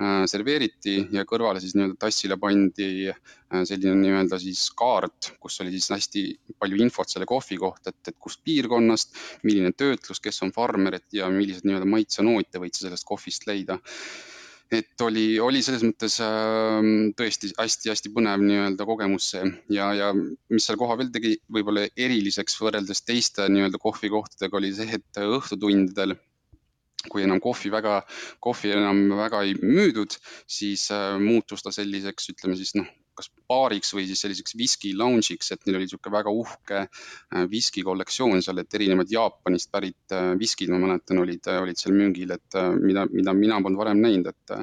serveeriti 0.00 0.96
ja 1.12 1.24
kõrvale 1.28 1.60
siis 1.62 1.74
nii-öelda 1.76 1.98
tassile 2.00 2.38
pandi 2.40 2.88
äh, 3.10 3.62
selline 3.68 3.94
nii-öelda 4.00 4.38
siis 4.42 4.64
kaart, 4.78 5.32
kus 5.42 5.60
oli 5.62 5.74
siis 5.74 5.90
hästi 5.92 6.24
palju 6.58 6.80
infot 6.82 7.10
selle 7.12 7.28
kohvi 7.28 7.58
kohta, 7.60 7.92
et, 7.92 8.12
et 8.12 8.18
kust 8.18 8.42
piirkonnast, 8.46 9.14
milline 9.44 9.72
töötlus, 9.76 10.20
kes 10.22 10.42
on 10.46 10.52
farmer, 10.54 10.98
et 10.98 11.18
ja 11.18 11.30
milliseid 11.32 11.68
nii-öelda 11.68 11.88
maitsenoote 11.88 12.62
võid 12.62 12.76
sa 12.76 12.86
sellest 12.86 13.08
kohvist 13.08 13.46
leida. 13.50 13.78
Et 14.72 15.02
oli, 15.04 15.36
oli 15.44 15.60
selles 15.60 15.82
mõttes 15.84 16.16
äh, 16.24 16.78
tõesti 17.18 17.52
hästi-hästi 17.58 18.14
põnev 18.16 18.40
nii-öelda 18.40 18.88
kogemus 18.88 19.28
see. 19.34 19.44
Ja, 19.76 19.90
ja 19.92 20.10
mis 20.16 20.64
seal 20.64 20.80
kohapeal 20.80 21.12
tegi 21.12 21.36
võib-olla 21.52 21.84
eriliseks 21.92 22.56
võrreldes 22.62 23.04
teiste 23.04 23.50
nii-öelda 23.52 23.82
kohvikohtadega 23.82 24.62
oli 24.62 24.72
see, 24.78 24.88
et 24.96 25.24
õhtutundidel 25.28 26.16
kui 27.10 27.24
enam 27.26 27.40
kohvi 27.42 27.70
väga, 27.72 28.00
kohvi 28.40 28.74
enam 28.76 29.04
väga 29.18 29.42
ei 29.46 29.54
müüdud, 29.58 30.16
siis 30.46 30.88
äh, 30.94 31.16
muutus 31.22 31.64
ta 31.66 31.72
selliseks, 31.74 32.30
ütleme 32.34 32.58
siis 32.58 32.76
noh, 32.78 32.88
kas 33.18 33.30
baariks 33.48 33.92
või 33.96 34.06
siis 34.08 34.22
selliseks 34.24 34.56
viski 34.58 34.92
lounge'iks, 34.98 35.52
et 35.54 35.66
neil 35.66 35.78
oli 35.78 35.88
niisugune 35.88 36.14
väga 36.14 36.32
uhke 36.42 36.80
äh, 36.84 37.44
viski 37.50 37.84
kollektsioon 37.86 38.42
seal, 38.44 38.62
et 38.62 38.78
erinevad 38.78 39.12
Jaapanist 39.12 39.72
pärit 39.72 40.16
äh, 40.16 40.32
viskid, 40.40 40.72
ma 40.72 40.80
mäletan, 40.86 41.22
olid, 41.22 41.50
olid 41.62 41.80
seal 41.80 41.96
müügil, 41.96 42.34
et 42.36 42.58
mida, 42.80 43.06
mida 43.12 43.36
mina 43.36 43.60
polnud 43.62 43.80
varem 43.80 44.02
näinud, 44.02 44.32
et, 44.32 44.56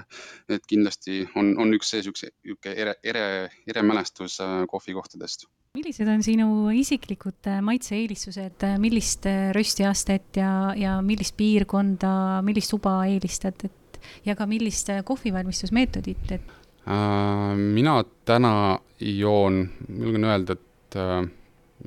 et 0.58 0.68
kindlasti 0.70 1.24
on, 1.36 1.56
on 1.62 1.78
üks 1.78 1.94
see 1.94 2.04
niisugune, 2.04 2.34
niisugune 2.44 2.76
ere, 2.86 2.98
ere, 3.14 3.26
ere 3.70 3.86
mälestus 3.86 4.40
kohvikohtadest 4.70 5.50
millised 5.78 6.10
on 6.10 6.24
sinu 6.26 6.48
isiklikud 6.74 7.48
äh, 7.48 7.60
maitse-eelistused, 7.66 8.64
äh, 8.66 8.78
millist 8.82 9.26
äh, 9.30 9.50
röstiastet 9.56 10.40
ja, 10.42 10.74
ja 10.78 10.98
millist 11.06 11.38
piirkonda, 11.38 12.42
millist 12.46 12.74
suba 12.74 13.00
eelistad, 13.08 13.68
et 13.68 14.00
ja 14.26 14.36
ka 14.36 14.48
millist 14.50 14.90
kohvivalmistusmeetodit, 15.06 16.32
et 16.32 16.42
äh,? 16.42 16.59
Mina 16.86 18.04
täna 18.26 18.80
joon, 19.00 19.70
julgen 20.00 20.26
öelda, 20.26 20.56
et 20.56 20.96
äh, 20.98 21.28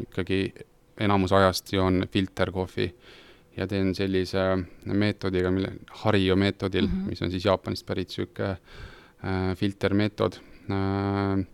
ikkagi 0.05 0.41
enamus 1.01 1.33
ajast 1.33 1.73
joon 1.73 2.07
filterkohvi 2.13 2.87
ja 3.57 3.67
teen 3.69 3.95
sellise 3.95 4.45
meetodiga, 4.87 5.51
mille, 5.53 5.73
Hario 6.03 6.37
meetodil 6.37 6.87
mm, 6.87 6.93
-hmm. 6.93 7.11
mis 7.11 7.23
on 7.23 7.31
siis 7.31 7.45
Jaapanist 7.45 7.87
pärit 7.87 8.09
niisugune 8.09 8.51
äh, 8.51 9.57
filtermeetod 9.57 10.39
äh, 10.71 11.47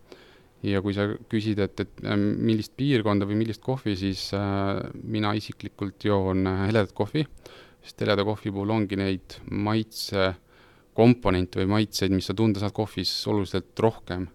ja 0.63 0.81
kui 0.81 0.93
sa 0.95 1.07
küsid, 1.31 1.59
et, 1.63 1.79
et 1.79 2.03
äh, 2.03 2.17
millist 2.17 2.75
piirkonda 2.77 3.27
või 3.27 3.39
millist 3.43 3.63
kohvi, 3.63 3.95
siis 3.99 4.29
äh, 4.33 4.81
mina 5.03 5.33
isiklikult 5.37 6.03
joon 6.03 6.47
äh, 6.47 6.65
heledat 6.67 6.93
kohvi, 6.93 7.25
sest 7.83 8.01
heleda 8.03 8.25
kohvi 8.27 8.51
puhul 8.51 8.75
ongi 8.75 8.99
neid 8.99 9.39
maitsekomponente 10.99 11.61
või 11.61 11.69
maitseid, 11.77 12.11
mis 12.11 12.27
sa 12.29 12.35
tunda 12.35 12.59
saad 12.59 12.73
kohvis 12.75 13.11
oluliselt 13.27 13.79
rohkem. 13.79 14.27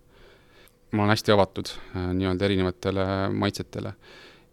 ma 0.95 1.03
olen 1.03 1.11
hästi 1.11 1.33
avatud 1.35 1.69
äh, 1.75 2.13
nii-öelda 2.15 2.45
erinevatele 2.47 3.05
maitsetele 3.35 3.95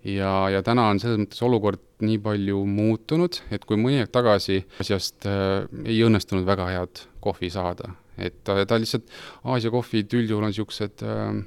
ja, 0.04 0.50
ja 0.50 0.64
täna 0.66 0.88
on 0.90 1.00
selles 1.00 1.20
mõttes 1.22 1.42
olukord 1.46 1.82
nii 2.02 2.18
palju 2.18 2.64
muutunud, 2.66 3.38
et 3.52 3.66
kui 3.66 3.78
mõni 3.78 4.00
aeg 4.02 4.10
tagasi 4.10 4.64
asjast 4.82 5.28
äh, 5.30 5.68
ei 5.86 6.02
õnnestunud 6.02 6.46
väga 6.46 6.66
head 6.72 7.04
kohvi 7.22 7.52
saada, 7.54 7.94
et 8.18 8.42
ta, 8.44 8.58
ta 8.66 8.80
lihtsalt, 8.82 9.06
Aasia 9.44 9.70
kohvid 9.70 10.14
üldjuhul 10.18 10.48
on 10.48 10.50
niisugused 10.50 11.06
äh, 11.06 11.44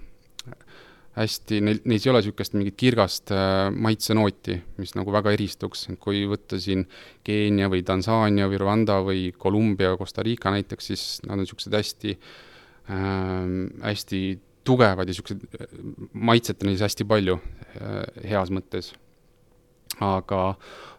hästi, 1.15 1.61
neil, 1.63 1.81
neis 1.89 2.05
ei 2.05 2.11
ole 2.11 2.21
niisugust 2.23 2.57
mingit 2.57 2.77
kirgast 2.79 3.31
äh, 3.35 3.69
maitsenooti, 3.71 4.57
mis 4.81 4.95
nagu 4.99 5.13
väga 5.15 5.35
eristuks, 5.35 5.87
kui 6.03 6.25
võtta 6.31 6.59
siin 6.63 6.85
Keenia 7.27 7.71
või 7.73 7.85
Tansaania 7.87 8.49
või 8.51 8.59
Rwanda 8.63 8.99
või 9.07 9.29
Kolumbia, 9.39 9.95
Costa 10.01 10.25
Rica 10.27 10.53
näiteks, 10.55 10.91
siis 10.91 11.05
nad 11.25 11.37
on 11.37 11.45
niisugused 11.45 11.79
hästi 11.79 12.17
äh,, 12.17 12.99
hästi 13.85 14.25
tugevad 14.67 15.07
ja 15.07 15.15
niisugused 15.15 15.47
äh, 15.61 15.79
maitset 16.13 16.65
on 16.65 16.73
neis 16.73 16.83
hästi 16.83 17.07
palju 17.07 17.39
äh, 17.39 18.29
heas 18.35 18.53
mõttes. 18.55 18.93
aga, 20.03 20.57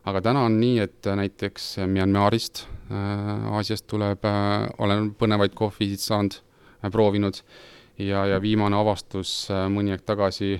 aga 0.07 0.19
täna 0.23 0.45
on 0.47 0.59
nii, 0.61 0.79
et 0.79 1.11
näiteks 1.19 1.73
Myanmarist 1.91 2.63
äh,, 2.87 3.51
Aasiast 3.51 3.87
tuleb 3.91 4.23
äh,, 4.23 4.69
olen 4.79 5.11
põnevaid 5.19 5.59
kohvisid 5.59 5.99
saanud 5.99 6.39
äh,, 6.39 6.87
proovinud 6.87 7.43
äh, 7.43 7.74
ja, 7.97 8.25
ja 8.25 8.39
viimane 8.41 8.77
avastus 8.77 9.45
äh, 9.51 9.67
mõni 9.71 9.93
aeg 9.93 10.03
tagasi 10.05 10.55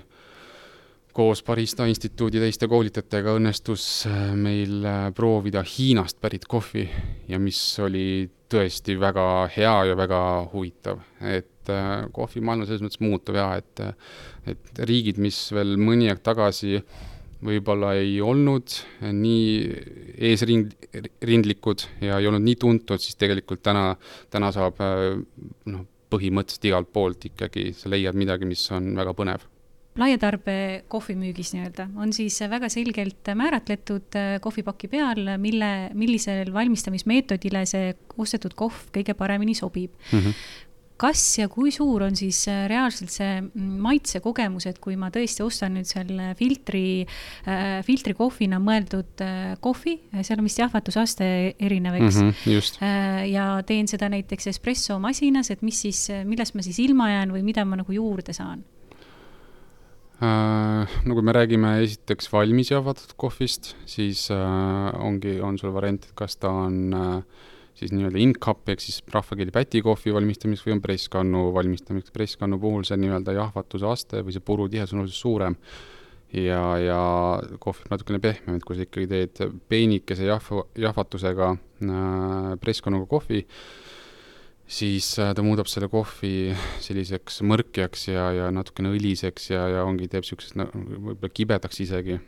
koos 1.16 1.42
Barista 1.48 1.88
Instituudi 1.88 2.42
teiste 2.44 2.68
koolitajatega 2.72 3.36
õnnestus 3.40 3.86
äh, 4.10 4.32
meil 4.40 4.86
äh, 4.86 5.10
proovida 5.16 5.64
Hiinast 5.66 6.20
pärit 6.24 6.48
kohvi 6.52 6.88
ja 7.30 7.40
mis 7.40 7.60
oli 7.84 8.30
tõesti 8.52 8.98
väga 9.00 9.26
hea 9.56 9.76
ja 9.90 9.98
väga 9.98 10.22
huvitav, 10.52 11.02
et 11.26 11.52
kohvimaailm 12.14 12.68
selles 12.68 12.84
mõttes 12.86 13.02
muutub 13.02 13.40
ja 13.40 13.48
et, 13.58 13.82
et 14.46 14.82
riigid, 14.86 15.18
mis 15.18 15.40
veel 15.50 15.74
mõni 15.82 16.12
aeg 16.12 16.22
tagasi 16.22 16.78
võib-olla 17.46 17.96
ei 17.98 18.20
olnud 18.22 18.76
nii 19.10 19.48
eesrindlikud 20.30 21.88
ja 22.06 22.22
ei 22.22 22.30
olnud 22.30 22.46
nii 22.46 22.60
tuntud, 22.62 23.02
siis 23.02 23.18
tegelikult 23.18 23.66
täna, 23.66 23.96
täna 24.30 24.54
saab 24.54 24.78
noh, 25.66 25.88
põhimõtteliselt 26.10 26.70
igalt 26.72 26.94
poolt 26.94 27.30
ikkagi 27.32 27.72
sa 27.78 27.92
leiad 27.92 28.18
midagi, 28.18 28.48
mis 28.50 28.64
on 28.76 28.94
väga 28.98 29.14
põnev 29.18 29.46
laiatarbe 29.96 30.84
kohvimüügis 30.92 31.54
nii-öelda 31.56 31.86
on 32.04 32.12
siis 32.16 32.42
väga 32.52 32.68
selgelt 32.72 33.30
määratletud 33.40 34.18
äh, 34.20 34.34
kohvipaki 34.44 34.90
peal, 34.92 35.22
mille, 35.40 35.72
millisel 35.96 36.52
valmistamismeetodile 36.54 37.64
see 37.70 37.94
ostetud 38.20 38.58
kohv 38.60 38.90
kõige 38.96 39.16
paremini 39.16 39.56
sobib 39.56 39.96
mm. 40.12 40.20
-hmm 40.20 40.64
kas 41.02 41.22
ja 41.40 41.48
kui 41.52 41.74
suur 41.76 42.06
on 42.06 42.16
siis 42.16 42.46
äh, 42.52 42.66
reaalselt 42.72 43.12
see 43.14 43.32
mm, 43.42 43.80
maitsekogemus, 43.84 44.68
et 44.70 44.80
kui 44.84 44.96
ma 45.00 45.10
tõesti 45.14 45.44
ostan 45.46 45.76
nüüd 45.76 45.90
selle 45.90 46.32
filtri 46.40 47.04
äh,, 47.04 47.82
filtrikohvina 47.86 48.60
mõeldud 48.64 49.24
äh, 49.26 49.56
kohvi, 49.64 49.98
seal 50.22 50.40
on 50.40 50.48
vist 50.48 50.62
jahvatusaste 50.62 51.28
erinev, 51.60 52.00
eks 52.00 52.22
mm. 52.22 52.38
-hmm, 52.46 52.86
äh, 52.86 53.26
ja 53.34 53.50
teen 53.68 53.92
seda 53.92 54.10
näiteks 54.12 54.48
espresso 54.54 55.00
masinas, 55.04 55.52
et 55.52 55.66
mis 55.66 55.82
siis, 55.88 56.08
millest 56.24 56.56
ma 56.56 56.64
siis 56.66 56.80
ilma 56.80 57.12
jään 57.12 57.36
või 57.36 57.44
mida 57.44 57.66
ma 57.66 57.82
nagu 57.82 57.92
juurde 57.92 58.34
saan 58.34 58.64
äh,? 60.24 60.88
no 61.06 61.18
kui 61.18 61.26
me 61.26 61.36
räägime 61.36 61.76
esiteks 61.84 62.32
valmis 62.32 62.72
jahvatatud 62.72 63.18
kohvist, 63.20 63.76
siis 63.86 64.30
äh, 64.32 64.96
ongi, 65.04 65.42
on 65.42 65.60
sul 65.60 65.76
variant, 65.76 66.08
et 66.08 66.16
kas 66.16 66.40
ta 66.40 66.54
on 66.66 66.96
äh, 66.96 67.52
siis 67.76 67.92
nii-öelda 67.92 68.22
in-cup 68.24 68.70
ehk 68.72 68.84
siis 68.84 69.02
rahvakeeli 69.12 69.54
pätikohvi 69.56 70.14
valmistamiseks 70.16 70.68
või 70.68 70.78
on 70.78 70.82
presskannu 70.84 71.42
valmistamiseks. 71.56 72.14
presskannu 72.16 72.60
puhul 72.60 72.86
see 72.88 72.98
nii-öelda 73.02 73.36
jahvatuse 73.36 73.90
aste 73.90 74.24
või 74.24 74.36
see 74.36 74.46
puru 74.46 74.70
tihedus 74.72 74.96
on 74.96 75.04
oluliselt 75.04 75.22
suurem 75.22 75.58
ja, 76.34 76.62
ja 76.80 77.00
kohv 77.64 77.82
natukene 77.92 78.22
pehmem, 78.24 78.60
et 78.60 78.68
kui 78.68 78.78
sa 78.78 78.86
ikkagi 78.88 79.10
teed 79.12 79.58
peenikese 79.72 80.30
jahv-, 80.30 80.64
jahvatusega 80.80 81.50
äh, 81.56 82.54
presskannuga 82.64 83.10
kohvi, 83.12 83.44
siis 84.68 85.12
äh, 85.20 85.34
ta 85.36 85.44
muudab 85.46 85.68
selle 85.72 85.92
kohvi 85.92 86.56
selliseks 86.84 87.42
mõrkjaks 87.44 88.08
ja, 88.14 88.30
ja 88.40 88.48
natukene 88.56 88.96
õliseks 88.96 89.52
ja, 89.52 89.68
ja 89.76 89.84
ongi, 89.88 90.08
teeb 90.08 90.24
niisuguseks 90.24 90.56
võib-olla 90.56 91.36
kibedaks 91.36 91.84
isegi. 91.84 92.20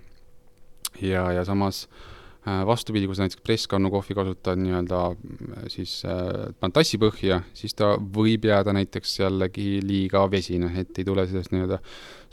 ja, 1.01 1.23
ja 1.31 1.47
samas 1.47 1.85
Äh, 1.87 2.16
vastupidi, 2.65 3.07
kui 3.07 3.15
sa 3.15 3.25
näiteks 3.25 3.43
presskannu 3.43 3.89
kohvi 3.91 4.15
kasutad 4.17 4.59
nii-öelda 4.61 5.01
äh, 5.09 5.65
siis 5.71 5.99
äh, 6.07 6.69
tassi 6.73 6.99
põhja, 7.01 7.41
siis 7.57 7.75
ta 7.77 7.95
võib 7.97 8.47
jääda 8.47 8.75
näiteks 8.77 9.19
jällegi 9.19 9.81
liiga 9.83 10.25
vesine, 10.31 10.71
et 10.79 10.97
ei 10.97 11.07
tule 11.07 11.27
sellest 11.27 11.53
nii-öelda 11.55 11.79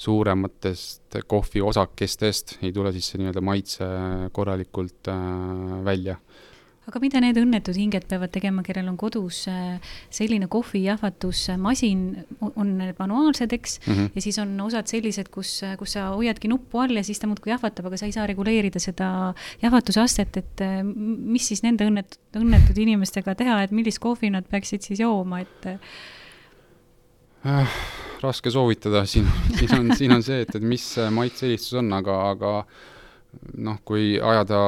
suurematest 0.06 1.20
kohviosakestest, 1.30 2.58
ei 2.62 2.72
tule 2.74 2.92
siis 2.94 3.12
see 3.12 3.22
nii-öelda 3.22 3.44
maitse 3.44 3.90
korralikult 4.32 5.12
äh, 5.12 5.20
välja 5.86 6.18
aga 6.84 7.00
mida 7.00 7.20
need 7.22 7.38
õnnetud 7.40 7.76
hinged 7.78 8.06
peavad 8.10 8.32
tegema, 8.34 8.64
kellel 8.66 8.88
on 8.90 8.98
kodus 9.00 9.44
äh, 9.50 9.80
selline 10.12 10.48
kohvijahvatusmasin, 10.52 12.02
on 12.50 12.74
need 12.80 12.98
manuaalsed, 13.00 13.52
eks 13.56 13.78
mm, 13.80 13.94
-hmm. 13.94 14.10
ja 14.14 14.24
siis 14.24 14.38
on 14.42 14.54
osad 14.66 14.90
sellised, 14.90 15.30
kus, 15.34 15.56
kus 15.80 15.96
sa 15.96 16.10
hoiadki 16.12 16.48
nuppu 16.52 16.82
all 16.84 16.96
ja 16.96 17.04
siis 17.04 17.20
ta 17.20 17.30
muudkui 17.30 17.52
jahvatab, 17.54 17.88
aga 17.88 18.00
sa 18.00 18.06
ei 18.06 18.16
saa 18.16 18.26
reguleerida 18.28 18.82
seda 18.82 19.34
jahvatuse 19.62 20.00
astet, 20.00 20.36
et 20.36 20.64
äh, 20.64 20.80
mis 20.84 21.48
siis 21.48 21.64
nende 21.64 21.88
õnnetud, 21.88 22.20
õnnetud 22.36 22.78
inimestega 22.78 23.34
teha, 23.34 23.62
et 23.64 23.72
millist 23.72 24.02
kohvi 24.04 24.30
nad 24.30 24.44
peaksid 24.50 24.82
siis 24.82 25.00
jooma, 25.00 25.40
et 25.40 25.66
äh,? 27.44 27.68
raske 28.24 28.50
soovitada, 28.50 29.04
siin, 29.06 29.26
siin 29.58 29.74
on, 29.78 29.96
siin 29.96 30.12
on 30.12 30.22
see, 30.24 30.40
et, 30.44 30.54
et 30.56 30.62
mis 30.64 30.84
maitse-eelistus 31.12 31.76
on, 31.80 31.92
aga, 31.92 32.14
aga 32.32 32.52
noh, 33.60 33.80
kui 33.84 34.14
ajada 34.16 34.60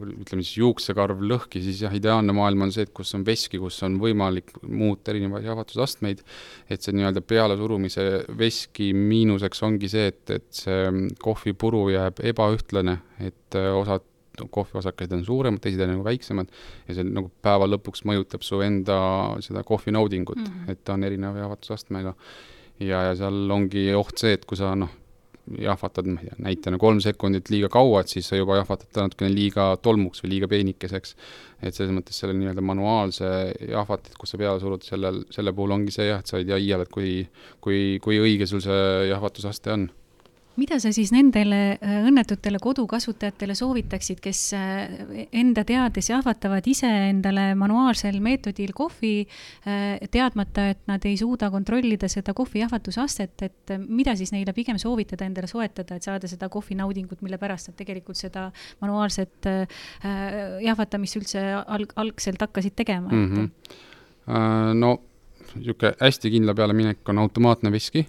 ütleme 0.00 0.44
siis 0.44 0.58
juuksekarv 0.60 1.22
lõhki, 1.22 1.62
siis 1.64 1.82
jah, 1.84 1.94
ideaalne 1.94 2.34
maailm 2.36 2.66
on 2.66 2.74
see, 2.74 2.86
et 2.88 2.92
kus 2.96 3.12
on 3.18 3.24
veski, 3.26 3.60
kus 3.62 3.80
on 3.86 3.98
võimalik 4.02 4.52
muuta 4.66 5.12
erinevaid 5.12 5.46
jahvatusastmeid, 5.48 6.22
et 6.70 6.84
see 6.84 6.96
nii-öelda 6.96 7.22
pealesurumise 7.22 8.06
veski 8.38 8.92
miinuseks 8.96 9.64
ongi 9.66 9.90
see, 9.92 10.10
et, 10.12 10.24
et 10.38 10.62
see 10.62 11.08
kohvipuru 11.22 11.88
jääb 11.94 12.22
ebaühtlane, 12.32 13.00
et 13.20 13.58
äh, 13.58 13.72
osad 13.76 14.06
kohviosakesed 14.50 15.12
on 15.12 15.24
suuremad, 15.24 15.60
teised 15.60 15.82
on 15.84 15.92
nagu 15.94 16.04
väiksemad 16.06 16.48
ja 16.88 16.96
see 16.96 17.04
nagu 17.04 17.30
päeva 17.44 17.66
lõpuks 17.68 18.04
mõjutab 18.08 18.44
su 18.46 18.62
enda 18.64 19.00
seda 19.44 19.64
kohvinaudingut 19.66 20.40
mm, 20.40 20.46
-hmm. 20.46 20.72
et 20.72 20.84
ta 20.84 20.94
on 20.94 21.04
erineva 21.04 21.44
jahvatusastmega. 21.44 22.14
ja, 22.80 23.02
ja 23.10 23.14
seal 23.16 23.50
ongi 23.50 23.90
oht 23.94 24.18
see, 24.22 24.32
et 24.32 24.46
kui 24.48 24.56
sa 24.56 24.72
noh, 24.74 24.92
jahvatad, 25.58 26.06
ma 26.06 26.20
ei 26.20 26.28
tea, 26.30 26.38
näitena 26.46 26.78
kolm 26.80 27.00
sekundit 27.04 27.50
liiga 27.50 27.70
kaua, 27.72 28.02
et 28.02 28.12
siis 28.12 28.28
sa 28.30 28.38
juba 28.38 28.58
jahvatad 28.60 28.90
ta 28.94 29.06
natukene 29.06 29.32
liiga 29.34 29.70
tolmuks 29.82 30.24
või 30.24 30.34
liiga 30.36 30.50
peenikeseks. 30.50 31.16
et 31.60 31.76
selles 31.76 31.92
mõttes 31.92 32.16
selle 32.16 32.32
nii-öelda 32.38 32.62
manuaalse 32.64 33.26
jahvatit, 33.68 34.14
kus 34.16 34.32
sa 34.32 34.38
peale 34.40 34.60
surud, 34.62 34.84
sellel, 34.86 35.24
selle 35.30 35.52
puhul 35.52 35.74
ongi 35.76 35.92
see 35.92 36.06
jah, 36.08 36.22
et 36.22 36.30
sa 36.30 36.38
ei 36.40 36.46
tea 36.48 36.56
iial, 36.56 36.86
et 36.86 36.92
kui, 36.92 37.26
kui, 37.60 37.98
kui 38.02 38.20
õige 38.20 38.48
sul 38.48 38.62
see 38.64 39.10
jahvatusaste 39.10 39.74
on 39.74 39.90
mida 40.60 40.78
sa 40.82 40.90
siis 40.94 41.10
nendele 41.14 41.58
äh, 41.76 41.96
õnnetutele 42.08 42.60
kodukasutajatele 42.62 43.54
soovitaksid, 43.58 44.20
kes 44.22 44.42
äh, 44.56 45.26
enda 45.40 45.64
teades 45.68 46.10
jahvatavad 46.10 46.66
ise 46.70 46.90
endale 47.08 47.50
manuaalsel 47.58 48.20
meetodil 48.24 48.74
kohvi, 48.76 49.14
äh, 49.64 49.96
teadmata, 50.12 50.70
et 50.74 50.82
nad 50.90 51.04
ei 51.08 51.16
suuda 51.20 51.50
kontrollida 51.52 52.10
seda 52.12 52.34
kohvi 52.36 52.64
jahvatusastet, 52.64 53.46
et 53.46 53.74
mida 53.86 54.16
siis 54.18 54.34
neile 54.34 54.54
pigem 54.56 54.78
soovitada 54.80 55.28
endale 55.28 55.50
soetada, 55.50 55.96
et 55.96 56.06
saada 56.06 56.30
seda 56.30 56.50
kohvi 56.52 56.78
naudingut, 56.78 57.22
mille 57.24 57.40
pärast 57.40 57.70
nad 57.70 57.78
tegelikult 57.78 58.18
seda 58.18 58.48
manuaalset 58.82 59.46
jahvatamist 60.64 61.20
üldse 61.20 61.44
alg-, 61.60 61.94
algselt 62.00 62.42
hakkasid 62.42 62.74
tegema 62.76 63.10
mm? 63.12 63.30
-hmm. 63.30 64.74
no 64.80 64.90
niisugune 65.54 65.94
hästi 66.00 66.30
kindla 66.30 66.54
peale 66.54 66.74
minek 66.76 67.08
on 67.08 67.18
automaatne 67.18 67.72
veski 67.72 68.06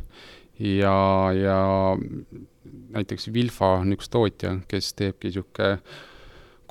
ja, 0.62 0.96
ja 1.36 1.58
näiteks 2.94 3.32
Vilfa 3.34 3.78
on 3.82 3.96
üks 3.96 4.12
tootja, 4.12 4.56
kes 4.70 4.94
teebki 5.00 5.32
niisugune 5.32 5.80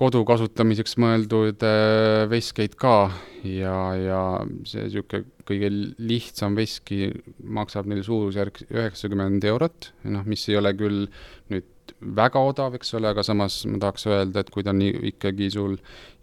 kodu 0.00 0.22
kasutamiseks 0.24 0.96
mõeldud 1.00 1.60
äh, 1.66 2.24
veskeid 2.30 2.76
ka. 2.80 3.10
Ja, 3.44 3.74
ja 3.96 4.20
see 4.68 4.86
niisugune 4.86 5.26
kõige 5.48 5.70
lihtsam 5.98 6.56
veski 6.58 7.10
maksab 7.42 7.88
neil 7.90 8.04
suurusjärk 8.06 8.62
üheksakümmend 8.68 9.44
eurot, 9.50 9.90
noh, 10.08 10.24
mis 10.28 10.46
ei 10.48 10.58
ole 10.60 10.72
küll 10.78 11.06
nüüd 11.50 11.68
väga 12.00 12.40
odav, 12.46 12.76
eks 12.78 12.94
ole, 12.94 13.10
aga 13.10 13.24
samas 13.26 13.64
ma 13.66 13.80
tahaks 13.82 14.06
öelda, 14.06 14.44
et 14.44 14.52
kui 14.54 14.64
ta 14.64 14.70
on 14.70 14.82
ikkagi 14.84 15.50
sul 15.52 15.74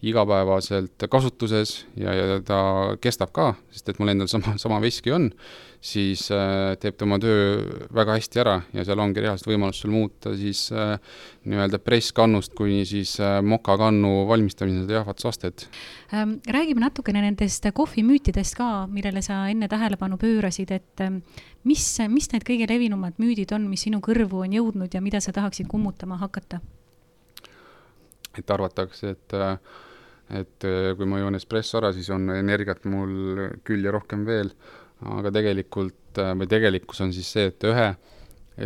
igapäevaselt 0.05 1.07
kasutuses 1.11 1.82
ja, 1.99 2.13
ja 2.15 2.39
ta 2.45 2.59
kestab 3.03 3.34
ka, 3.36 3.51
sest 3.74 3.91
et 3.91 3.99
mul 3.99 4.13
endal 4.13 4.32
sama, 4.32 4.55
sama 4.61 4.80
veski 4.84 5.11
on, 5.13 5.28
siis 5.82 6.28
äh, 6.34 6.73
teeb 6.82 6.97
ta 6.97 7.05
oma 7.05 7.19
töö 7.21 7.57
väga 7.93 8.15
hästi 8.17 8.41
ära 8.41 8.55
ja 8.73 8.86
seal 8.86 8.99
ongi 9.01 9.21
reaalselt 9.21 9.49
võimalus 9.51 9.82
sul 9.84 9.93
muuta 9.93 10.34
siis 10.38 10.67
äh, 10.73 10.95
nii-öelda 11.45 11.80
presskannust 11.84 12.55
kuni 12.57 12.84
siis 12.89 13.13
äh, 13.21 13.38
mokakannu 13.45 14.25
valmistamise 14.30 14.84
seda 14.84 14.99
jahvatusastet 14.99 15.67
ähm,. 16.13 16.39
räägime 16.49 16.82
natukene 16.82 17.21
nendest 17.21 17.69
kohvimüütidest 17.73 18.57
ka, 18.57 18.88
millele 18.91 19.21
sa 19.25 19.43
enne 19.51 19.69
tähelepanu 19.69 20.17
pöörasid, 20.21 20.73
et 20.73 21.05
ähm, 21.05 21.21
mis, 21.63 21.86
mis 22.09 22.32
need 22.34 22.47
kõige 22.47 22.69
levinumad 22.69 23.21
müüdid 23.21 23.53
on, 23.53 23.69
mis 23.69 23.86
sinu 23.86 24.01
kõrvu 24.03 24.47
on 24.47 24.57
jõudnud 24.57 24.93
ja 24.93 25.03
mida 25.03 25.21
sa 25.21 25.36
tahaksid 25.36 25.69
kummutama 25.69 26.17
hakata? 26.23 26.61
et 28.38 28.51
arvatakse, 28.53 29.13
et 29.15 29.38
äh, 29.38 29.57
et 30.28 30.65
kui 30.99 31.07
ma 31.07 31.21
joon 31.21 31.38
espresso 31.38 31.78
ära, 31.80 31.93
siis 31.95 32.09
on 32.11 32.28
energiat 32.34 32.84
mul 32.84 33.45
küll 33.63 33.86
ja 33.88 33.93
rohkem 33.95 34.25
veel 34.28 34.49
aga 35.05 35.31
tegelikult 35.33 36.21
äh, 36.21 36.33
või 36.37 36.49
tegelikkus 36.49 37.03
on 37.05 37.13
siis 37.13 37.29
see, 37.35 37.51
et 37.51 37.67
ühe 37.67 37.91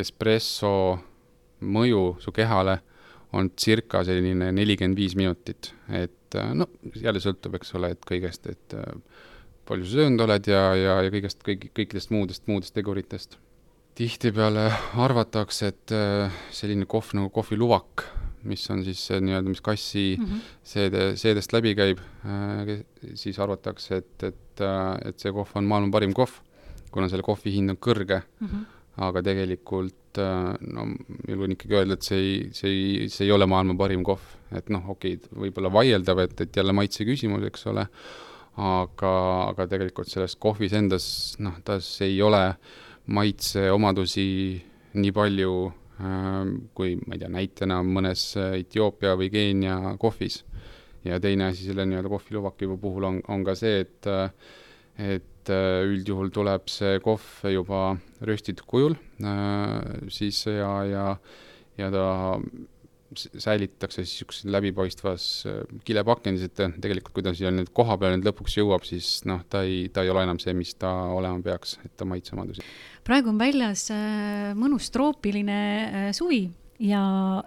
espresso 0.01 0.71
mõju 1.61 2.05
su 2.23 2.31
kehale 2.35 2.79
on 3.35 3.51
circa 3.59 4.03
selline 4.07 4.51
nelikümmend 4.55 4.99
viis 4.99 5.15
minutit, 5.19 5.73
et 5.91 6.39
äh, 6.39 6.53
no 6.55 6.69
jälle 6.95 7.21
sõltub, 7.23 7.59
eks 7.59 7.75
ole, 7.79 7.93
et 7.95 8.07
kõigest, 8.07 8.47
et 8.51 8.77
äh, 8.77 8.95
palju 9.67 9.87
sa 9.87 10.01
söönud 10.01 10.25
oled 10.27 10.51
ja, 10.51 10.63
ja, 10.79 10.97
ja 11.05 11.13
kõigest, 11.13 11.43
kõik, 11.45 11.69
kõikidest 11.77 12.15
muudest, 12.15 12.47
muudest 12.51 12.75
teguritest. 12.75 13.37
tihtipeale 13.95 14.69
arvatakse, 15.03 15.67
et 15.67 15.93
selline 16.55 16.87
kohv 16.89 17.11
nagu 17.13 17.29
kohviluvak, 17.29 18.05
mis 18.43 18.63
on 18.73 18.83
siis 18.83 19.01
see 19.07 19.19
nii-öelda, 19.21 19.49
mis 19.49 19.61
kassi 19.61 20.15
mm 20.17 20.25
-hmm. 20.25 20.53
seede, 20.63 21.03
seedest 21.17 21.53
läbi 21.53 21.75
käib, 21.75 21.99
siis 23.15 23.39
arvatakse, 23.39 24.01
et, 24.01 24.23
et 24.23 24.51
et, 24.51 24.61
äh, 24.61 25.09
et 25.09 25.19
see 25.19 25.31
kohv 25.33 25.55
on 25.55 25.67
maailma 25.67 25.91
parim 25.91 26.13
kohv, 26.13 26.39
kuna 26.91 27.09
selle 27.09 27.23
kohvi 27.25 27.53
hind 27.55 27.73
on 27.73 27.77
kõrge 27.77 28.21
mm. 28.21 28.47
-hmm. 28.47 28.65
aga 29.07 29.21
tegelikult 29.21 30.19
äh, 30.19 30.57
no 30.61 30.87
julgen 31.27 31.55
ikkagi 31.55 31.75
öelda, 31.75 31.93
et 31.93 32.03
see 32.03 32.19
ei, 32.19 32.49
see 32.53 32.69
ei, 32.69 33.09
see 33.09 33.25
ei 33.25 33.31
ole 33.31 33.45
maailma 33.45 33.75
parim 33.77 34.03
kohv, 34.03 34.21
et 34.51 34.69
noh, 34.69 34.89
okei 34.89 35.15
okay,, 35.15 35.39
võib-olla 35.45 35.71
vaieldav, 35.71 36.19
et, 36.19 36.41
et 36.41 36.55
jälle 36.55 36.73
maitse 36.73 37.05
küsimus, 37.05 37.43
eks 37.47 37.67
ole, 37.71 37.87
aga, 38.57 39.13
aga 39.51 39.67
tegelikult 39.67 40.11
selles 40.11 40.35
kohvis 40.35 40.73
endas, 40.73 41.35
noh, 41.39 41.55
tas 41.63 41.87
ei 42.01 42.21
ole 42.21 42.55
maitseomadusi 43.07 44.27
nii 44.93 45.11
palju 45.15 45.53
äh, 45.67 45.80
kui 46.73 46.95
ma 47.05 47.15
ei 47.15 47.21
tea, 47.21 47.29
näitena 47.29 47.81
mõnes 47.85 48.23
Etioopia 48.37 49.13
või 49.19 49.29
Keenia 49.33 49.95
kohvis. 50.01 50.41
Ja 51.05 51.19
teine 51.21 51.47
asi 51.49 51.65
selle 51.65 51.85
nii-öelda 51.89 52.09
kohviluvaki 52.09 52.69
puhul 52.81 53.07
on, 53.07 53.21
on 53.33 53.45
ka 53.45 53.55
see, 53.57 53.81
et 53.85 54.09
et 55.01 55.49
äh, 55.49 55.81
üldjuhul 55.87 56.29
tuleb 56.33 56.69
see 56.69 56.99
kohv 57.03 57.45
juba 57.49 57.95
röstitud 58.27 58.65
kujul, 58.67 58.97
äh, 59.23 59.79
siis 60.13 60.43
ja, 60.45 60.73
ja, 60.85 61.05
ja 61.79 61.89
ta 61.93 62.05
säilitatakse 63.15 64.03
siis 64.03 64.13
niisuguses 64.13 64.47
läbipaistvas 64.53 65.25
kilepakendis, 65.87 66.47
et 66.47 66.61
tegelikult 66.83 67.15
kui 67.15 67.25
ta 67.25 67.33
siia 67.35 67.51
nüüd 67.53 67.71
koha 67.75 67.97
peale 67.99 68.17
nüüd 68.17 68.29
lõpuks 68.29 68.57
jõuab, 68.59 68.87
siis 68.87 69.21
noh, 69.29 69.43
ta 69.49 69.65
ei, 69.67 69.89
ta 69.93 70.05
ei 70.05 70.13
ole 70.13 70.23
enam 70.27 70.39
see, 70.41 70.55
mis 70.57 70.73
ta 70.79 70.91
olema 71.11 71.41
peaks, 71.45 71.77
et 71.85 71.93
ta 71.97 72.07
maitseomadusi. 72.07 72.65
praegu 73.07 73.33
on 73.33 73.41
väljas 73.41 73.89
mõnus 74.57 74.91
troopiline 74.93 76.11
suvi 76.17 76.45
ja, 76.81 77.01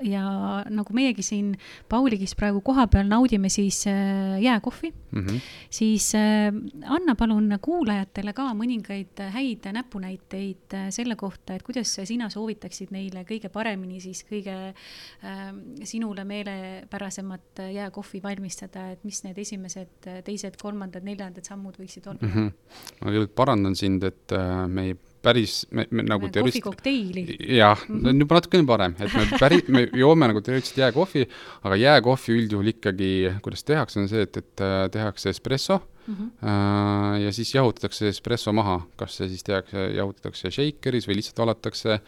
ja 0.04 0.24
nagu 0.70 0.94
meiegi 0.96 1.24
siin 1.26 1.52
Pauligis 1.90 2.34
praegu 2.38 2.60
kohapeal 2.64 3.08
naudime 3.08 3.50
siis 3.52 3.82
äh, 3.90 4.40
jääkohvi 4.42 4.90
mm, 4.90 5.20
-hmm. 5.20 5.40
siis 5.70 6.14
äh, 6.14 6.54
anna 6.84 7.14
palun 7.14 7.58
kuulajatele 7.60 8.32
ka 8.32 8.48
mõningaid 8.54 9.22
häid 9.34 9.66
näpunäiteid 9.72 10.74
äh, 10.74 10.86
selle 10.90 11.16
kohta, 11.16 11.54
et 11.54 11.62
kuidas 11.62 11.96
sina 12.04 12.28
soovitaksid 12.30 12.90
neile 12.90 13.24
kõige 13.28 13.48
paremini 13.48 14.00
siis 14.00 14.24
kõige 14.30 14.54
äh, 14.70 15.42
sinule 15.84 16.24
meelepärasemat 16.24 17.64
jääkohvi 17.74 18.22
valmistada, 18.22 18.90
et 18.90 19.04
mis 19.04 19.24
need 19.24 19.38
esimesed, 19.38 20.10
teised, 20.24 20.56
kolmandad, 20.62 21.04
neljandad 21.04 21.44
sammud 21.44 21.78
võiksid 21.78 22.06
olla 22.06 22.20
mm? 22.22 22.32
-hmm. 22.32 22.52
ma 23.00 23.10
kõigepealt 23.10 23.34
parandan 23.34 23.76
sind, 23.76 24.04
et 24.04 24.32
äh, 24.32 24.68
me 24.68 24.88
ei 24.90 24.96
päris, 25.24 25.56
me, 25.70 25.86
me 25.90 26.04
nagu 26.06 26.28
teoreetiliselt 26.28 26.66
kohvikokteili. 26.68 27.56
jah 27.58 27.80
mm, 27.88 28.00
-hmm. 28.00 28.20
juba 28.24 28.38
natukene 28.38 28.66
parem, 28.68 28.96
et 29.00 29.14
me 29.14 29.38
päris, 29.40 29.68
me 29.68 29.86
joome 29.92 30.28
nagu 30.30 30.42
teoreetiliselt 30.44 30.82
jääkohvi, 30.84 31.26
aga 31.64 31.80
jääkohvi 31.80 32.36
üldjuhul 32.38 32.72
ikkagi, 32.74 33.10
kuidas 33.42 33.64
tehakse, 33.64 34.00
on 34.00 34.08
see, 34.08 34.22
et, 34.28 34.36
et 34.36 34.64
äh, 34.64 34.90
tehakse 34.92 35.30
espresso 35.30 35.80
mm 36.06 36.14
-hmm. 36.14 37.20
ja 37.24 37.32
siis 37.32 37.54
jahutatakse 37.54 38.08
espresso 38.08 38.52
maha, 38.52 38.80
kas 38.96 39.16
see 39.16 39.28
siis 39.28 39.44
tehakse, 39.44 39.88
jahutatakse 39.96 40.50
shakeris 40.50 41.08
või 41.08 41.20
lihtsalt 41.20 41.38
valatakse 41.38 42.00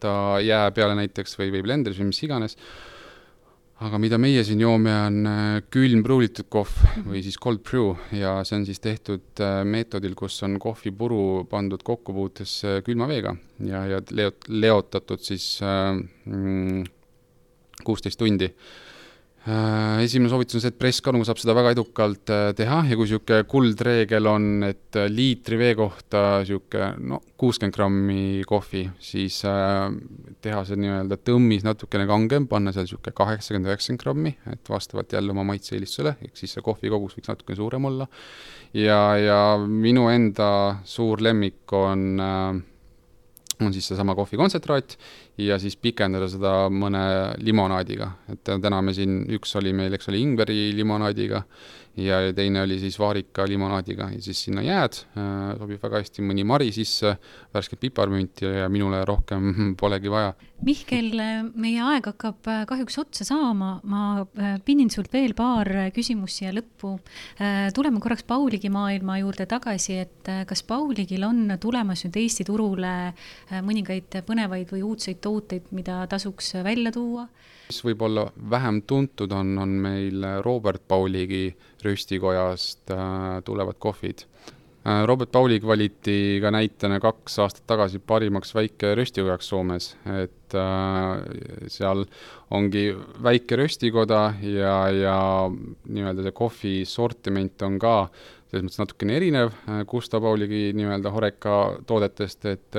ta 0.00 0.40
jää 0.40 0.70
peale 0.70 0.94
näiteks 0.94 1.38
või, 1.38 1.52
või 1.54 1.62
blenderis 1.62 1.98
või 2.00 2.10
mis 2.10 2.22
iganes 2.22 2.58
aga 3.84 3.98
mida 4.00 4.16
meie 4.20 4.42
siin 4.46 4.62
joome, 4.62 4.92
on 5.08 5.28
äh, 5.28 5.58
külm 5.72 6.04
pruulitud 6.06 6.48
kohv 6.52 6.72
või 7.04 7.20
siis 7.24 7.36
cold 7.40 7.60
brew 7.66 7.92
ja 8.16 8.38
see 8.46 8.60
on 8.60 8.66
siis 8.68 8.80
tehtud 8.84 9.42
äh, 9.44 9.60
meetodil, 9.68 10.14
kus 10.18 10.38
on 10.46 10.56
kohvipuru 10.62 11.44
pandud 11.50 11.84
kokkupuutesse 11.84 12.78
külma 12.86 13.08
veega 13.10 13.34
ja, 13.66 13.84
ja 13.90 14.00
leot-, 14.16 14.48
leotatud 14.48 15.24
siis 15.24 15.58
äh, 15.64 15.92
mm, 16.30 16.84
kuusteist 17.84 18.20
äh, 18.20 18.24
tundi 18.24 18.50
esimene 19.44 20.30
soovitus 20.32 20.56
on 20.56 20.62
see, 20.64 20.70
et 20.72 20.78
presskarnu 20.80 21.24
saab 21.28 21.36
seda 21.36 21.52
väga 21.56 21.74
edukalt 21.74 22.30
äh, 22.32 22.46
teha 22.56 22.78
ja 22.88 22.96
kui 22.96 23.04
niisugune 23.04 23.44
kuldreegel 23.48 24.28
on, 24.30 24.46
et 24.64 24.96
äh, 24.96 25.10
liitri 25.12 25.58
vee 25.60 25.74
kohta 25.76 26.22
niisugune 26.40 27.10
no 27.10 27.20
kuuskümmend 27.36 27.76
grammi 27.76 28.40
kohvi, 28.48 28.86
siis 29.04 29.42
teha 29.44 30.64
see 30.64 30.80
nii-öelda 30.80 31.18
tõmmis 31.20 31.66
natukene 31.66 32.08
kangem, 32.08 32.48
panna 32.48 32.72
seal 32.72 32.88
niisugune 32.88 33.12
kaheksakümmend, 33.20 33.68
üheksakümmend 33.68 34.04
grammi, 34.06 34.36
et 34.54 34.72
vastavalt 34.72 35.12
jälle 35.12 35.36
oma 35.36 35.44
maitse-eelistusele, 35.52 36.16
ehk 36.24 36.40
siis 36.40 36.56
see 36.56 36.64
kohvi 36.64 36.92
kogus 36.94 37.18
võiks 37.18 37.34
natukene 37.34 37.60
suurem 37.60 37.90
olla. 37.90 38.08
ja, 38.72 39.00
ja 39.20 39.40
minu 39.60 40.08
enda 40.08 40.78
suur 40.88 41.20
lemmik 41.20 41.76
on 41.76 42.14
äh, 42.16 42.62
on 43.62 43.72
siis 43.74 43.88
seesama 43.88 44.14
kohvikontsentraat 44.14 44.96
ja 45.38 45.58
siis 45.58 45.76
pikendada 45.76 46.28
seda 46.30 46.52
mõne 46.70 47.04
limonaadiga, 47.42 48.10
et 48.30 48.44
täna 48.46 48.80
me 48.82 48.94
siin, 48.94 49.24
üks 49.34 49.56
oli 49.58 49.72
meil, 49.76 49.94
eks 49.96 50.10
ole, 50.10 50.20
ingveri 50.22 50.68
limonaadiga 50.76 51.42
ja 51.96 52.18
teine 52.34 52.62
oli 52.62 52.78
siis 52.82 52.96
vaarika 52.98 53.46
limonaadiga 53.48 54.08
ja 54.12 54.22
siis 54.22 54.40
sinna 54.46 54.62
jääd 54.64 54.98
äh,, 55.14 55.54
sobib 55.58 55.82
väga 55.82 56.00
hästi 56.02 56.24
mõni 56.26 56.44
mari 56.46 56.72
sisse, 56.74 57.14
värsket 57.54 57.80
piparmünti 57.84 58.48
ja 58.48 58.68
minule 58.72 59.04
rohkem 59.06 59.52
polegi 59.80 60.10
vaja. 60.10 60.34
Mihkel, 60.64 61.12
meie 61.60 61.82
aeg 61.84 62.08
hakkab 62.10 62.50
äh, 62.50 62.62
kahjuks 62.68 62.98
otsa 63.02 63.26
saama, 63.28 63.76
ma 63.90 64.04
äh, 64.24 64.56
pinnin 64.64 64.90
sult 64.90 65.12
veel 65.14 65.36
paar 65.38 65.70
küsimust 65.94 66.40
siia 66.40 66.52
lõppu. 66.54 66.96
Tuleme 67.74 68.00
korraks 68.02 68.24
Pauligi 68.26 68.70
maailma 68.72 69.18
juurde 69.20 69.46
tagasi, 69.50 69.98
et 70.02 70.30
kas 70.48 70.62
Pauligil 70.66 71.22
on 71.26 71.56
tulemas 71.60 72.04
nüüd 72.06 72.16
Eesti 72.22 72.46
turule 72.46 72.92
mõningaid 73.64 74.22
põnevaid 74.26 74.72
või 74.74 74.82
uudseid 74.86 75.20
tooteid, 75.24 75.70
mida 75.76 76.02
tasuks 76.10 76.54
välja 76.64 76.92
tuua? 76.94 77.28
mis 77.68 77.80
võib-olla 77.84 78.26
vähem 78.50 78.82
tuntud 78.86 79.32
on, 79.32 79.54
on 79.58 79.70
meil 79.86 80.26
Robert 80.44 80.82
Pauligi 80.88 81.48
röstikojast 81.84 82.90
äh, 82.90 83.40
tulevad 83.44 83.78
kohvid 83.78 84.24
äh,. 84.84 85.02
Robert 85.06 85.32
Paulig 85.32 85.64
valiti 85.66 86.40
ka 86.42 86.50
näitena 86.52 87.00
kaks 87.00 87.38
aastat 87.40 87.66
tagasi 87.66 87.98
parimaks 87.98 88.54
väike 88.54 88.94
röstikojaks 88.98 89.48
Soomes, 89.48 89.94
et 90.22 90.56
äh, 90.60 91.22
seal 91.72 92.04
ongi 92.50 92.90
väike 93.22 93.56
röstikoda 93.62 94.22
ja, 94.42 94.76
ja 94.92 95.18
nii-öelda 95.48 96.26
see 96.26 96.36
kohvi 96.36 96.74
sortiment 96.88 97.64
on 97.64 97.78
ka 97.80 97.94
selles 98.50 98.66
mõttes 98.68 98.82
natukene 98.82 99.16
erinev 99.18 99.56
Gustav 99.90 100.22
Pauligi 100.22 100.68
nii-öelda 100.76 101.10
Horeca 101.10 101.56
toodetest, 101.88 102.44
et 102.52 102.78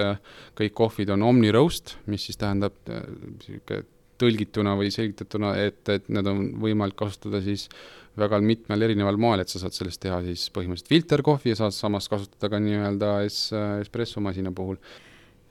kõik 0.56 0.78
kohvid 0.78 1.12
on 1.12 1.26
Omni 1.26 1.52
Roast, 1.52 1.98
mis 2.06 2.30
siis 2.30 2.40
tähendab 2.40 2.78
niisugune 2.86 3.84
tõlgituna 4.22 4.76
või 4.80 4.92
selgitatuna, 4.94 5.56
et, 5.60 5.84
et 5.92 6.08
need 6.14 6.28
on 6.30 6.44
võimalik 6.62 6.98
kasutada 7.00 7.42
siis 7.44 7.68
väga 8.20 8.40
mitmel 8.44 8.86
erineval 8.88 9.18
moel, 9.22 9.44
et 9.44 9.52
sa 9.52 9.62
saad 9.62 9.76
sellest 9.76 10.02
teha 10.04 10.22
siis 10.26 10.48
põhimõtteliselt 10.56 10.92
filterkohvi 10.92 11.54
ja 11.54 11.60
saad 11.60 11.76
samas 11.76 12.10
kasutada 12.12 12.52
ka 12.54 12.62
nii-öelda 12.64 13.12
es-, 13.26 13.50
espressomasina 13.82 14.54
puhul. 14.56 14.80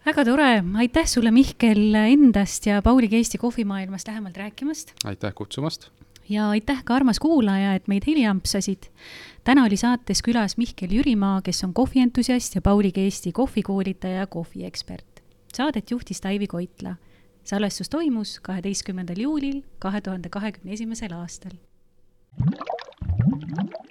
väga 0.07 0.25
tore, 0.25 0.49
aitäh 0.85 1.09
sulle, 1.11 1.33
Mihkel, 1.35 1.95
endast 2.05 2.67
ja 2.71 2.81
Pauliga 2.83 3.17
Eesti 3.17 3.39
kohvimaailmast 3.39 4.09
lähemalt 4.09 4.37
rääkimast! 4.37 4.95
aitäh 5.05 5.35
kutsumast! 5.35 5.91
ja 6.29 6.49
aitäh 6.51 6.85
ka, 6.85 6.95
armas 6.97 7.21
kuulaja, 7.21 7.75
et 7.75 7.89
meid 7.89 8.07
heliampsasid. 8.07 8.91
täna 9.45 9.65
oli 9.65 9.77
saates 9.77 10.23
külas 10.25 10.57
Mihkel 10.57 10.93
Jürimaa, 10.93 11.43
kes 11.43 11.65
on 11.65 11.75
kohvientusiast 11.75 12.55
ja 12.55 12.63
Pauliga 12.63 13.01
Eesti 13.01 13.33
kohvikoolitaja 13.33 14.25
ja 14.25 14.27
kohviekspert. 14.27 15.21
Saadet 15.55 15.91
juhtis 15.91 16.21
Taivi 16.21 16.47
Koitla 16.47 16.97
salvestus 17.45 17.89
toimus 17.89 18.39
kaheteistkümnendal 18.41 19.21
juulil 19.21 19.63
kahe 19.79 20.01
tuhande 20.01 20.29
kahekümne 20.29 20.73
esimesel 20.73 21.13
aastal. 21.13 21.53
you 22.39 23.84